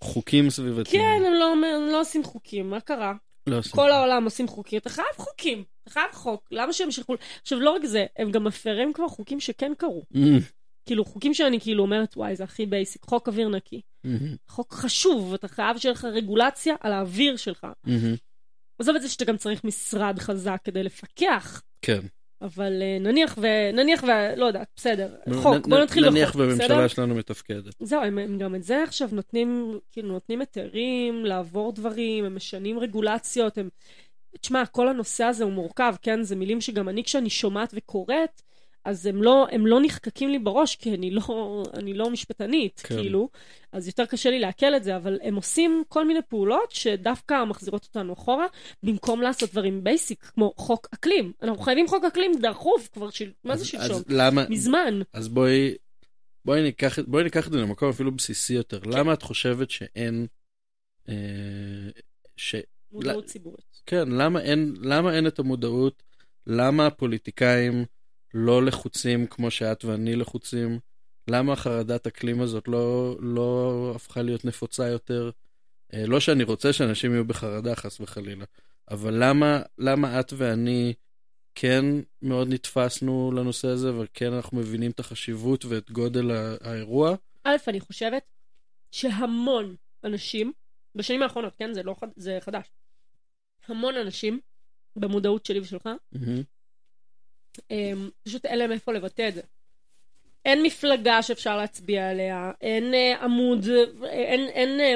[0.04, 1.04] חוקים סביבתיים.
[1.04, 3.14] כן, הם לא, הם לא עושים חוקים, מה קרה?
[3.48, 3.72] לא עושים.
[3.72, 7.16] כל העולם עושים חוקים, אתה חייב חוקים, אתה חייב חוק, למה שהם ימשכו?
[7.42, 10.04] עכשיו, לא רק זה, הם גם מפרים כבר חוקים שכן קרו.
[10.16, 10.40] אמ,
[10.86, 13.82] כאילו, חוקים שאני כאילו אומרת, וואי, זה הכי basic, חוק אוויר נקי.
[14.06, 17.68] אמ, חוק חשוב, אתה חייב שיהיה לך רגולציה על האוויר שלך.
[17.88, 18.16] אמ,
[18.80, 22.00] עזוב את זה שאתה גם צריך משרד חזק כדי לפקח, כן.
[22.42, 23.48] אבל אה, נניח ו...
[23.74, 24.08] נניח ו...
[24.38, 26.48] לא יודעת, בסדר, חוק, בוא נתחיל בחוק, נניח בסדר?
[26.48, 27.76] והממשלה שלנו מתפקדת.
[27.80, 32.80] זהו, הם, הם גם את זה עכשיו נותנים, כאילו, נותנים היתרים לעבור דברים, הם משנים
[32.80, 33.70] רגולציות, הם...
[34.42, 36.24] תשמע, כל הנושא הזה הוא מורכב, כן?
[36.24, 38.42] זה מילים שגם אני, כשאני שומעת וקוראת,
[38.86, 42.96] אז הם לא, הם לא נחקקים לי בראש, כי אני לא, אני לא משפטנית, כן.
[42.96, 43.02] כן.
[43.02, 43.30] כאילו,
[43.72, 47.84] אז יותר קשה לי לעכל את זה, אבל הם עושים כל מיני פעולות שדווקא מחזירות
[47.84, 48.46] אותנו אחורה,
[48.84, 51.34] במקום לעשות דברים basic, כמו חוק אקלים.
[51.42, 53.32] אנחנו חייבים חוק אקלים דחוף כבר, של...
[53.44, 53.96] מה זה שלשום?
[53.96, 55.02] אז למה, מזמן.
[55.14, 55.76] אז בואי,
[56.46, 58.80] בואי ניקח, בואי ניקח את זה למקום אפילו בסיסי יותר.
[58.86, 60.28] למה את חושבת שאין,
[61.10, 61.16] אה,
[62.38, 62.56] ש...
[62.92, 63.82] מודעות ציבורית.
[63.86, 66.04] כן, למה אין, למה אין את המודעות?
[66.48, 67.86] למה הפוליטיקאים
[68.34, 70.80] לא לחוצים כמו שאת ואני לחוצים?
[71.28, 75.32] למה חרדת אקלים הזאת לא, לא הפכה להיות נפוצה יותר?
[75.94, 78.46] אה, לא שאני רוצה שאנשים יהיו בחרדה, חס וחלילה,
[78.92, 80.94] אבל למה, למה את ואני
[81.56, 81.86] כן
[82.22, 87.16] מאוד נתפסנו לנושא הזה, וכן אנחנו מבינים את החשיבות ואת גודל האירוע?
[87.44, 88.24] א', אני חושבת
[88.92, 90.54] שהמון אנשים,
[90.96, 92.08] בשנים האחרונות, כן, זה לא חד...
[92.16, 92.72] זה חדש,
[93.68, 94.40] המון אנשים,
[94.96, 96.44] במודעות שלי ושלך, מהמם.
[97.72, 99.42] אמ, פשוט אין להם איפה לבטא את זה.
[100.46, 103.68] אין מפלגה שאפשר להצביע עליה, אין אה, עמוד,
[104.04, 104.96] אה, אין, אין אה,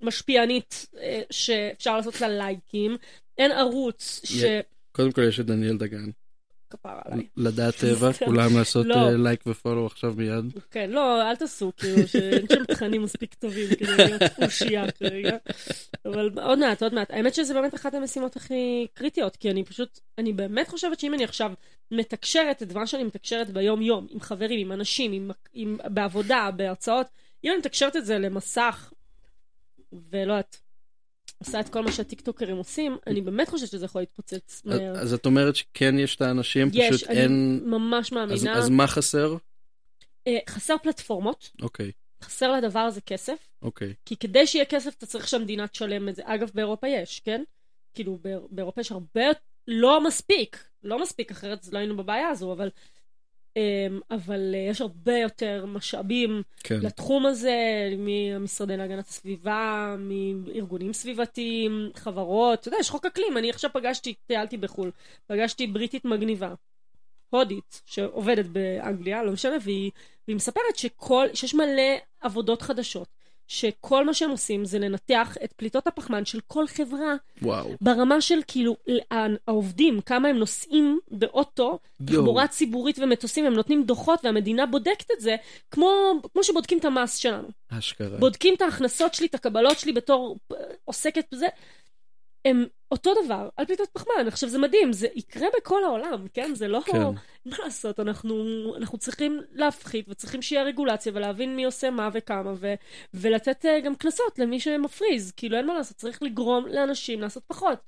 [0.00, 2.96] משפיענית אה, שאפשר לעשות לה לייקים,
[3.38, 4.44] אין ערוץ ש...
[4.92, 6.10] קודם כל יש את דניאל דגן.
[6.72, 7.26] כפרה עליי.
[7.36, 8.94] לדעת טבע, כולם לעשות לא.
[8.94, 10.44] אה, לייק ופולו עכשיו מיד.
[10.70, 15.36] כן, לא, אל תעשו, כאילו, שאין שם תכנים מספיק טובים כדי להיות אושייה כרגע.
[16.06, 17.10] אבל עוד מעט, עוד מעט.
[17.10, 21.24] האמת שזה באמת אחת המשימות הכי קריטיות, כי אני פשוט, אני באמת חושבת שאם אני
[21.24, 21.52] עכשיו
[21.90, 27.06] מתקשרת את מה שאני מתקשרת ביום-יום, עם חברים, עם אנשים, עם, עם, בעבודה, בהרצאות,
[27.44, 28.92] אם אני מתקשרת את זה למסך,
[29.92, 30.61] ולא יודעת,
[31.46, 34.92] עושה את כל מה שהטיקטוקרים עושים, אני באמת חושבת שזה יכול להתפוצץ מהר.
[35.00, 37.60] אז את אומרת שכן יש את האנשים, יש, פשוט אני אין...
[37.66, 38.54] ממש אז- מאמינה.
[38.58, 39.36] אז מה חסר?
[40.26, 43.48] אה, חסר פלטפורמות, אוקיי, חסר לדבר הזה כסף.
[43.62, 43.94] אוקיי.
[44.04, 46.22] כי כדי שיהיה כסף אתה צריך שהמדינה תשלם את זה.
[46.24, 47.42] אגב, באירופה יש, כן?
[47.94, 49.24] כאילו, באיר- באירופה יש הרבה,
[49.68, 52.70] לא מספיק, לא מספיק, אחרת לא היינו בבעיה הזו, אבל,
[54.10, 56.80] אבל אה, יש הרבה יותר משאבים כן.
[56.82, 57.56] לתחום הזה,
[57.98, 64.56] מהמשרדי להגנת הסביבה, מארגונים סביבתיים, חברות, אתה יודע, יש חוק אקלים, אני עכשיו פגשתי, טיילתי
[64.56, 64.90] בחו"ל,
[65.26, 66.54] פגשתי בריטית מגניבה,
[67.30, 69.90] הודית, שעובדת באנגליה, לא משנה, והיא,
[70.28, 73.08] והיא מספרת שכל, שיש מלא עבודות חדשות,
[73.52, 77.70] שכל מה שהם עושים זה לנתח את פליטות הפחמן של כל חברה, וואו.
[77.80, 78.76] ברמה של כאילו,
[79.48, 85.36] העובדים, כמה הם נוסעים באוטו, תחבורה ציבורית ומטוסים, הם נותנים דוחות והמדינה בודקת את זה,
[85.70, 87.48] כמו, כמו שבודקים את המס שלנו.
[87.68, 88.18] אשכרה.
[88.18, 91.46] בודקים את ההכנסות שלי, את הקבלות שלי בתור אה, עוסקת בזה.
[92.44, 94.26] הם אותו דבר על פליטות פחמן.
[94.26, 96.54] עכשיו זה מדהים, זה יקרה בכל העולם, כן?
[96.54, 96.80] זה לא...
[96.86, 96.98] כן.
[97.46, 98.44] מה לעשות, אנחנו,
[98.76, 102.74] אנחנו צריכים להפחית וצריכים שיהיה רגולציה ולהבין מי עושה מה וכמה ו,
[103.14, 105.32] ולתת אה, גם קנסות למי שמפריז.
[105.36, 107.78] כאילו אין מה לעשות, צריך לגרום לאנשים לעשות פחות.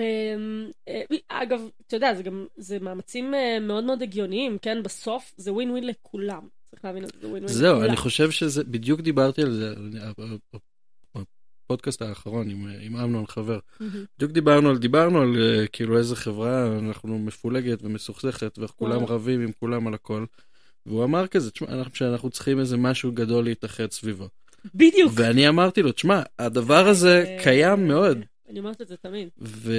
[0.00, 4.82] אמ, אה, אגב, אתה יודע, זה גם, זה מאמצים אה, מאוד מאוד הגיוניים, כן?
[4.82, 6.48] בסוף זה ווין ווין לכולם.
[6.70, 7.58] צריך להבין את זה, ווין ווין לכולם.
[7.58, 9.74] זהו, אני חושב שזה, בדיוק דיברתי על זה,
[11.66, 13.58] בפודקאסט האחרון עם, עם אמנון חבר.
[14.16, 19.04] בדיוק דיברנו על, דיברנו על אה, כאילו איזה חברה אנחנו מפולגת ומסוכסכת ואיך כולם.
[19.04, 20.24] רבים עם כולם על הכל.
[20.86, 24.28] והוא אמר כזה, תשמע, אנחנו, שאנחנו צריכים איזה משהו גדול להתאחד סביבו.
[24.74, 25.12] בדיוק.
[25.14, 28.18] ואני אמרתי לו, תשמע, הדבר הזה אה, קיים מאוד.
[28.48, 29.28] אני אומרת את זה תמיד.
[29.38, 29.72] ו...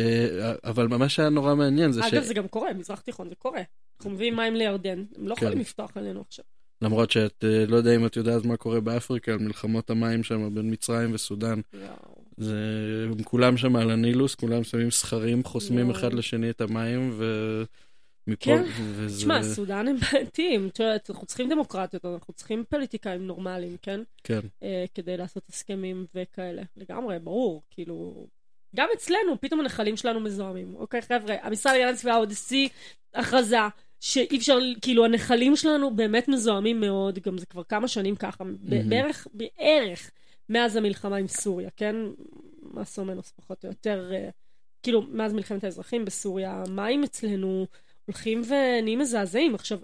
[0.63, 3.61] אבל מה שהיה נורא מעניין זה אגב, זה גם קורה, מזרח תיכון זה קורה.
[3.97, 5.45] אנחנו מביאים מים לירדן, הם לא כן.
[5.45, 6.45] יכולים לפתוח עלינו עכשיו.
[6.81, 10.55] למרות שאת אה, לא יודע אם את יודעת מה קורה באפריקה, על מלחמות המים שם
[10.55, 11.61] בין מצרים וסודאן.
[12.37, 12.55] זה...
[13.11, 15.89] הם כולם שם על הנילוס, כולם שמים סכרים, חוסמים.
[15.89, 18.45] אחד לשני את המים, ומפה...
[18.45, 18.63] כן.
[18.77, 19.17] וזה...
[19.17, 20.69] תשמע, סודאן הם בעייתיים.
[21.09, 24.01] אנחנו צריכים דמוקרטיות, אנחנו צריכים פוליטיקאים נורמליים, כן?
[24.23, 26.61] כן, אה, כדי לעשות הסכמים וכאלה.
[26.77, 28.27] לגמרי, ברור, כאילו...
[28.75, 30.75] גם אצלנו, פתאום הנחלים שלנו מזוהמים.
[30.75, 32.69] אוקיי, חבר'ה, המשרד להגנת הסביבה עוד הוציא
[33.13, 33.57] הכרזה
[33.99, 38.89] שאי אפשר, כאילו, הנחלים שלנו באמת מזוהמים מאוד, גם זה כבר כמה שנים ככה, מהמם.
[38.89, 40.11] בערך, בערך,
[40.49, 41.95] מאז המלחמה עם סוריה, כן?
[42.73, 44.29] מסו מנוס, פחות או יותר, אה,
[44.83, 47.65] כאילו, מאז מלחמת האזרחים בסוריה, המים אצלנו
[48.05, 49.55] הולכים ונהיים מזעזעים.
[49.55, 49.79] עכשיו,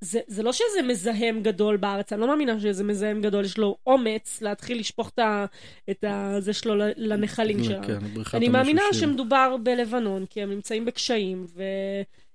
[0.00, 3.76] זה, זה לא שזה מזהם גדול בארץ, אני לא מאמינה שזה מזהם גדול, יש לו
[3.86, 5.46] אומץ להתחיל לשפוך את ה-
[5.90, 7.86] את ה- זה שלו לנחלים שלנו.
[7.86, 7.98] כן,
[8.34, 8.82] אני מאמינה.
[8.92, 11.46] שמדובר בלבנון, כי הם נמצאים בקשיים,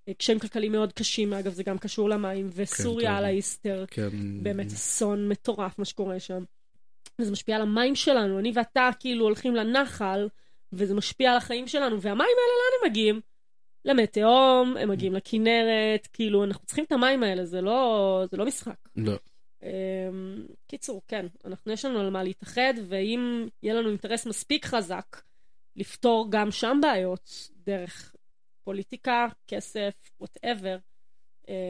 [0.09, 3.17] וקשיים כלכליים מאוד קשים, אגב, זה גם קשור למים, וסוריה טוב.
[3.17, 4.43] על האיסטר, כן.
[4.43, 6.43] באמת אסון מטורף מה שקורה שם.
[7.19, 10.27] וזה משפיע על המים שלנו, אני ואתה כאילו הולכים לנחל,
[10.73, 13.21] וזה משפיע על החיים שלנו, והמים האלה לאן הם מגיעים?
[13.85, 18.45] למי תהום, הם מגיעים לכנרת, כאילו, אנחנו צריכים את המים האלה, זה לא, זה לא
[18.45, 18.89] משחק.
[18.95, 19.13] לא.
[19.63, 19.69] אמ,
[20.67, 25.21] קיצור, כן, אנחנו, יש לנו על מה להתאחד, ואם יהיה לנו אינטרס מספיק חזק
[25.75, 28.15] לפתור גם שם בעיות, דרך
[28.67, 30.77] פוליטיקה, כסף, whatever,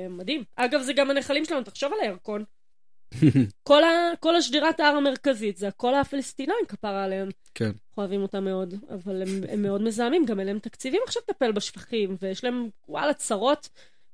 [0.10, 0.44] מדהים.
[0.56, 2.44] אגב, זה גם הנחלים שלנו, תחשוב על הירקון.
[3.68, 7.30] כל, ה, כל השדרת ההר המרכזית, זה הכל הפלסטינאים כפרה עליהם.
[7.54, 7.66] כן.
[7.66, 11.52] אנחנו אוהבים אותם מאוד, אבל הם, הם מאוד מזהמים, גם אין להם תקציבים עכשיו לטפל
[11.52, 13.70] בשפכים, ויש להם, וואלה, צרות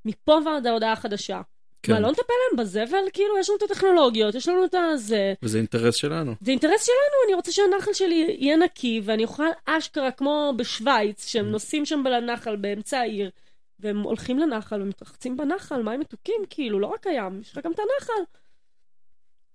[0.06, 1.42] מפה ועד ההודעה החדשה.
[1.84, 1.94] כן.
[1.94, 3.04] מה, לא נטפל להם בזבל?
[3.14, 5.34] כאילו, יש לנו את הטכנולוגיות, יש לנו את הזה.
[5.44, 6.36] וזה אינטרס שלנו.
[6.42, 11.46] זה אינטרס שלנו, אני רוצה שהנחל שלי יהיה נקי, ואני אוכל אשכרה, כמו בשוויץ, שהם
[11.46, 13.30] נוסעים שם לנחל באמצע העיר,
[13.80, 17.80] והם הולכים לנחל ומתרחצים בנחל, מים מתוקים, כאילו, לא רק הים, יש לך גם את
[17.80, 18.24] הנחל.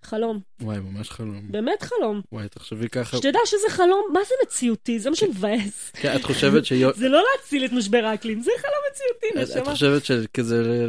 [0.02, 1.42] חלום, וואי, ממש חלום.
[1.50, 2.20] באמת חלום.
[2.32, 3.16] וואי, תחשבי ככה.
[3.16, 4.98] שתדע שזה חלום, מה זה מציאותי?
[4.98, 5.90] זה מה שמבאס.
[5.94, 6.90] כן, את חושבת שיו...
[7.02, 9.72] זה לא להציל את משבר האקלים, זה חלום מציאותי, את נשמה.
[9.72, 10.86] חושבת שכזה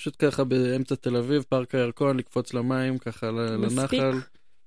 [0.00, 4.00] פשוט ככה באמצע תל אביב, פארק הירקון, לקפוץ למים, ככה מספיק.
[4.00, 4.18] לנחל.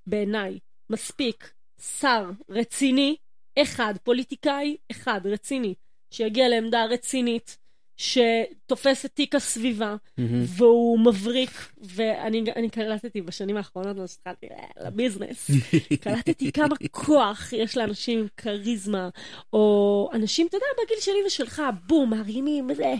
[0.08, 0.60] בעיניי,
[0.90, 1.54] מספיק
[2.00, 3.16] שר רציני
[3.62, 5.74] אחד, פוליטיקאי אחד, רציני,
[6.12, 7.58] שיגיע לעמדה רצינית,
[7.98, 10.22] שתופס את תיק הסביבה, Mm-hmm.
[10.48, 15.52] והוא מבריק, ואני אני קלטתי בשנים האחרונות, אז התחלתי אה, לביזנס,
[16.04, 19.10] קלטתי כמה כוח יש לאנשים עם כריזמה,
[19.54, 22.94] או אנשים, אתה יודע, בגיל שלי ושלך, בום, מרימים, וזה,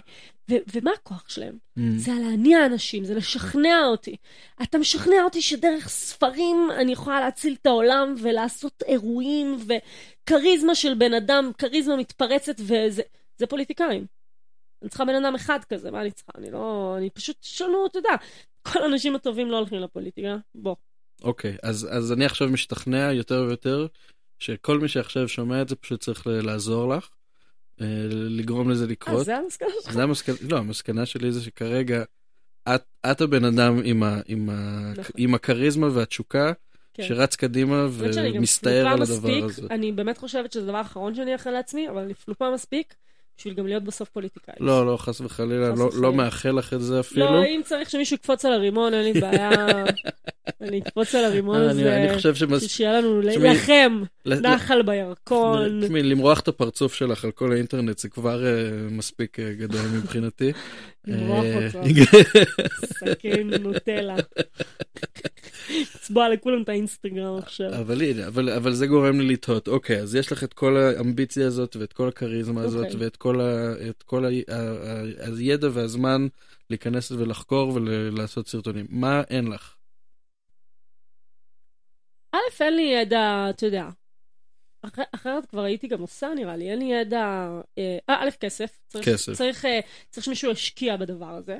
[0.52, 1.58] ו- ומה הכוח שלהם?
[1.80, 1.82] Mm.
[1.98, 4.16] זה על להניע אנשים, זה לשכנע אותי.
[4.64, 11.14] אתה משכנע אותי שדרך ספרים אני יכולה להציל את העולם ולעשות אירועים וכריזמה של בן
[11.14, 13.02] אדם, כריזמה מתפרצת וזה
[13.38, 14.06] זה פוליטיקאים.
[14.82, 16.32] אני צריכה בן אדם אחד כזה, מה אני צריכה?
[16.38, 16.96] אני לא...
[16.98, 18.16] אני פשוט, שונו, אתה יודע,
[18.62, 20.76] כל האנשים הטובים לא הולכים לפוליטיקה, בוא.
[21.24, 23.88] אוקיי, אז, אז אני עכשיו משתכנע יותר ויותר
[24.40, 27.10] שכל מי שעכשיו שומע את זה פשוט צריך לעזור לך,
[27.80, 29.26] לגרום לזה אה, לקרות.
[29.26, 29.94] זה המסקנה שלך?
[29.94, 32.04] זה המסקנה, לא, המסקנה שלי זה שכרגע
[32.76, 35.12] את, את הבן אדם עם, ה, עם, ה, נכון.
[35.18, 36.54] עם הכריזמה והתשוקה,
[36.94, 37.04] כן.
[37.04, 39.68] שרץ קדימה ומסתער על הדבר מספיק, הזה.
[39.72, 42.96] אני באמת חושבת שזה הדבר האחרון שאני אאחל לעצמי, אבל אני פלופה מספיק
[43.38, 44.58] בשביל גם להיות בסוף פוליטיקאית.
[44.60, 46.02] לא, לא, חס וחלילה, חס לא, וחלילה.
[46.08, 47.26] לא מאחל לך את זה אפילו.
[47.26, 49.86] לא, אם צריך שמישהו יקפוץ על הרימון, אין לי בעיה.
[50.62, 52.68] אני אקפוץ על הרימון אה, אני, אני הזה, חושב שמס...
[52.68, 55.82] שיהיה לנו תשמעי, לכם ל- נחל בירקון.
[55.84, 58.52] תשמעי, למרוח את הפרצוף שלך על כל האינטרנט זה כבר אה,
[58.92, 60.52] מספיק אה, גדול מבחינתי.
[61.08, 61.80] למרוח אה, אותו.
[62.86, 64.16] סכין נוטלה.
[65.70, 67.82] לצבוע לכולם את האינסטגרם עכשיו.
[67.82, 71.48] אבל הנה, אבל, אבל זה גורם לי לתהות, אוקיי, אז יש לך את כל האמביציה
[71.48, 73.00] הזאת ואת כל הכריזמה הזאת אוקיי.
[73.00, 75.02] ואת כל, ה, את כל ה, ה,
[75.38, 76.28] הידע והזמן
[76.70, 78.86] להיכנס ולחקור ולעשות סרטונים.
[78.90, 79.76] מה אין לך?
[82.32, 83.90] א', אין לי ידע, אתה יודע.
[84.86, 86.70] אח- אחרת כבר הייתי גם עושה, נראה לי.
[86.72, 87.50] אין לי ידע...
[87.78, 88.70] אה, א', כסף.
[88.88, 89.34] צריך- כסף.
[89.34, 89.80] צריך, אה,
[90.10, 91.58] צריך שמישהו ישקיע בדבר הזה.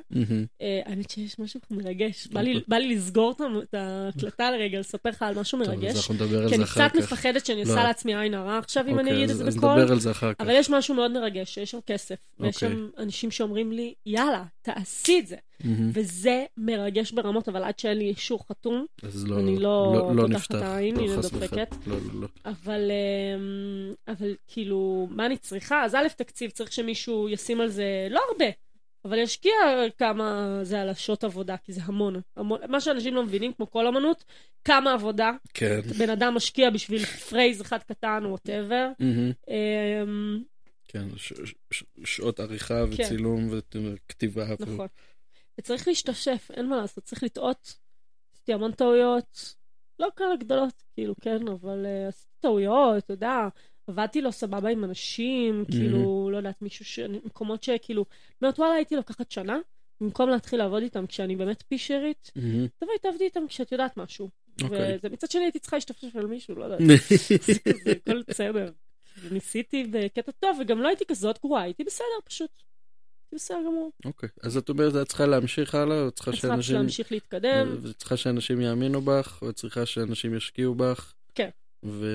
[0.62, 2.28] אה, האמת שיש משהו מרגש.
[2.28, 2.64] בא לי- אוקיי.
[2.68, 5.96] בא לי לסגור את ההקלטה לרגע, לספר לך על משהו טוב, אז מרגש.
[5.96, 7.04] אנחנו נדבר על כי אני זה אחר קצת כך.
[7.04, 7.70] מפחדת שאני לא.
[7.72, 9.76] עושה לעצמי עין הרע עכשיו, אם אני אוקיי, אגיד את זה בקול.
[9.80, 10.42] נדבר על זה אחר כך.
[10.42, 12.70] אבל יש משהו מאוד מרגש, שיש שם כסף, ויש אוקיי.
[12.70, 15.36] שם אנשים שאומרים לי, יאללה, תעשי את זה.
[15.64, 15.90] מהמם.
[15.94, 20.22] וזה מרגש ברמות, אבל עד שאין לי אישור חתום, אז לא, אני לא לא, לא
[20.22, 20.56] פותחת נפתח.
[20.58, 21.26] את העין, לא, חס.
[21.34, 21.64] וחלילה.
[21.88, 22.28] לא, לא, לא.
[22.46, 25.84] אבל, אמ, אבל כאילו, מה אני צריכה?
[25.84, 28.46] אז א', תקציב, צריך שמישהו ישים על זה, לא הרבה,
[29.06, 29.52] אבל ישקיע
[29.98, 32.16] כמה זה על השעות עבודה, כי זה המון.
[32.38, 32.60] המון.
[32.70, 34.24] מה שאנשים לא מבינים, כמו כל אמנות,
[34.66, 35.80] כמה עבודה כן.
[36.00, 38.88] בן אדם משקיע בשביל phrase אחד קטן, whatever.
[39.00, 39.32] מהמם.
[39.48, 40.44] אמ,
[40.88, 41.34] כן, ש-
[41.72, 43.04] ש- שעות עריכה כן.
[43.04, 44.46] וצילום וכתיבה.
[44.60, 44.88] ו- נכון.
[45.60, 47.74] וצריך להשתשף, אין מה לעשות, צריך לטעות.
[48.34, 49.56] עשיתי המון טעויות,
[50.00, 53.48] לא כאלה גדולות, כאילו, כן, אבל uh, עשיתי טעויות, אתה יודע,
[53.88, 57.00] עבדתי לא סבבה עם אנשים, כאילו, לא יודעת, מישהו ש...
[57.00, 58.06] מקומות שכאילו,
[58.42, 59.58] אומרת, וואלה, הייתי לוקחת שנה,
[60.02, 62.68] במקום להתחיל לעבוד איתם כשאני באמת פישרית, מהמם.
[62.78, 64.30] תבואי, תעבדי איתם כשאת יודעת משהו.
[64.64, 64.96] אוקיי.
[64.98, 66.80] וזה מצד שני הייתי צריכה להשתפשף על מישהו, לא יודעת,
[67.54, 68.72] זה כזה, הכל בסדר.
[69.32, 72.64] ניסיתי בקטע טוב, וגם לא הייתי כזאת גרועה, הייתי בסדר פשוט.
[73.34, 73.92] בסדר גמור.
[74.06, 76.76] אוקיי, אז את אומרת, את צריכה להמשיך הלאה, או צריכה אני צריכה שאנשים...
[76.76, 77.76] להמשיך להתקדם.
[77.82, 81.14] ואת צריכה שאנשים יאמינו בך, ואת צריכה שאנשים ישקיעו בך.
[81.36, 81.50] כן.
[81.86, 82.06] ו...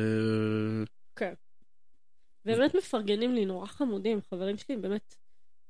[2.48, 5.14] באמת מפרגנים לי, נורא חמודים, חברים שלי באמת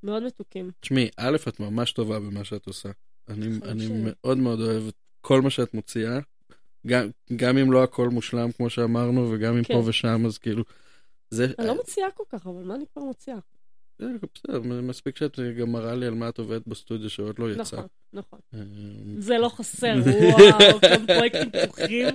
[0.03, 0.71] מאוד מתוקים.
[0.81, 2.89] תשמעי, א', את ממש טובה במה שאת עושה.
[3.29, 6.19] אני, אני ש- מאוד מאוד אוהב את כל מה שאת מוציאה.
[6.87, 9.75] גם, גם אם לא הכל מושלם, כמו שאמרנו, וגם אם כן.
[9.75, 10.65] פה ושם, אז כאילו...
[11.31, 11.47] זה...
[11.59, 13.39] אני לא מוציאה כל כך, אבל מה אני כבר מוציאה?
[14.03, 17.77] אה, בסדר, מספיק שאת גם מראה לי על מה את עובדת בסטודיו שעוד לא יצא.
[17.77, 18.39] נכון, נכון.
[18.55, 18.61] אה,
[19.19, 22.07] זה לא חסר, וואו, כמה פרויקטים פתוחים.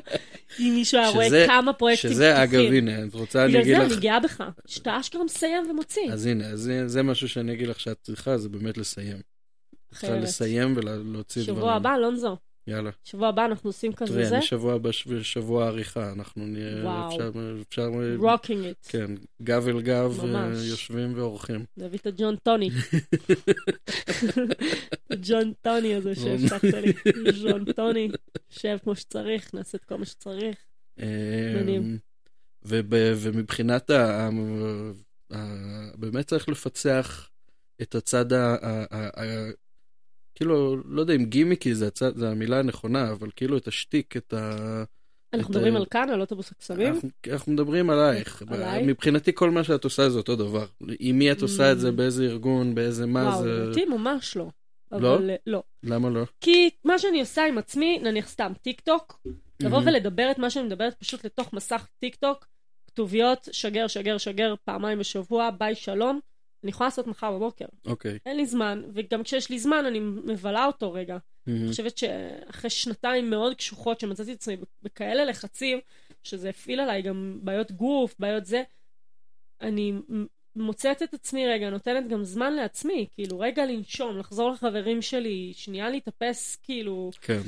[0.60, 2.16] אם מישהו היה רואה כמה פרויקטים פתוחים.
[2.16, 3.92] שזה אגב, הנה, את רוצה, אני בגלל אגיד זה לך...
[3.92, 6.12] אני גאה בך, שאתה אשכרה מסיים ומוציא.
[6.14, 9.18] אז הנה, זה, זה משהו שאני אגיד לך שאת צריכה, זה באמת לסיים.
[9.92, 10.16] צריכה.
[10.16, 11.58] לסיים ולהוציא דברים.
[11.58, 12.38] שבוע הבא, אלונזו.
[12.68, 12.90] יאללה.
[13.04, 14.36] שבוע הבא אנחנו עושים כזה תראי, זה.
[14.38, 14.90] אני שבוע הבא,
[15.22, 17.08] שבוע עריכה, אנחנו נהיה, וואו.
[17.14, 17.32] אפשר,
[17.70, 18.78] אפשר, rocking it.
[18.90, 19.12] כן,
[19.42, 20.58] גב אל גב, ממש.
[20.58, 21.66] אה, יושבים ועורכים.
[21.78, 22.70] נביא את הג'וינטוני.
[25.28, 26.94] ג'וינטוני הזה שהבטחת לי.
[27.44, 28.10] ג'וינטוני,
[28.50, 30.56] שב כמו שצריך, נעשה את כל מה שצריך.
[32.66, 34.30] וב- ומבחינת ה...
[35.98, 37.30] באמת צריך לפצח
[37.82, 38.26] את הצד
[40.36, 44.34] כאילו, לא יודע אם גימיקי זה הצד- זה המילה הנכונה, אבל כאילו את השטיק, את
[44.34, 44.84] ה...
[45.34, 46.94] אנחנו את מדברים ה- על כאן, על אוטובוס הקסמים?
[46.94, 48.44] אנחנו, אנחנו מדברים עלייך.
[48.48, 48.84] עליי?
[48.88, 50.66] מבחינתי כל מה שאת עושה זה אותו דבר.
[51.00, 51.92] עם מי את עושה את זה, Mm.
[51.92, 53.50] באיזה ארגון, באיזה מה וואו, זה...
[53.64, 54.48] לדעתי ממש לא.
[54.92, 55.16] לא?
[55.16, 55.64] אבל אה, לא.
[55.84, 56.24] למה לא?
[56.42, 59.20] כי מה שאני עושה עם עצמי, נניח סתם טיק טוק,
[59.60, 59.88] לבוא מהמם.
[59.88, 62.46] ולדבר את מה שאני מדברת פשוט לתוך מסך טיק טוק,
[62.88, 66.20] כתוביות, שגר, שגר, שגר, פעמיים בשבוע, ביי, שלום.
[66.64, 67.66] אני יכולה לעשות מחר בבוקר.
[67.86, 68.20] אוקיי.
[68.26, 71.18] אין לי זמן, וגם כשיש לי זמן אני מבלה אותו רגע.
[71.48, 71.62] מהמם.
[71.62, 75.80] אני חושבת שאחרי שנתיים מאוד קשוחות שמצאתי את עצמי בכאלה לחצים,
[76.24, 78.64] שזה הפעיל עליי גם בעיות גוף, בעיות זה,
[79.62, 79.94] אני
[80.56, 85.90] מוצאת את עצמי רגע, נותנת גם זמן לעצמי, כאילו, רגע לנשום, לחזור לחברים שלי, שנייה
[85.90, 87.42] להתאפס, כאילו, כן.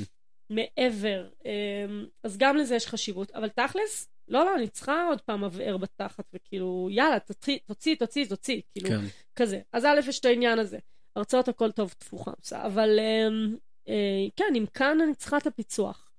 [0.50, 1.28] מעבר.
[1.44, 3.30] אמ, אז גם לזה יש חשיבות.
[3.30, 8.26] אבל תכלס, לא, לא, אני צריכה עוד פעם מבער בתחת, וכאילו, יאללה, תוציא, תוציא, תוציא,
[8.26, 9.00] תוציא, כאילו, כן.
[9.36, 9.60] כזה.
[9.72, 10.78] אז א', יש את העניין הזה.
[11.16, 12.32] הרצאות הכל טוב, תפוחה.
[12.52, 13.56] אבל אמ,
[13.88, 16.10] אה, כן, אם כאן אני צריכה את הפיצוח.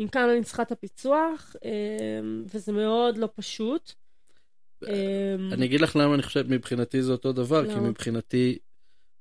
[0.00, 3.92] אם כאן אני צריכה את הפיצוח, אמ, וזה מאוד לא פשוט.
[4.82, 7.88] אמ, אני אגיד לך למה אני חושב, מבחינתי זה אותו דבר, כי למה?
[7.88, 8.58] מבחינתי,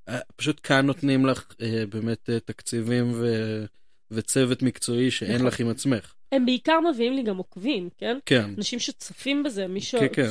[0.09, 3.65] אה, פשוט כאן נותנים לך אה, באמת אה, תקציבים ו-
[4.11, 5.47] וצוות מקצועי שאין נכון.
[5.47, 6.13] לך עם עצמך.
[6.35, 8.17] הם בעיקר מביאים לי גם עוקבים, כן?
[8.25, 9.95] כן, אנשים שצופים בזה, מי ש...
[9.95, 10.29] כן, כן.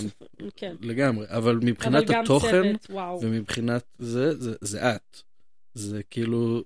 [0.57, 0.75] כן.
[0.81, 3.23] לגמרי, אבל אבל מבחינת גם התוכן צוות.
[3.25, 5.23] ומבחינת זה, זה, זה את.
[5.75, 6.63] זה כאילו,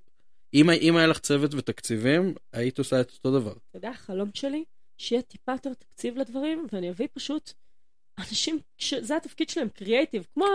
[0.54, 3.52] אם, אם היה לך צוות ותקציבים, היית עושה את אותו דבר.
[3.52, 4.64] אתה יודע, החלום שלי,
[4.98, 7.52] שיהיה טיפה יותר תקציב לדברים, ואני אביא פשוט
[8.18, 10.46] אנשים, שזה התפקיד שלהם, קריאייטיב, כמו,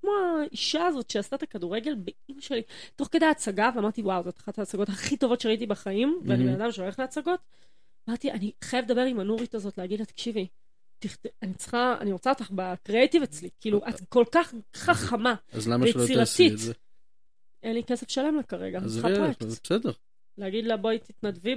[0.00, 2.62] כמו האישה הזאת שעשתה את הכדורגל באימא שלי,
[2.96, 6.56] תוך כדי ההצגה, ואמרתי, וואו, זאת אחת ההצגות הכי טובות שראיתי בחיים, ואני מהמם.
[6.56, 7.40] בן אדם שהולך להצגות.
[8.08, 10.46] אמרתי, אני חייב לדבר עם הנורית הזאת, להגיד לה, תקשיבי.
[11.42, 15.92] אני צריכה, אני רוצה אותך בקריאייטיב אצלי, כאילו, את כל כך חכמה, אז למה שלא
[15.92, 16.52] תעשי ויצירתית.
[16.52, 16.72] את זה?
[17.62, 19.42] אין לי כסף לשלם לה כרגע, אני אז צריכה פרויקט.
[19.42, 19.92] בסדר.
[20.38, 21.54] להגיד לה, בואי תתנדבי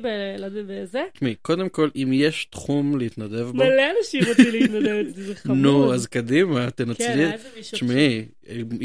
[0.67, 1.03] בזה.
[1.13, 5.57] תשמעי, קודם כל, אם יש תחום להתנדב בו, מלא אנשים רוצים להתנדב זה חמוד.
[5.63, 7.05] נו, אז קדימה, כן, תנצלי.
[7.07, 7.77] היה איזה מישהו...
[7.77, 8.25] תשמעי,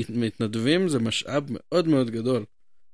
[0.08, 2.44] מתנדבים זה משאב מאוד מאוד גדול,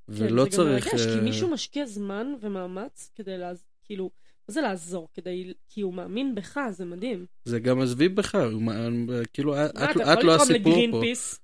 [0.09, 0.86] ולא כן, זה גם צריך...
[0.86, 3.36] מרגש, כי אה, מישהו משקיע זמן ומאמץ כדי.
[3.85, 4.11] כאילו,
[4.49, 5.09] מה זה לעזור?
[5.15, 5.53] כדי...
[5.69, 7.27] כי הוא מאמין בך, זה מדהים.
[7.45, 8.62] זה גם עזבי בך, הוא
[9.33, 10.79] כאילו, את את אתה לא יכול לתרום הסיפור פה.
[10.79, 11.41] לגרינפיס,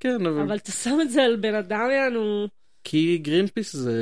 [0.00, 2.48] כן, אבל אבל אתה שם את זה על בן אדם, יענו...
[2.84, 3.98] כי גרינפיס זה,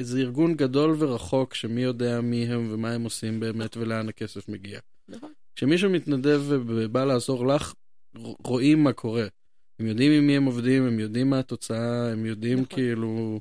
[0.00, 4.80] זה ארגון גדול ורחוק, שמי יודע מי הם ומה הם עושים באמת ולאן הכסף מגיע.
[5.08, 5.32] נכון.
[5.56, 7.74] כשמישהו מתנדב ובא לעזור לך,
[8.44, 9.26] רואים מה קורה.
[9.78, 12.76] הם יודעים עם מי הם עובדים, הם יודעים מה התוצאה, הם יודעים נכון.
[12.76, 13.40] כאילו...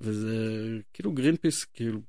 [0.00, 0.36] וזה
[0.92, 2.00] כאילו גרינפיס, כאילו,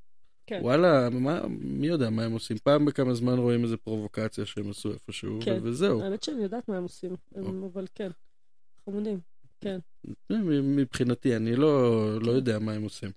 [0.47, 0.59] כן.
[0.61, 2.57] וואלה, מה, מי יודע מה הם עושים?
[2.57, 5.59] פעם בכמה זמן רואים איזה פרובוקציה שהם עשו איפשהו, כן.
[5.63, 6.01] וזהו.
[6.03, 8.09] האמת שאני יודעת מה הם עושים, הם- אבל כן.
[8.85, 9.19] חמודים.
[10.63, 13.11] מבחינתי, אני לא, לא יודע מה הם עושים.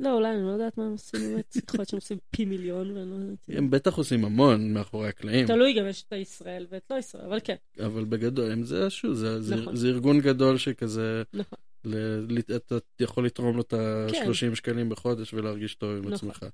[0.00, 1.56] לא, אולי אני לא יודעת מה הם עושים באמת.
[1.56, 3.38] יכול להיות שהם עושים פי מיליון ואני לא יודעת.
[3.48, 7.38] הם בטח עושים המון מאחורי הקלעים, תלוי גם, יש את הישראל ואת לא ישראל, אבל
[7.44, 7.54] כן,
[7.86, 9.76] אבל בגדול, זה, זה, נכון.
[9.76, 11.58] זה ארגון גדול שכזה, נכון.
[11.84, 11.96] ל,
[12.28, 13.74] ל, אתה יכול לתרום לו את
[14.10, 14.26] כן.
[14.26, 16.12] ה-30 שקלים בחודש ולהרגיש טוב עם נכון.
[16.12, 16.46] עצמך.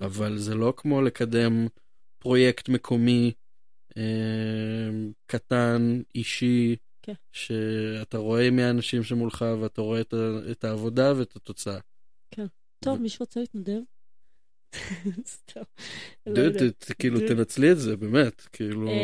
[0.00, 1.66] אבל זה לא כמו לקדם
[2.18, 3.32] פרויקט מקומי
[3.96, 4.02] אה,
[5.26, 7.12] קטן, אישי, כן.
[7.32, 11.78] שאתה רואה מי האנשים שמולך ואתה רואה את, ה, את העבודה ואת התוצאה.
[12.84, 13.80] טוב, מישהו רוצה להתנדב?
[15.34, 15.60] סתם.
[16.26, 16.42] לא
[16.98, 18.40] כאילו, תנצלי את זה, באמת.
[18.52, 18.94] כאילו, אמ,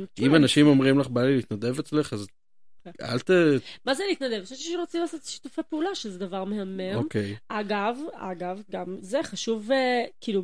[0.00, 2.32] אם תשמע, אנשים אומרים לך, בא לי להתנדב אצלך, אז כן.
[3.02, 3.30] אל ת...
[3.84, 4.44] מה זה להתנדב?
[4.44, 6.94] חשבתי שרוצים לעשות שיתופי פעולה, שזה דבר מהמם.
[6.94, 7.36] אוקיי.
[7.48, 10.42] אגב, אגב, גם זה חשוב, אה, כאילו,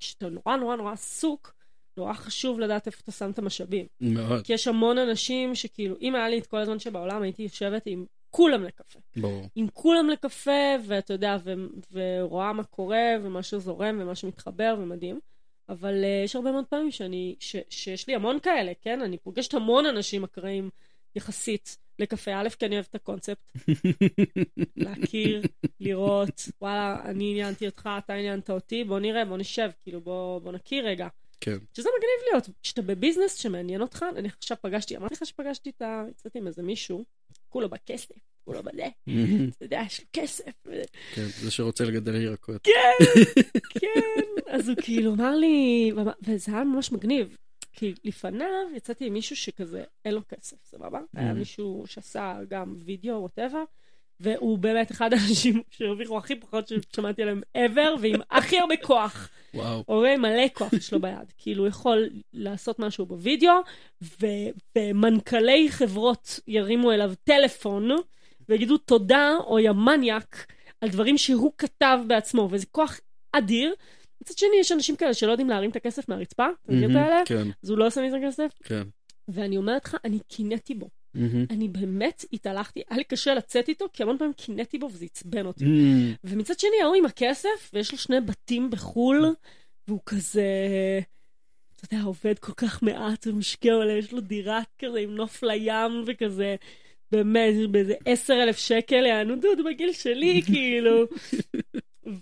[0.00, 1.54] כשאתה נורא נורא נורא עסוק,
[1.96, 3.86] נורא חשוב לדעת איפה אתה שם את המשאבים.
[4.00, 7.82] מאוד, כי יש המון אנשים שכאילו, אם היה לי את כל הזמן שבעולם, הייתי יושבת
[7.86, 8.98] עם כולם לקפה.
[9.16, 9.48] ברור.
[9.54, 11.54] עם כולם לקפה, ואתה יודע, ו-
[11.92, 15.20] ורואה מה קורה, ומה שזורם, ומה שמתחבר, ומדהים.
[15.68, 19.02] אבל uh, יש הרבה מאוד פעמים שאני, ש- שיש לי המון כאלה, כן?
[19.02, 20.70] אני פוגשת המון אנשים אקראיים
[21.16, 22.40] יחסית לקפה.
[22.40, 23.52] א', כי אני אוהבת את הקונספט,
[24.76, 25.42] להכיר,
[25.80, 30.52] לראות, וואלה, אני עניינתי אותך, אתה עניינת אותי, בוא נראה, בוא נשב, כאילו, בוא, בוא
[30.52, 31.08] נכיר רגע.
[31.40, 31.56] כן.
[31.74, 36.04] שזה מגניב להיות, כשאתה בביזנס שמעניין אותך, אני עכשיו פגשתי, אמרתי לך שפגשתי את ה...
[36.10, 37.04] יצאתי עם איזה מישהו,
[37.48, 38.14] כולו בכסף,
[38.44, 38.86] כולו בזה,
[39.56, 40.52] אתה יודע, יש לו כסף.
[41.14, 42.62] כן, זה שרוצה לגדל ירקות.
[42.62, 43.04] כן,
[43.80, 44.42] כן.
[44.46, 45.92] אז הוא כאילו אמר לי,
[46.26, 47.36] וזה היה ממש מגניב.
[47.78, 48.46] כי לפניו
[48.76, 51.00] יצאתי עם מישהו שכזה, אין לו כסף, סבבה?
[51.14, 53.64] היה מישהו שעשה גם וידאו, ווטאבר,
[54.20, 59.28] והוא באמת אחד האנשים שהרוויחו הכי פחות ששמעתי עליהם ever, ועם הכי הרבה כוח.
[59.54, 59.84] וואו.
[59.86, 61.32] הורה מלא כוח יש לו ביד.
[61.38, 63.52] כאילו, הוא יכול לעשות משהו בווידאו,
[64.76, 67.90] ומנכ"לי חברות ירימו אליו טלפון,
[68.48, 70.46] ויגידו תודה, או יא מניאק,
[70.80, 73.00] על דברים שהוא כתב בעצמו, וזה כוח
[73.32, 73.74] אדיר.
[74.28, 77.22] מצד שני, יש אנשים כאלה שלא יודעים להרים את הכסף מהרצפה, אתה מכיר את האלה?
[77.26, 78.82] כן, אז הוא לא עושה מזה כסף, כן.
[79.28, 80.88] ואני אומרת לך, אני קינאתי בו.
[81.14, 81.44] מהמם.
[81.50, 85.46] אני באמת התהלכתי, היה לי קשה לצאת איתו, כי המון פעמים קינאתי בו וזה עצבן
[85.46, 85.64] אותי.
[85.64, 86.14] מהמם.
[86.24, 89.34] ומצד שני, ההוא עם הכסף, ויש לו שני בתים בחו"ל,
[89.88, 90.42] והוא כזה,
[91.76, 96.04] אתה יודע, עובד כל כך מעט ומשקיע מלא, יש לו דירה כזה עם נוף לים
[96.06, 96.56] וכזה,
[97.12, 101.06] באמת, באיזה עשר אלף שקל, יענו דוד בגיל שלי, כאילו.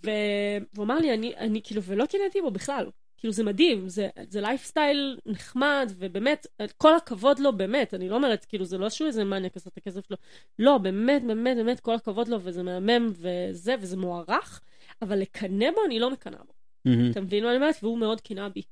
[0.02, 2.86] והוא אמר לי, אני, אני כאילו, ולא קינאתי בו בכלל.
[3.16, 6.46] כאילו זה מדהים, זה, זה לייפסטייל נחמד, ובאמת,
[6.76, 9.76] כל הכבוד לו, באמת, אני לא אומרת, כאילו, זה לא שהוא איזה מניאק עשה את
[9.76, 10.16] הכסף שלו,
[10.58, 14.60] לא, באמת, באמת, באמת, כל הכבוד לו, וזה מהמם, וזה, וזה מוערך,
[15.02, 16.52] אבל לקנא בו, אני לא מקנאה בו.
[16.84, 17.10] מהמם.
[17.10, 17.76] אתה מבין מה אני אומרת?
[17.82, 18.62] והוא מאוד קינה בי.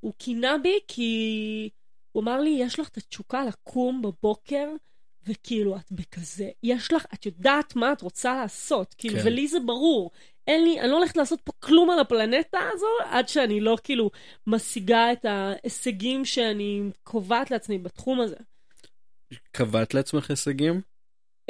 [0.00, 1.70] הוא קינה בי כי
[2.12, 4.68] הוא אמר לי, יש לך את התשוקה לקום בבוקר,
[5.26, 9.26] וכאילו, את בכזה, יש לך, את יודעת מה את רוצה לעשות, כאילו, כן.
[9.26, 10.10] ולי זה ברור.
[10.46, 14.10] אין לי, אני לא הולכת לעשות פה כלום על הפלנטה הזו, עד שאני לא כאילו
[14.46, 18.36] משיגה את ההישגים שאני קובעת לעצמי בתחום הזה.
[19.52, 20.80] קבעת לעצמך הישגים?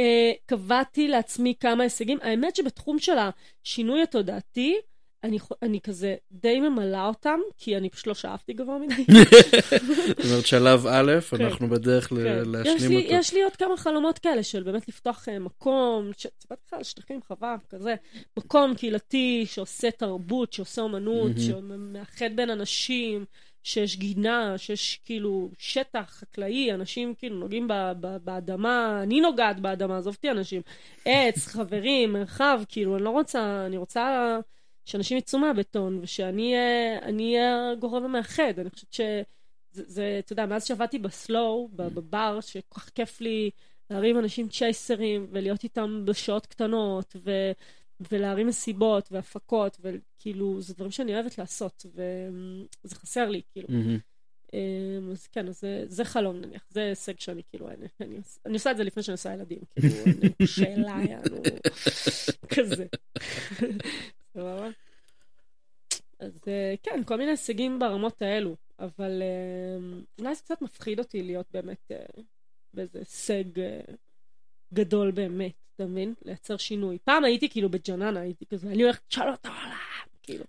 [0.00, 2.18] אה, קבעתי לעצמי כמה הישגים.
[2.22, 4.76] האמת שבתחום של השינוי התודעתי,
[5.24, 9.04] אני, אני כזה די ממלאה אותם, כי אני פשוט לא שאפתי גבוה מדי.
[10.18, 11.44] זאת אומרת, שלב א', כן.
[11.44, 12.16] אנחנו בדרך כן.
[12.16, 13.14] יש, להשלים לי, אותו.
[13.14, 17.20] יש לי עוד כמה חלומות כאלה של באמת לפתוח אה, מקום, סיפרתי לך על שטחים
[17.26, 17.94] חווה, כזה,
[18.36, 21.32] מקום קהילתי שעושה תרבות, שעושה אומנות.
[21.36, 23.24] שמאחד בין אנשים,
[23.62, 29.98] שיש גינה, שיש כאילו שטח חקלאי, אנשים כאילו נוגעים ב- ב- באדמה, אני נוגעת באדמה,
[29.98, 30.62] עזוב אותי אנשים,
[31.04, 34.38] עץ, חברים, מרחב, כאילו, אני לא רוצה, אני רוצה
[34.84, 38.58] שאנשים יצאו מהבטון, ושאני אהיה אהיה הגורם המאחד.
[38.58, 39.22] אני חושבת שזה,
[39.72, 43.50] זה, אתה יודע, מאז שעבדתי בסלואו, ב- בבר, שכל כך כיף לי
[43.90, 47.30] להרים אנשים צ'ייסרים, ולהיות איתם בשעות קטנות, ו,
[48.10, 53.68] ולהרים מסיבות והפקות, וכאילו, זה דברים שאני אוהבת לעשות, וזה חסר לי, כאילו.
[54.54, 58.54] אמ, אז כן, אז זה, זה חלום נניח, זה הישג שאני כאילו, אני, אני, אני
[58.54, 61.42] עושה את זה לפני שאני עושה ילדים, כאילו, אני שאלה, יענו,
[62.48, 62.86] כזה.
[64.34, 64.68] סבבה?
[66.22, 71.22] אז אה, כן, כל מיני הישגים ברמות האלו, אבל אה, אולי זה קצת מפחיד אותי
[71.22, 72.22] להיות באמת אה,
[72.74, 73.44] באיזה הישג
[74.74, 76.14] גדול באמת, אתה מבין?
[76.24, 76.98] לייצר שינוי.
[77.04, 80.44] פעם הייתי כאילו בג'ננה, הייתי כזה, אני הולכת לשנות את העולם, כאילו.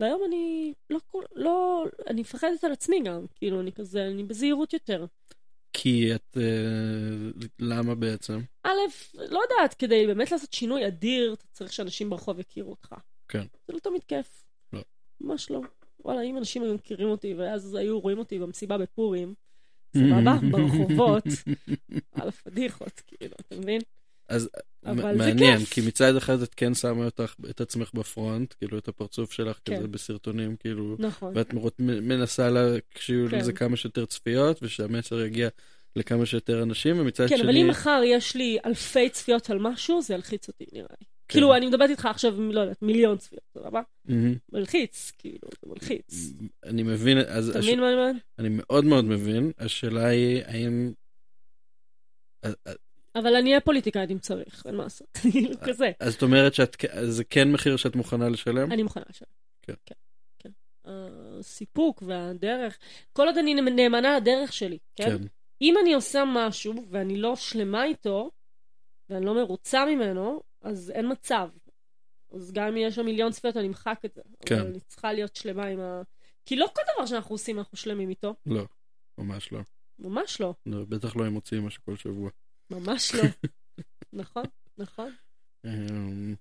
[0.00, 0.98] והיום אני לא,
[1.34, 5.06] לא, אני מפחדת על עצמי גם, כאילו, אני כזה, אני בזהירות יותר.
[5.72, 6.36] כי את...
[7.58, 8.40] למה בעצם?
[8.62, 8.70] א',
[9.14, 12.94] לא יודעת, כדי באמת לעשות שינוי אדיר, אתה צריך שאנשים ברחוב יכירו אותך.
[13.28, 13.44] כן.
[13.68, 14.44] זה לא תמיד כיף.
[14.72, 14.80] לא.
[15.20, 15.60] ממש לא.
[16.04, 19.34] וואלה, אם אנשים היו מכירים אותי, ואז היו רואים אותי במסיבה בפורים,
[19.96, 21.24] סבבה, ברחובות,
[22.12, 23.80] על הפדיחות, כאילו, אתה מבין?
[24.28, 24.48] אז
[24.82, 25.64] מעניין.
[25.64, 29.76] כי מצד אחד את כן שמה אותך, את עצמך בפרונט, כאילו את הפרצוף שלך כן.
[29.76, 31.32] כזה בסרטונים, כאילו, נכון.
[31.36, 32.60] ואת מנסה לה,
[32.94, 33.38] כשיהיו כן.
[33.38, 35.48] לזה כמה שיותר צפיות, ושהמסר יגיע
[35.96, 37.46] לכמה שיותר אנשים, ומצד כן, שני...
[37.46, 41.06] אבל אם מחר יש לי אלפי צפיות על משהו, זה ילחיץ אותי, נראה לי.
[41.28, 41.32] כן.
[41.32, 43.82] כאילו, אני מדברת איתך עכשיו, לא יודעת, מיליון צפיות, סבבה?
[44.52, 46.32] מלחיץ, כאילו, זה מלחיץ.
[46.64, 48.16] אני מבין, אז אתה מבין מה אני אומרת?
[48.38, 50.92] אני מאוד מאוד מבין, השאלה היא, האם...
[53.14, 55.08] אבל אני אהיה פוליטיקאית אם צריך, אין מה לעשות.
[55.32, 55.90] כאילו, כזה.
[56.00, 58.72] אז את אומרת שזה כן מחיר שאת מוכנה לשלם?
[58.72, 59.28] אני מוכנה לשלם.
[59.62, 59.74] כן.
[59.86, 59.94] כן,
[60.38, 60.50] כן.
[61.38, 62.78] הסיפוק והדרך,
[63.12, 65.16] כל עוד אני נאמנה לדרך שלי, כן?
[65.62, 68.30] אם אני עושה משהו ואני לא שלמה איתו,
[69.10, 71.48] ואני לא מרוצה ממנו, אז אין מצב.
[72.32, 74.22] אז גם אם יש שם מיליון צפיות, אני אמחק את זה.
[74.46, 74.58] כן.
[74.60, 76.02] אבל אני צריכה להיות שלמה עם ה...
[76.46, 78.34] כי לא כל דבר שאנחנו עושים אנחנו שלמים איתו.
[78.46, 78.64] לא,
[79.18, 79.60] ממש לא.
[79.98, 80.54] ממש לא.
[80.66, 82.30] לא, בטח לא הם מוציאים משהו כל שבוע.
[82.70, 83.22] ממש לא.
[84.22, 84.42] נכון,
[84.78, 85.12] נכון.
[85.66, 86.34] אמ,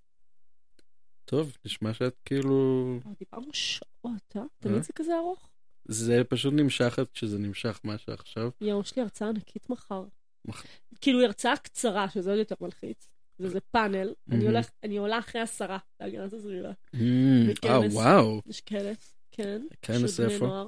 [1.26, 3.00] טוב, נשמע שאת כאילו...
[3.20, 4.42] דיברנו שעות, אה?
[4.60, 5.50] תמיד זה כזה ארוך?
[5.86, 8.50] זה פשוט נמשך כשזה נמשך מה שעכשיו.
[8.62, 10.04] יואו, יש לי הרצאה ענקית מחר.
[10.46, 10.66] מח-
[11.02, 13.08] כאילו, הרצאה קצרה, שזה עוד יותר מלחיץ.
[13.40, 14.14] וזה פאנל.
[14.32, 14.46] אני.
[14.48, 16.72] הולך- אני עולה אחרי עשרה להגנת הסביבה.
[16.94, 17.80] אמ, אה.
[17.92, 18.42] וואו.
[18.48, 19.62] יש כנס, כן.
[19.82, 20.64] כנס איפה?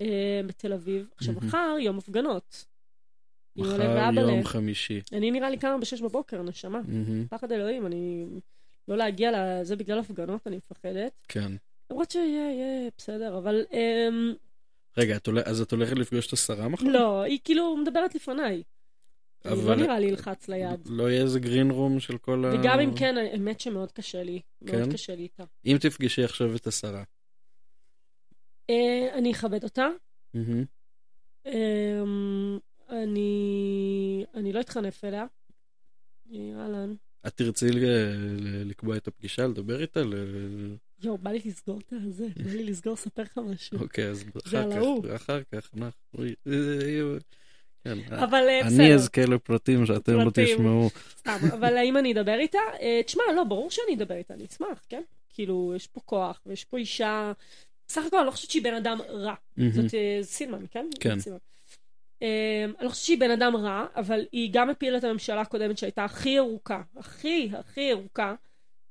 [0.00, 1.08] אה, בתל אביב.
[1.16, 1.34] עכשיו.
[1.34, 2.64] מחר יום הפגנות.
[3.56, 4.10] מחר.
[4.14, 5.00] יום חמישי.
[5.12, 6.80] אני נראה לי קמה בשש בבוקר, נשמה.
[7.30, 8.26] פחד אלוהים, אני...
[8.88, 11.12] לא להגיע לזה בגלל הפגנות, אני מפחדת.
[11.28, 11.52] כן.
[11.90, 13.64] למרות שיהיה, יהיה בסדר, אבל...
[13.72, 14.34] אמ,
[14.98, 16.86] רגע, אז את הולכת לפגוש את השרה מחר?
[16.86, 18.62] לא, היא כאילו מדברת לפניי.
[19.44, 20.80] אני לא אבל- נראה לי ילחץ ליד.
[20.88, 22.54] לא יהיה איזה גרין רום של כל ה...
[22.60, 24.40] וגם אם כן, האמת שמאוד קשה לי.
[24.62, 24.92] מאוד כן?
[24.92, 25.44] קשה לי איתה.
[25.66, 27.02] אם תפגשי עכשיו את השרה.
[28.70, 29.88] אה, אני אכבד אותה.
[30.34, 30.64] מהמם,
[31.46, 32.58] אמ,
[32.90, 34.24] אני...
[34.34, 35.24] אני לא אתחנף אליה.
[36.34, 36.94] אהלן.
[37.26, 37.66] את תרצי
[38.64, 40.02] לקבוע את הפגישה, לדבר איתה?
[40.02, 42.26] ל- יואו, בא לי לסגור את הזה.
[42.44, 43.78] בא לי לסגור, לספר לך משהו.
[43.78, 44.70] אוקיי, אז אחר.
[44.70, 46.24] כך, אחר כך, אנחנו...
[47.86, 50.30] כן, אבל אה, אני בסדר, אזכה לפרטים שאתם לא.
[50.34, 50.90] תשמעו.
[51.18, 51.38] סתם.
[51.52, 52.58] אבל האם אני אדבר איתה?
[52.80, 55.02] אה, תשמע, לא, ברור שאני אדבר איתה, אני אשמח, כן?
[55.34, 57.32] כאילו, יש פה כוח, ויש פה אישה...
[57.88, 59.34] בסך הכל, אני לא חושבת שהיא בן אדם רע.
[59.70, 60.86] זאת אה, סילמן, כן?
[61.00, 61.18] כן.
[62.22, 65.78] אה, אני לא חושבת שהיא בן אדם רע, אבל היא גם הפילה את הממשלה הקודמת
[65.78, 68.34] שהייתה הכי ארוכה, הכי הכי ארוכה,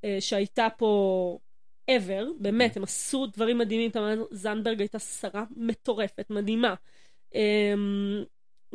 [0.04, 1.38] אה, שהייתה פה
[1.90, 6.74] ever, באמת, הם עשו דברים מדהימים, תמר זנדברג הייתה שרה מטורפת, מדהימה.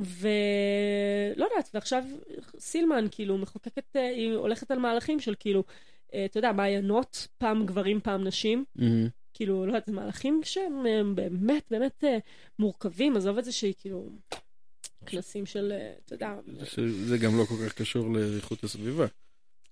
[0.02, 2.04] ולא יודעת, ועכשיו
[2.60, 5.64] סילמן כאילו מחוקקת, אה, היא הולכת על מהלכים של כאילו,
[6.14, 8.66] אה, אתה יודע, מעיינות, פעם גברים, פעם נשים.
[8.78, 8.82] Mm-hmm.
[9.34, 12.18] כאילו, לא יודעת, זה מהלכים שהם הם באמת באמת אה,
[12.60, 14.10] מורכבים, עזוב את זה שהיא כאילו,
[15.06, 15.74] כנסים של,
[16.06, 16.36] אתה יודע...
[17.08, 19.06] זה גם לא כל כך קשור לאיכות הסביבה.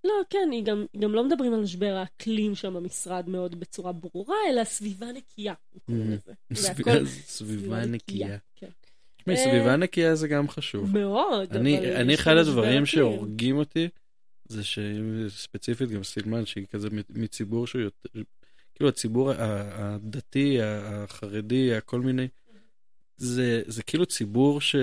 [0.04, 4.36] לא, כן, היא גם, גם לא מדברים על משבר האקלים שם במשרד מאוד בצורה ברורה,
[4.50, 5.54] אלא סביבה נקייה.
[7.26, 8.38] סביבה נקייה.
[8.56, 8.70] כן.
[9.20, 10.98] תשמעי, סביבה נקייה זה גם חשוב.
[10.98, 13.90] מאוד, אני, אני אחד הדברים שהורגים אותי,
[14.46, 18.10] זה שספציפית גם סילמן, שהיא כזה מציבור שהוא יותר,
[18.76, 22.28] כאילו הציבור הדתי, החרדי, הכל מיני,
[23.18, 24.76] זה, זה כאילו ציבור ש...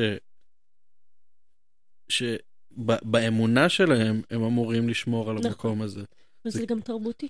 [2.08, 5.50] שבאמונה שלהם הם אמורים לשמור על נכון.
[5.50, 6.04] המקום הזה.
[6.44, 6.66] וזה זה...
[6.66, 7.28] גם תרבותי.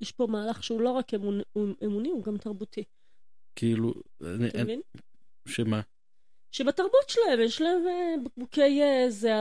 [0.00, 1.40] יש פה מהלך שהוא לא רק אמונ...
[1.84, 2.84] אמוני, הוא גם תרבותי.
[3.56, 4.80] כאילו, אתה מבין?
[5.48, 5.80] שמה?
[6.52, 9.36] שבתרבות שלהם יש להם אה, בקבוקי אה, זה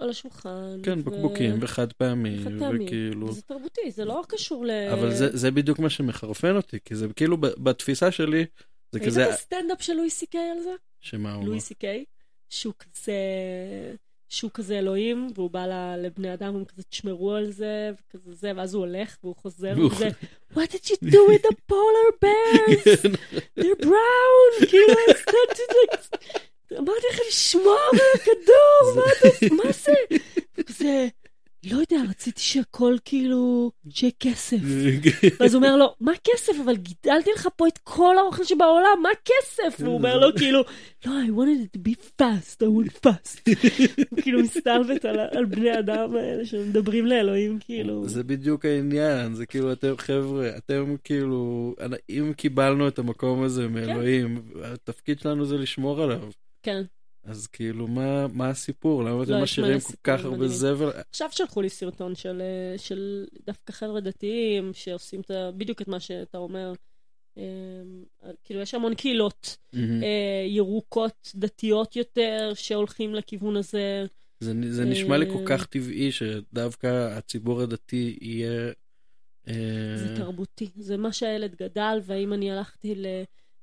[0.00, 0.80] על השולחן.
[0.82, 1.58] כן, בקבוקים ו...
[1.60, 3.32] וחד פעמי, וכאילו...
[3.32, 4.70] זה תרבותי, זה לא קשור ל...
[4.92, 8.44] אבל זה, זה בדיוק מה שמחרפן אותי, כי זה כאילו בתפיסה שלי,
[8.92, 9.20] זה כזה...
[9.20, 10.74] ראית את הסטנדאפ של לואי סי קיי על זה?
[11.00, 11.44] שמה הוא?
[11.44, 12.04] לואי סי קיי,
[12.48, 13.12] שהוא כזה...
[14.28, 15.66] שהוא כזה אלוהים, והוא בא
[15.98, 20.08] לבני אדם, הוא כזה תשמרו על זה, וכזה זה, ואז הוא הולך, והוא חוזר, וכזה,
[20.54, 23.02] What did you do with the polar bears?
[23.58, 24.66] They're brown!
[24.68, 24.94] כאילו,
[26.78, 29.04] אמרתי לך לשמור על הכדור,
[29.50, 29.92] מה זה?
[30.66, 31.08] כזה,
[31.64, 34.56] לא יודע, רציתי שהכל כאילו, שיהיה כסף.
[35.40, 36.52] ואז הוא אומר לו, מה כסף?
[36.64, 39.80] אבל גידלתי לך פה את כל האוכל שבעולם, מה כסף?
[39.80, 40.64] והוא אומר לו כאילו,
[41.06, 43.40] לא, I wanted it to be fast, I want fast.
[44.10, 48.08] הוא כאילו מסתלבט על בני אדם האלה שמדברים לאלוהים, כאילו.
[48.08, 51.74] זה בדיוק העניין, זה כאילו, אתם חבר'ה, אתם כאילו,
[52.10, 56.30] אם קיבלנו את המקום הזה מאלוהים, התפקיד שלנו זה לשמור עליו.
[56.62, 56.82] כן.
[57.26, 59.04] אז כאילו, מה, מה הסיפור?
[59.04, 60.90] למה אתם לא, משאירים כל כך הרבה זבל?
[61.10, 66.00] עכשיו שלחו לי סרטון של, אה, של דווקא חבר'ה דתיים, שעושים את, בדיוק את מה
[66.00, 66.72] שאתה אומר.
[67.38, 67.42] אה,
[68.44, 69.78] כאילו, יש המון קהילות mm-hmm.
[70.46, 74.06] ירוקות, דתיות יותר, שהולכים לכיוון הזה.
[74.40, 78.72] זה, זה נשמע לי כל כך טבעי שדווקא הציבור הדתי יהיה...
[79.96, 83.06] זה תרבותי, זה מה שהילד גדל, והאם אני הלכתי ל...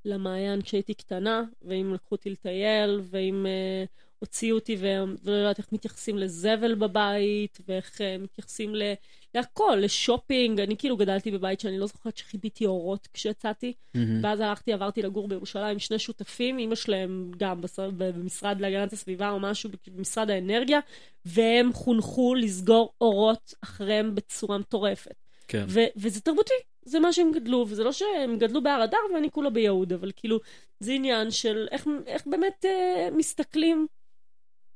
[0.05, 3.89] למעיין כשהייתי קטנה, ואם לקחו אותי לטייל, ואם uh,
[4.19, 8.93] הוציאו אותי, ולא יודעת איך מתייחסים לזבל בבית, ואיך uh, מתייחסים ל...
[9.35, 10.59] להכל, לשופינג.
[10.59, 13.99] אני כאילו גדלתי בבית שאני לא זוכרת שחיביתי אורות כשיצאתי, mm-hmm.
[14.21, 17.61] ואז הלכתי, עברתי לגור בירושלים עם שני שותפים, אימא שלהם גם
[17.97, 20.79] במשרד להגנת הסביבה או משהו, במשרד האנרגיה,
[21.25, 25.15] והם חונכו לסגור אורות אחריהם בצורה מטורפת.
[25.47, 25.65] כן.
[25.67, 26.53] ו- וזה תרבותי,
[26.85, 30.39] זה מה שהם גדלו, וזה לא שהם גדלו בהר אדר ואני כולה ביהוד, אבל כאילו,
[30.79, 33.87] זה עניין של איך, איך באמת אה, מסתכלים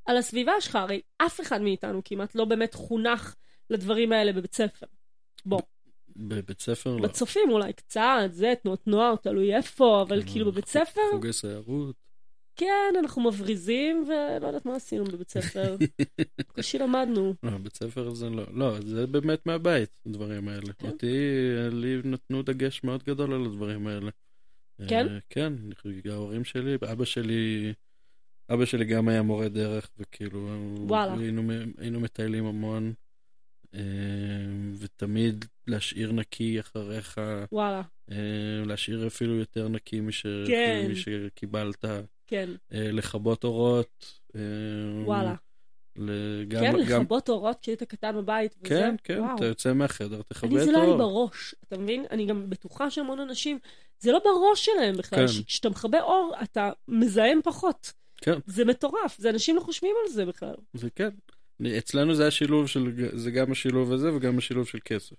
[0.06, 3.34] על הסביבה שלך, הרי אף אחד מאיתנו כמעט לא באמת חונך
[3.70, 4.86] לדברים האלה בבית ספר.
[5.46, 5.60] בוא.
[6.16, 7.02] בבית ספר לא.
[7.02, 11.00] בצופים אולי קצת, זה, תנועות נוער, תלוי איפה, אבל כן, כאילו בבית ספר...
[11.12, 12.07] חוגי סיירות.
[12.58, 15.76] כן, אנחנו מבריזים, ולא יודעת מה עשינו בבית ספר.
[16.54, 17.34] קושי למדנו.
[17.42, 20.72] לא, בבית ספר זה לא, לא, זה באמת מהבית, הדברים האלה.
[20.78, 20.88] כן.
[20.88, 21.16] אותי,
[21.72, 24.10] לי נתנו דגש מאוד גדול על הדברים האלה.
[24.88, 25.06] כן?
[25.06, 25.52] Uh, כן,
[26.10, 27.72] ההורים שלי, אבא שלי,
[28.50, 30.48] אבא שלי גם היה מורה דרך, וכאילו,
[30.78, 31.14] וואלה.
[31.18, 32.92] היינו, היינו מטיילים המון.
[33.74, 33.78] Uh,
[34.78, 37.20] ותמיד להשאיר נקי אחריך.
[37.52, 37.82] וואלה.
[38.10, 38.14] Uh,
[38.66, 40.26] להשאיר אפילו יותר נקי מש...
[40.46, 40.88] כן.
[40.90, 41.84] משקיבלת.
[42.28, 42.50] כן.
[42.72, 44.20] אה, לכבות אורות.
[44.36, 44.40] אה,
[45.04, 45.34] וואלה.
[46.48, 47.02] גם, כן, גם...
[47.02, 48.54] לכבות אורות כשהיית קטן בבית.
[48.54, 49.36] וזה, כן, כן, וואו.
[49.36, 50.56] אתה יוצא מהחדר, תכבה את האור.
[50.58, 52.04] אני זה לא היה לי בראש, אתה מבין?
[52.10, 53.58] אני גם בטוחה שהמון אנשים,
[53.98, 55.26] זה לא בראש שלהם בכלל.
[55.26, 55.42] כן.
[55.46, 57.92] כשאתה מכבה אור, אתה מזהם פחות.
[58.16, 58.38] כן.
[58.46, 60.54] זה מטורף, זה אנשים לא חושבים על זה בכלל.
[60.74, 61.08] זה כן.
[61.78, 65.16] אצלנו זה השילוב של, זה גם השילוב הזה וגם השילוב של כסף.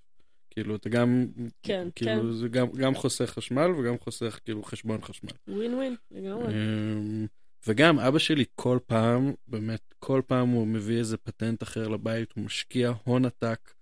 [0.60, 1.27] כאילו, אתה גם,
[1.64, 2.31] כן, כאילו, כן.
[2.31, 5.30] זה גם, גם חוסך חשמל וגם חוסך, כאילו, חשבון חשמל.
[5.48, 6.53] ווין ווין, לגמרי.
[6.53, 7.26] אמ,
[7.68, 12.44] וגם אבא שלי כל פעם, באמת, כל פעם הוא מביא איזה פטנט אחר לבית, הוא
[12.44, 13.73] משקיע הון עתק.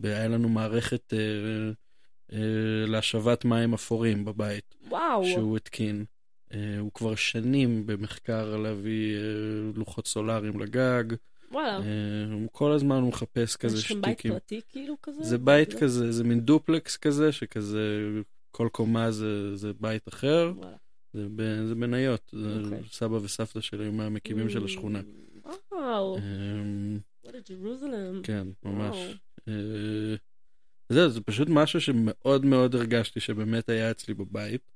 [0.00, 1.18] והיה לנו מערכת אה,
[2.32, 4.74] אה, להשבת מים אפורים בבית.
[4.88, 5.24] וואו.
[5.24, 6.04] שהוא התקין.
[6.54, 9.20] אה, הוא כבר שנים במחקר להביא אה,
[9.74, 11.04] לוחות סולאריים לגג.
[11.50, 11.76] וואלה.
[11.76, 13.98] אה, כל הזמן הוא מחפש כזה שטיקים.
[13.98, 15.22] יש לכם בית פרטי כאילו כזה?
[15.22, 15.80] זה בית לא?
[15.80, 18.08] כזה, זה מין דופלקס כזה, שכזה
[18.50, 20.52] כל קומה זה, זה בית אחר.
[20.56, 20.76] וואלה.
[21.12, 22.64] זה, ב, זה מניות, זה okay.
[22.64, 22.82] אוקיי.
[22.90, 25.00] סבא וסבתא שלי היו מהמקימים mm, של השכונה.
[25.72, 26.18] וואו.
[27.26, 28.22] What a Jerusalem.
[28.22, 28.96] כן, ממש.
[28.96, 29.48] Wow.
[29.48, 29.50] Uh,
[30.88, 34.70] זהו, זה פשוט משהו שמאוד מאוד הרגשתי שבאמת היה אצלי בבית.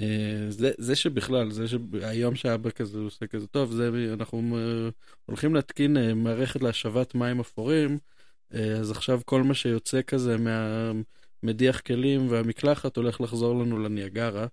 [0.00, 4.88] אה, זה, זה שבכלל, זה שהיום שאבא כזה עושה כזה טוב, זה אנחנו אה,
[5.26, 7.98] הולכים להתקין אה, מערכת להשבת מים אפורים,
[8.80, 14.46] אז עכשיו כל מה שיוצא כזה מהמדיח כלים והמקלחת הולך לחזור לנו לניאגרה.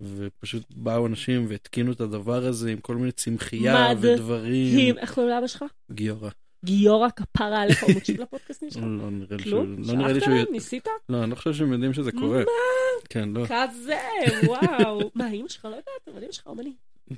[0.00, 4.98] ופשוט באו אנשים והתקינו את הדבר הזה עם כל מיני צמחייה ודברים.
[4.98, 5.64] איך קוראים לאבא שלך?
[5.92, 6.30] גיורא.
[6.64, 8.82] גיורא כפרה עליך, הוא מקשיב לפודקאסטים שלך?
[8.82, 9.64] לא נראה לי שהוא...
[9.78, 10.34] לא נראה לי שהוא...
[10.50, 10.88] ניסית?
[11.08, 12.38] לא, אני לא חושב שהם יודעים שזה קורה.
[12.38, 12.44] מה?
[13.08, 13.44] כן, לא.
[13.46, 13.98] כזה,
[14.46, 15.10] וואו.
[15.14, 16.72] מה, אמא שלך לא יודעת, אבל אמא שלך אומני.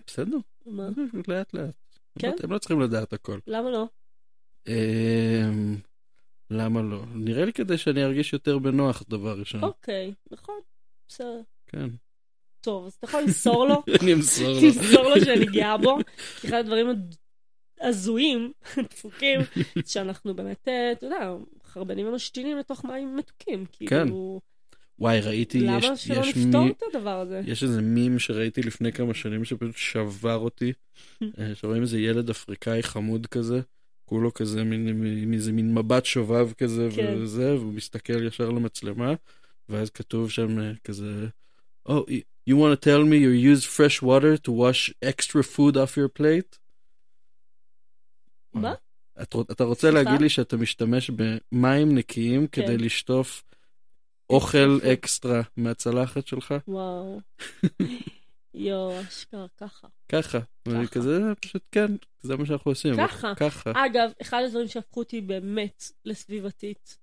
[0.06, 0.36] בסדר.
[0.66, 0.88] מה?
[1.28, 1.74] לאט לאט.
[2.18, 2.32] כן?
[2.42, 3.38] הם לא צריכים לדעת הכל.
[3.46, 3.86] למה לא?
[4.68, 5.76] אמ,
[6.50, 7.02] למה לא?
[7.14, 9.64] נראה לי כדי שאני ארגיש יותר בנוח, דבר ראשון.
[9.64, 10.60] אוקיי, נכון.
[11.08, 11.40] בסדר.
[11.66, 11.88] כן.
[12.60, 13.82] טוב, אז אתה יכול למסור לו.
[14.02, 14.60] אני אמסור לו.
[14.60, 15.98] תמסור לו שאני גאה בו.
[16.40, 16.88] כי אחד הדברים
[17.82, 18.52] הזויים,
[18.90, 19.40] דפוקים,
[19.86, 21.34] שאנחנו באמת, אה, אתה יודע,
[21.64, 23.64] חרבנים ומשתינים לתוך מים מתוקים.
[23.72, 24.04] כן.
[24.04, 24.40] כאילו,
[24.98, 26.70] וואי, ראיתי, יש, למה שלא יש נפתור מי...
[26.70, 27.42] את הדבר הזה?
[27.46, 30.72] יש איזה מים שראיתי לפני כמה שנים שפשוט שבר אותי.
[31.38, 33.60] אה, שרואים איזה ילד אפריקאי חמוד כזה,
[34.04, 37.14] כולו כזה, מין, מין, איזה מין מבט שובב כזה כן.
[37.18, 39.14] וזה, והוא מסתכל ישר למצלמה,
[39.68, 41.26] ואז כתוב שם אה, כזה,
[41.88, 42.04] Oh,
[42.46, 46.08] you want to tell me you use fresh water to wash extra food off your
[46.08, 46.58] plate?
[48.54, 48.74] מה?
[49.22, 50.02] את, אתה רוצה סליחה?
[50.02, 52.62] להגיד לי שאתה משתמש במים נקיים כן.
[52.62, 53.44] כדי לשטוף
[54.30, 54.78] אוכל.
[54.92, 56.54] אקסטרה מהצלחת שלך?
[56.68, 57.20] וואו.
[58.54, 59.88] יואו, אשכרה, ככה.
[60.08, 60.38] ככה.
[60.90, 61.86] כזה, פשוט כן,
[62.20, 62.96] זה מה שאנחנו עושים.
[62.96, 63.34] ככה.
[63.36, 63.72] ככה.
[63.74, 66.98] אגב, אחד הדברים שהפכו אותי באמת לסביבתית,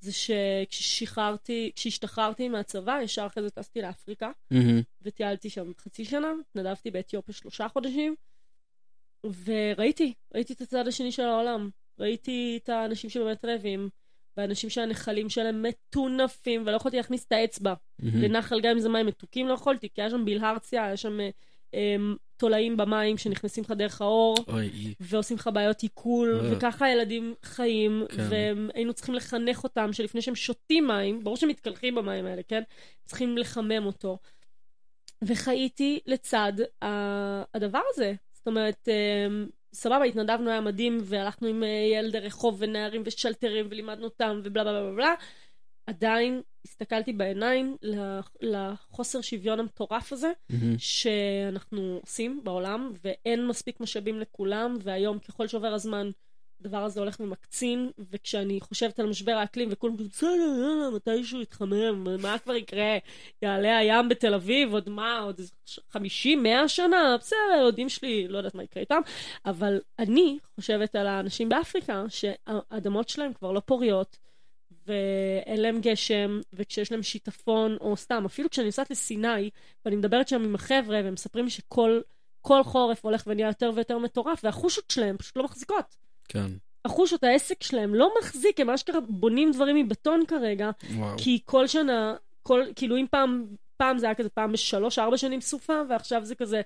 [0.00, 4.80] זה שכששחררתי, כשהשתחררתי מהצבא, ישר אחרי זה טסתי לאפריקה, מהמם.
[5.02, 8.14] וטיילתי שם חצי שנה, התנדבתי באתיופיה שלושה חודשים,
[9.44, 11.70] וראיתי, ראיתי את הצד השני של העולם.
[11.98, 13.88] ראיתי את האנשים שבאמת רעבים,
[14.36, 18.22] והאנשים שהנחלים שלהם מטונפים, ולא יכולתי להכניס את האצבע מהמם.
[18.22, 21.18] לנחל, גם אם זה מים מתוקים, לא יכולתי, כי היה שם בלהרציה, היה שם
[21.74, 21.96] אה,
[22.36, 24.36] תולעים במים שנכנסים לך דרך האור.
[24.48, 24.94] אוי.
[25.00, 26.56] ועושים לך בעיות עיכול, אה.
[26.56, 28.26] וככה הילדים חיים, כן.
[28.30, 32.62] והיינו צריכים לחנך אותם שלפני שהם שותים מים, ברור שהם מתקלחים במים האלה, כן?
[33.04, 34.18] צריכים לחמם אותו.
[35.22, 36.52] וחייתי לצד
[37.54, 38.14] הדבר הזה.
[38.44, 39.26] זאת אומרת, אה,
[39.74, 44.82] סבבה, התנדבנו, היה מדהים, והלכנו עם אה, ילדי רחוב ונערים ושלטרים, ולימדנו אותם, ובלה בלה
[44.82, 45.14] בלה בלה.
[45.86, 50.74] עדיין הסתכלתי בעיניים לח- לחוסר שוויון המטורף הזה, מהמם.
[50.78, 56.10] שאנחנו עושים בעולם, ואין מספיק משאבים לכולם, והיום ככל שעובר הזמן,
[56.64, 62.22] הדבר הזה הולך ומקצין, וכשאני חושבת על משבר האקלים, וכולם כזה, בסדר, יאללה, מתישהו יתחמם,
[62.22, 62.98] מה כבר יקרה?
[63.42, 65.52] יעלה הים בתל אביב, עוד מה, עוד איזה
[65.90, 67.16] 50, 100 שנה?
[67.20, 69.00] בסדר, יודעים שלי, לא יודעת מה יקרה איתם,
[69.46, 74.18] אבל אני חושבת על האנשים באפריקה, שהאדמות שלהם כבר לא פוריות,
[74.86, 79.50] ואין להם גשם, וכשיש להם שיטפון, או סתם, אפילו כשאני נוסעת לסיני,
[79.84, 82.00] ואני מדברת שם עם החבר'ה, והם מספרים שכל
[82.40, 86.03] כל חורף הולך ונהיה יותר ויותר מטורף, והחושות שלהם פשוט לא מחזיקות.
[86.28, 86.46] כן.
[86.84, 91.16] החושות, העסק שלהם לא מחזיק, הם אשכרה בונים דברים מבטון כרגע, וואו.
[91.18, 93.46] כי כל שנה, כל, כאילו אם פעם,
[93.76, 96.60] פעם זה היה כזה פעם בשלוש, ארבע שנים סופה, ועכשיו זה כזה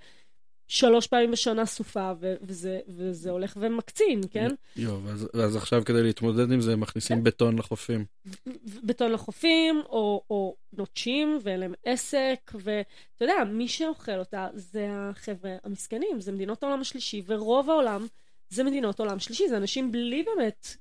[0.69, 4.49] שלוש פעמים בשנה סופה, ו- וזה, וזה הולך ומקצין, כן?
[4.77, 8.05] יואו, ואז- ואז עכשיו כדי להתמודד עם זה, מכניסים בטון לחופים.
[8.85, 12.85] בטון לחופים, או, או נוטשים, ואין להם עסק, ואתה
[13.25, 18.07] יודע, מי שאוכל אותה זה החבר'ה המסכנים, זה מדינות העולם השלישי, ורוב העולם
[18.49, 20.77] זה מדינות עולם שלישי, זה אנשים בלי באמת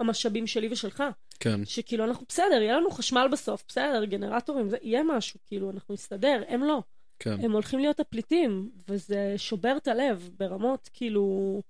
[0.00, 1.02] המשאבים שלי ושלך.
[1.40, 1.64] כן.
[1.64, 6.42] שכאילו אנחנו בסדר, יהיה לנו חשמל בסוף, בסדר, גנרטורים, זה יהיה משהו, כאילו, אנחנו נסתדר,
[6.48, 6.82] הם לא.
[7.18, 7.36] כן.
[7.44, 11.62] הם הולכים להיות הפליטים, וזה שובר את הלב ברמות, כאילו,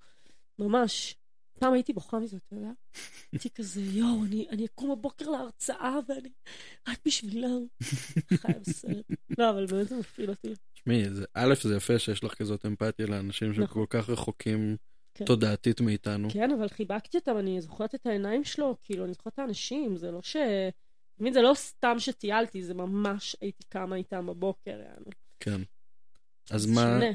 [0.58, 1.16] ממש.
[1.58, 2.70] פעם הייתי בוכה מזה, אתה יודע?
[3.32, 6.30] הייתי כזה, יואו, אני, אני אקום בבוקר להרצאה, ואני
[6.88, 7.66] רק בשבילם.
[8.34, 9.04] חיה בסרט.
[9.38, 10.54] לא, אבל באמת זה מפעיל אותי.
[10.74, 11.04] תשמעי,
[11.34, 13.86] א', זה יפה שיש לך כזאת אמפתיה לאנשים שהם נכון.
[13.90, 14.76] כך רחוקים
[15.20, 15.24] כן.
[15.24, 16.28] תודעתית מאיתנו.
[16.30, 20.10] כן, אבל חיבקתי אותם, אני זוכרת את העיניים שלו, כאילו, אני זוכרת את האנשים, זה
[20.10, 20.36] לא ש...
[21.18, 25.10] מבין, זה לא סתם שטיילתי, זה ממש הייתי קמה איתם בבוקר, יענו.
[25.40, 25.60] כן.
[26.50, 27.10] אז מה, שונה.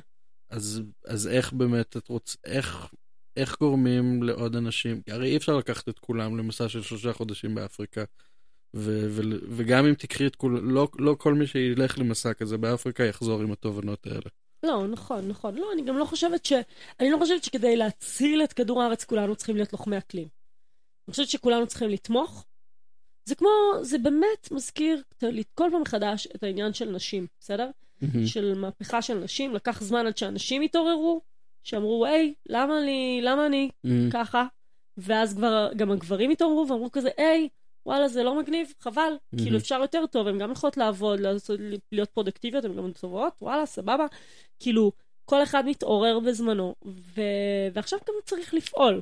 [0.49, 2.93] אז, אז איך באמת את רוצה, איך,
[3.37, 8.03] איך גורמים לעוד אנשים, הרי אי אפשר לקחת את כולם למסע של שלושה חודשים באפריקה,
[8.75, 13.03] ו, ו, וגם אם תקחי את כולם, לא, לא כל מי שילך למסע כזה באפריקה
[13.03, 14.29] יחזור עם התובנות האלה.
[14.65, 15.55] לא, נכון, נכון.
[15.55, 16.53] לא, אני גם לא חושבת ש...
[16.99, 20.27] אני לא חושבת שכדי להציל את כדור הארץ כולנו צריכים להיות לוחמי אקלים.
[21.07, 22.45] אני חושבת שכולנו צריכים לתמוך.
[23.25, 23.49] זה כמו,
[23.81, 25.01] זה באמת מזכיר
[25.53, 27.69] כל פעם מחדש את העניין של נשים, בסדר?
[28.25, 29.53] של מהפכה של נשים.
[29.53, 31.21] לקח זמן עד שאנשים התעוררו,
[31.63, 33.69] שאמרו, היי, למה אני, למה אני
[34.11, 34.45] ככה?
[34.97, 37.49] ואז כבר גם הגברים התעוררו ואמרו כזה, היי,
[37.85, 39.13] וואלה, זה לא מגניב, חבל.
[39.13, 39.43] Mm-hmm.
[39.43, 41.59] כאילו, אפשר יותר טוב, הן גם יכולות לעבוד, לעשות,
[41.91, 44.05] להיות פרודקטיביות, הן גם טובות, וואלה, סבבה.
[44.59, 44.91] כאילו,
[45.25, 47.21] כל אחד מתעורר בזמנו, ו...
[47.73, 49.01] ועכשיו גם צריך לפעול.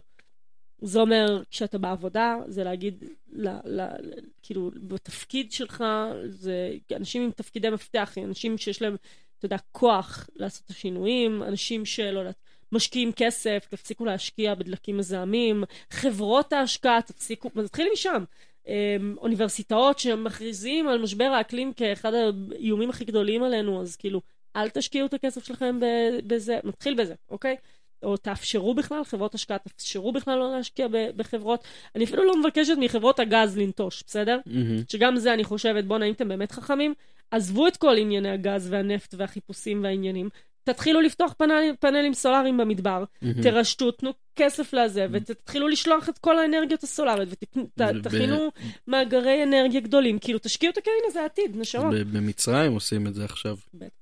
[0.81, 5.83] זה אומר, כשאתה בעבודה, זה להגיד, ל, ל, ל, כאילו, בתפקיד שלך,
[6.25, 8.95] זה אנשים עם תפקידי מפתח, אנשים שיש להם,
[9.37, 12.35] אתה יודע, כוח לעשות את השינויים, אנשים שלא יודעת,
[12.71, 18.23] משקיעים כסף, תפסיקו להשקיע בדלקים מזהמים, חברות ההשקעה, תפסיקו, נתחיל משם.
[18.67, 24.21] אמ, אוניברסיטאות שמכריזים על משבר האקלים כאחד האיומים הכי גדולים עלינו, אז כאילו,
[24.55, 25.79] אל תשקיעו את הכסף שלכם
[26.27, 27.55] בזה, נתחיל בזה, אוקיי?
[28.03, 31.63] או תאפשרו בכלל, חברות השקעה, תאפשרו בכלל לא להשקיע בחברות.
[31.95, 34.39] אני אפילו לא מבקשת מחברות הגז לנטוש, בסדר?
[34.47, 34.91] Mm-hmm.
[34.91, 36.93] שגם זה אני חושבת, בואנה, אם אתם באמת חכמים,
[37.31, 40.29] עזבו את כל ענייני הגז והנפט והחיפושים והעניינים,
[40.63, 43.43] תתחילו לפתוח פאנלים, פאנלים סולאריים במדבר, mm-hmm.
[43.43, 47.29] תרשתו, תנו כסף לזה, ותתחילו לשלוח את כל האנרגיות הסולאריות,
[47.77, 48.51] ותכינו ב-
[48.91, 51.89] מאגרי אנרגיה גדולים, כאילו תשקיעו את הקרן הזה העתיד, נשמה.
[51.89, 53.57] במצרים עושים את זה עכשיו.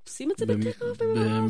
[0.06, 0.82] עושים את זה בטח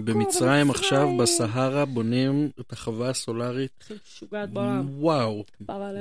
[0.04, 3.88] במצרים עכשיו, בסהרה, בונים את החווה הסולארית.
[4.06, 4.86] משוגעת בעולם.
[5.02, 5.44] וואו,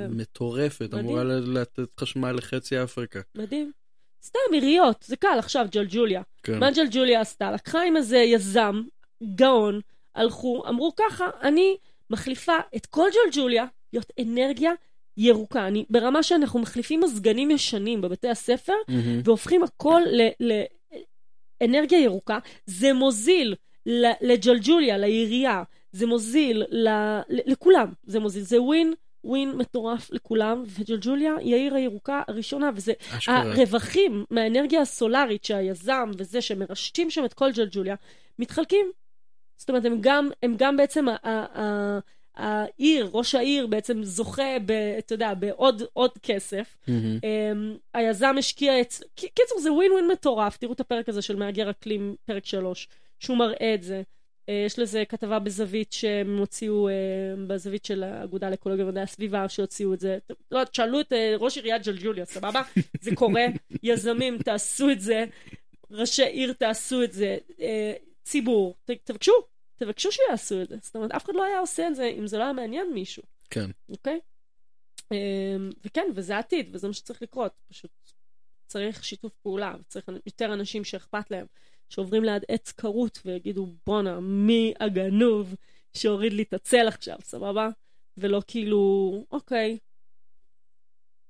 [0.08, 3.20] מטורפת, אמורה לתת חשמל לחצי אפריקה.
[3.34, 3.72] מדהים.
[4.24, 6.22] סתם עיריות, זה קל עכשיו, ג'לג'וליה.
[6.42, 6.58] כן.
[6.58, 7.50] מה ג'לג'וליה עשתה?
[7.50, 8.82] לקחה עם איזה יזם,
[9.34, 9.80] גאון,
[10.14, 11.76] הלכו, אמרו ככה, אני
[12.10, 14.72] מחליפה את כל ג'לג'וליה להיות אנרגיה
[15.16, 15.66] ירוקה.
[15.66, 18.92] אני, ברמה שאנחנו מחליפים מזגנים ישנים בבתי הספר, mm-hmm.
[19.24, 20.02] והופכים הכל
[21.60, 22.38] לאנרגיה ירוקה.
[22.66, 23.54] זה מוזיל
[24.20, 25.62] לג'לג'וליה, לעירייה,
[25.92, 26.88] זה מוזיל ל,
[27.28, 28.94] לכולם, זה מוזיל, זה ווין.
[29.24, 33.42] ווין מטורף לכולם, וג'לג'וליה היא העיר הירוקה הראשונה, וזה אשכרה.
[33.42, 37.94] הרווחים מהאנרגיה הסולארית שהיזם וזה שמרשתים שם את כל ג'לג'וליה,
[38.38, 38.86] מתחלקים.
[39.62, 41.06] זאת אומרת, הם גם, הם גם בעצם,
[42.36, 46.76] העיר, ראש העיר בעצם זוכה, ב, אתה יודע, בעוד עוד כסף.
[46.86, 46.90] Mm-hmm.
[46.90, 48.94] Um, היזם השקיע את...
[49.14, 50.56] קיצור, זה ווין ווין מטורף.
[50.56, 54.02] תראו את הפרק הזה של מהגר אקלים, פרק 3, שהוא מראה את זה.
[54.02, 56.92] Uh, יש לזה כתבה בזווית שהם הוציאו, uh,
[57.46, 60.18] בזווית של האגודה לאקולוגיה ומדעי הסביבה, שהוציאו את זה.
[60.50, 62.62] לא, תשאלו את uh, ראש עיריית ג'לג'וליה, סבבה?
[63.00, 63.44] זה קורה.
[63.82, 65.24] יזמים, תעשו את זה.
[65.90, 67.36] ראשי עיר, תעשו את זה.
[68.24, 69.32] ציבור, ת, תבקשו,
[69.84, 70.76] תבקשו שיעשו את זה.
[70.82, 73.22] זאת אומרת, אף אחד לא היה עושה את זה אם זה לא היה מעניין מישהו.
[73.50, 73.70] כן.
[73.88, 74.20] אוקיי?
[75.00, 75.14] Um,
[75.84, 77.52] וכן, וזה העתיד, וזה מה שצריך לקרות.
[77.68, 77.90] פשוט
[78.66, 81.46] צריך שיתוף פעולה, וצריך יותר אנשים שאכפת להם,
[81.88, 85.54] שעוברים ליד עץ כרות ויגידו, בואנה, מי הגנוב
[85.94, 87.68] שהוריד לי את הצל עכשיו, סבבה?
[88.16, 89.78] ולא כאילו, אוקיי,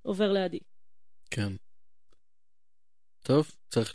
[0.03, 0.59] עובר לידי.
[1.31, 1.53] כן.
[3.23, 3.93] טוב, צריך,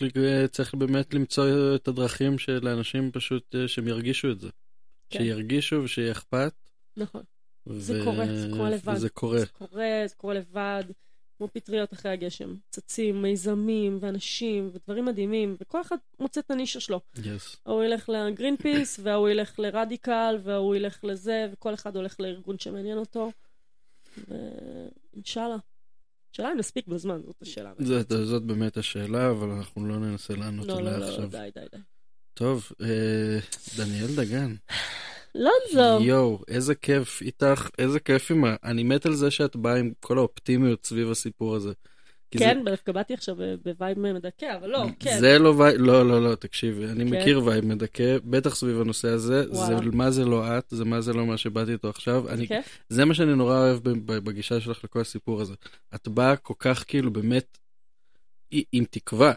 [0.51, 4.49] צריך באמת למצוא את הדרכים של האנשים פשוט אה, שהם ירגישו את זה.
[5.09, 5.19] כן.
[5.19, 6.53] שירגישו ושיהיה אכפת.
[6.97, 7.23] נכון.
[7.67, 7.79] ו...
[7.79, 8.93] זה קורה, זה קורה לבד.
[8.95, 9.39] וזה קורה.
[9.39, 10.83] זה קורה, זה קורה לבד.
[11.37, 12.55] כמו פטריות אחרי הגשם.
[12.69, 17.01] צצים, מיזמים, ואנשים, ודברים מדהימים, וכל אחד מוצא את הנישה שלו.
[17.15, 17.19] Yes.
[17.65, 22.97] ההוא ילך לגרין פיס, וההוא ילך לרדיקל, וההוא ילך לזה, וכל אחד הולך לארגון שמעניין
[22.97, 23.31] אותו.
[24.27, 25.57] ואינשאללה.
[26.37, 27.71] השאלה אם נספיק בזמן, זאת השאלה.
[27.79, 31.21] זאת, זאת באמת השאלה, אבל אנחנו לא ננסה לענות לא, עליה לא, עכשיו.
[31.23, 31.77] לא, די, די, די.
[32.33, 33.39] טוב, אה,
[33.77, 34.55] דניאל דגן.
[35.35, 36.03] לונזו.
[36.03, 38.55] יואו, איזה כיף איתך, איזה כיף עם ה...
[38.63, 41.73] אני מת על זה שאת באה עם כל האופטימיות סביב הסיפור הזה.
[42.31, 42.71] כן, זה...
[42.71, 43.35] דווקא באתי עכשיו
[43.65, 45.19] בווייב מדכא, אבל לא, כן.
[45.19, 47.17] זה לא וייב, לא, לא, לא, תקשיבי, אני כן.
[47.17, 51.13] מכיר וייב מדכא, בטח סביב הנושא הזה, זה מה זה לא את, זה מה זה
[51.13, 52.29] לא מה שבאתי איתו עכשיו.
[52.29, 52.47] אני,
[52.89, 55.53] זה מה שאני נורא אוהב בגישה שלך לכל הסיפור הזה.
[55.95, 57.57] את באה כל כך כאילו באמת
[58.51, 59.33] עם תקווה.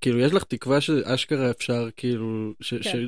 [0.00, 3.06] כאילו, יש לך תקווה שאשכרה אפשר, כאילו, שא', כן.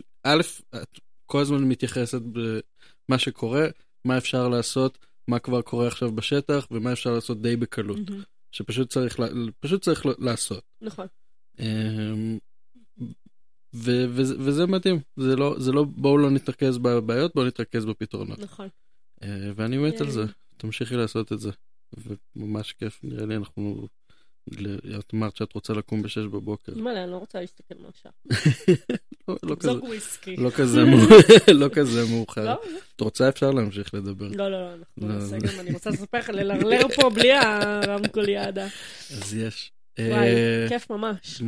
[0.77, 3.67] את כל הזמן מתייחסת במה שקורה,
[4.05, 4.99] מה אפשר לעשות,
[5.29, 7.99] מה כבר קורה עכשיו בשטח, ומה אפשר לעשות די בקלות.
[7.99, 8.40] Mm-hmm.
[8.53, 9.21] שפשוט צריך,
[9.61, 10.65] פשוט צריך לעשות.
[10.81, 11.07] נכון.
[11.59, 12.39] אמ,
[13.75, 18.39] ו- ו- וזה מדהים, זה לא, זה לא בואו לא נתרכז בבעיות, בואו נתרכז בפתרונות.
[18.39, 18.69] נכון.
[19.23, 20.25] אה, ואני מת על זה,
[20.57, 21.51] תמשיכי לעשות את זה.
[22.37, 23.89] וממש כיף, נראה לי אנחנו
[24.99, 26.73] את אמרת שאת רוצה לקום בשש בבוקר.
[26.77, 28.13] אימא'לה, אני לא רוצה להסתכל מה השעה.
[29.29, 29.71] לא, לא כזה.
[30.39, 30.81] לא כזה,
[31.63, 32.45] לא כזה מאוחר.
[32.45, 32.61] לא?
[32.97, 34.29] את רוצה אפשר להמשיך לדבר.
[34.29, 38.65] לא, לא, לא, אנחנו נעשה גם, אני רוצה לספר לך, ללרלר פה בלי הרמקוליאדה.
[39.11, 39.73] אז יש.
[39.99, 41.43] וואי, אה, כיף ממש.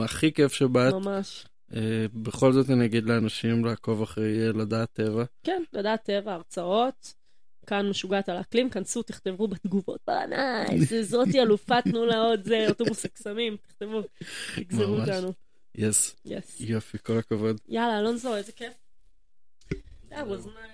[0.00, 0.94] הכי כיף שבאת.
[0.94, 1.46] ממש.
[1.74, 5.24] אה, בכל זאת אני אגיד לאנשים לעקוב אחרי לדעת טבע.
[5.42, 7.21] כן, לדעת טבע, הרצאות.
[7.66, 13.04] כאן משוגעת על האקלים, כנסו, תכתבו בתגובות, nice, זאתי אלופה, תנו לה עוד זה, אוטובוס
[13.04, 14.02] הקסמים, תכתבו,
[14.56, 15.32] תגזרו אותנו.
[15.74, 16.16] yes.
[16.60, 17.60] יופי, כל הכבוד.
[17.68, 18.72] יאללה, אלונזו, איזה כיף.
[20.10, 20.71] That was nice.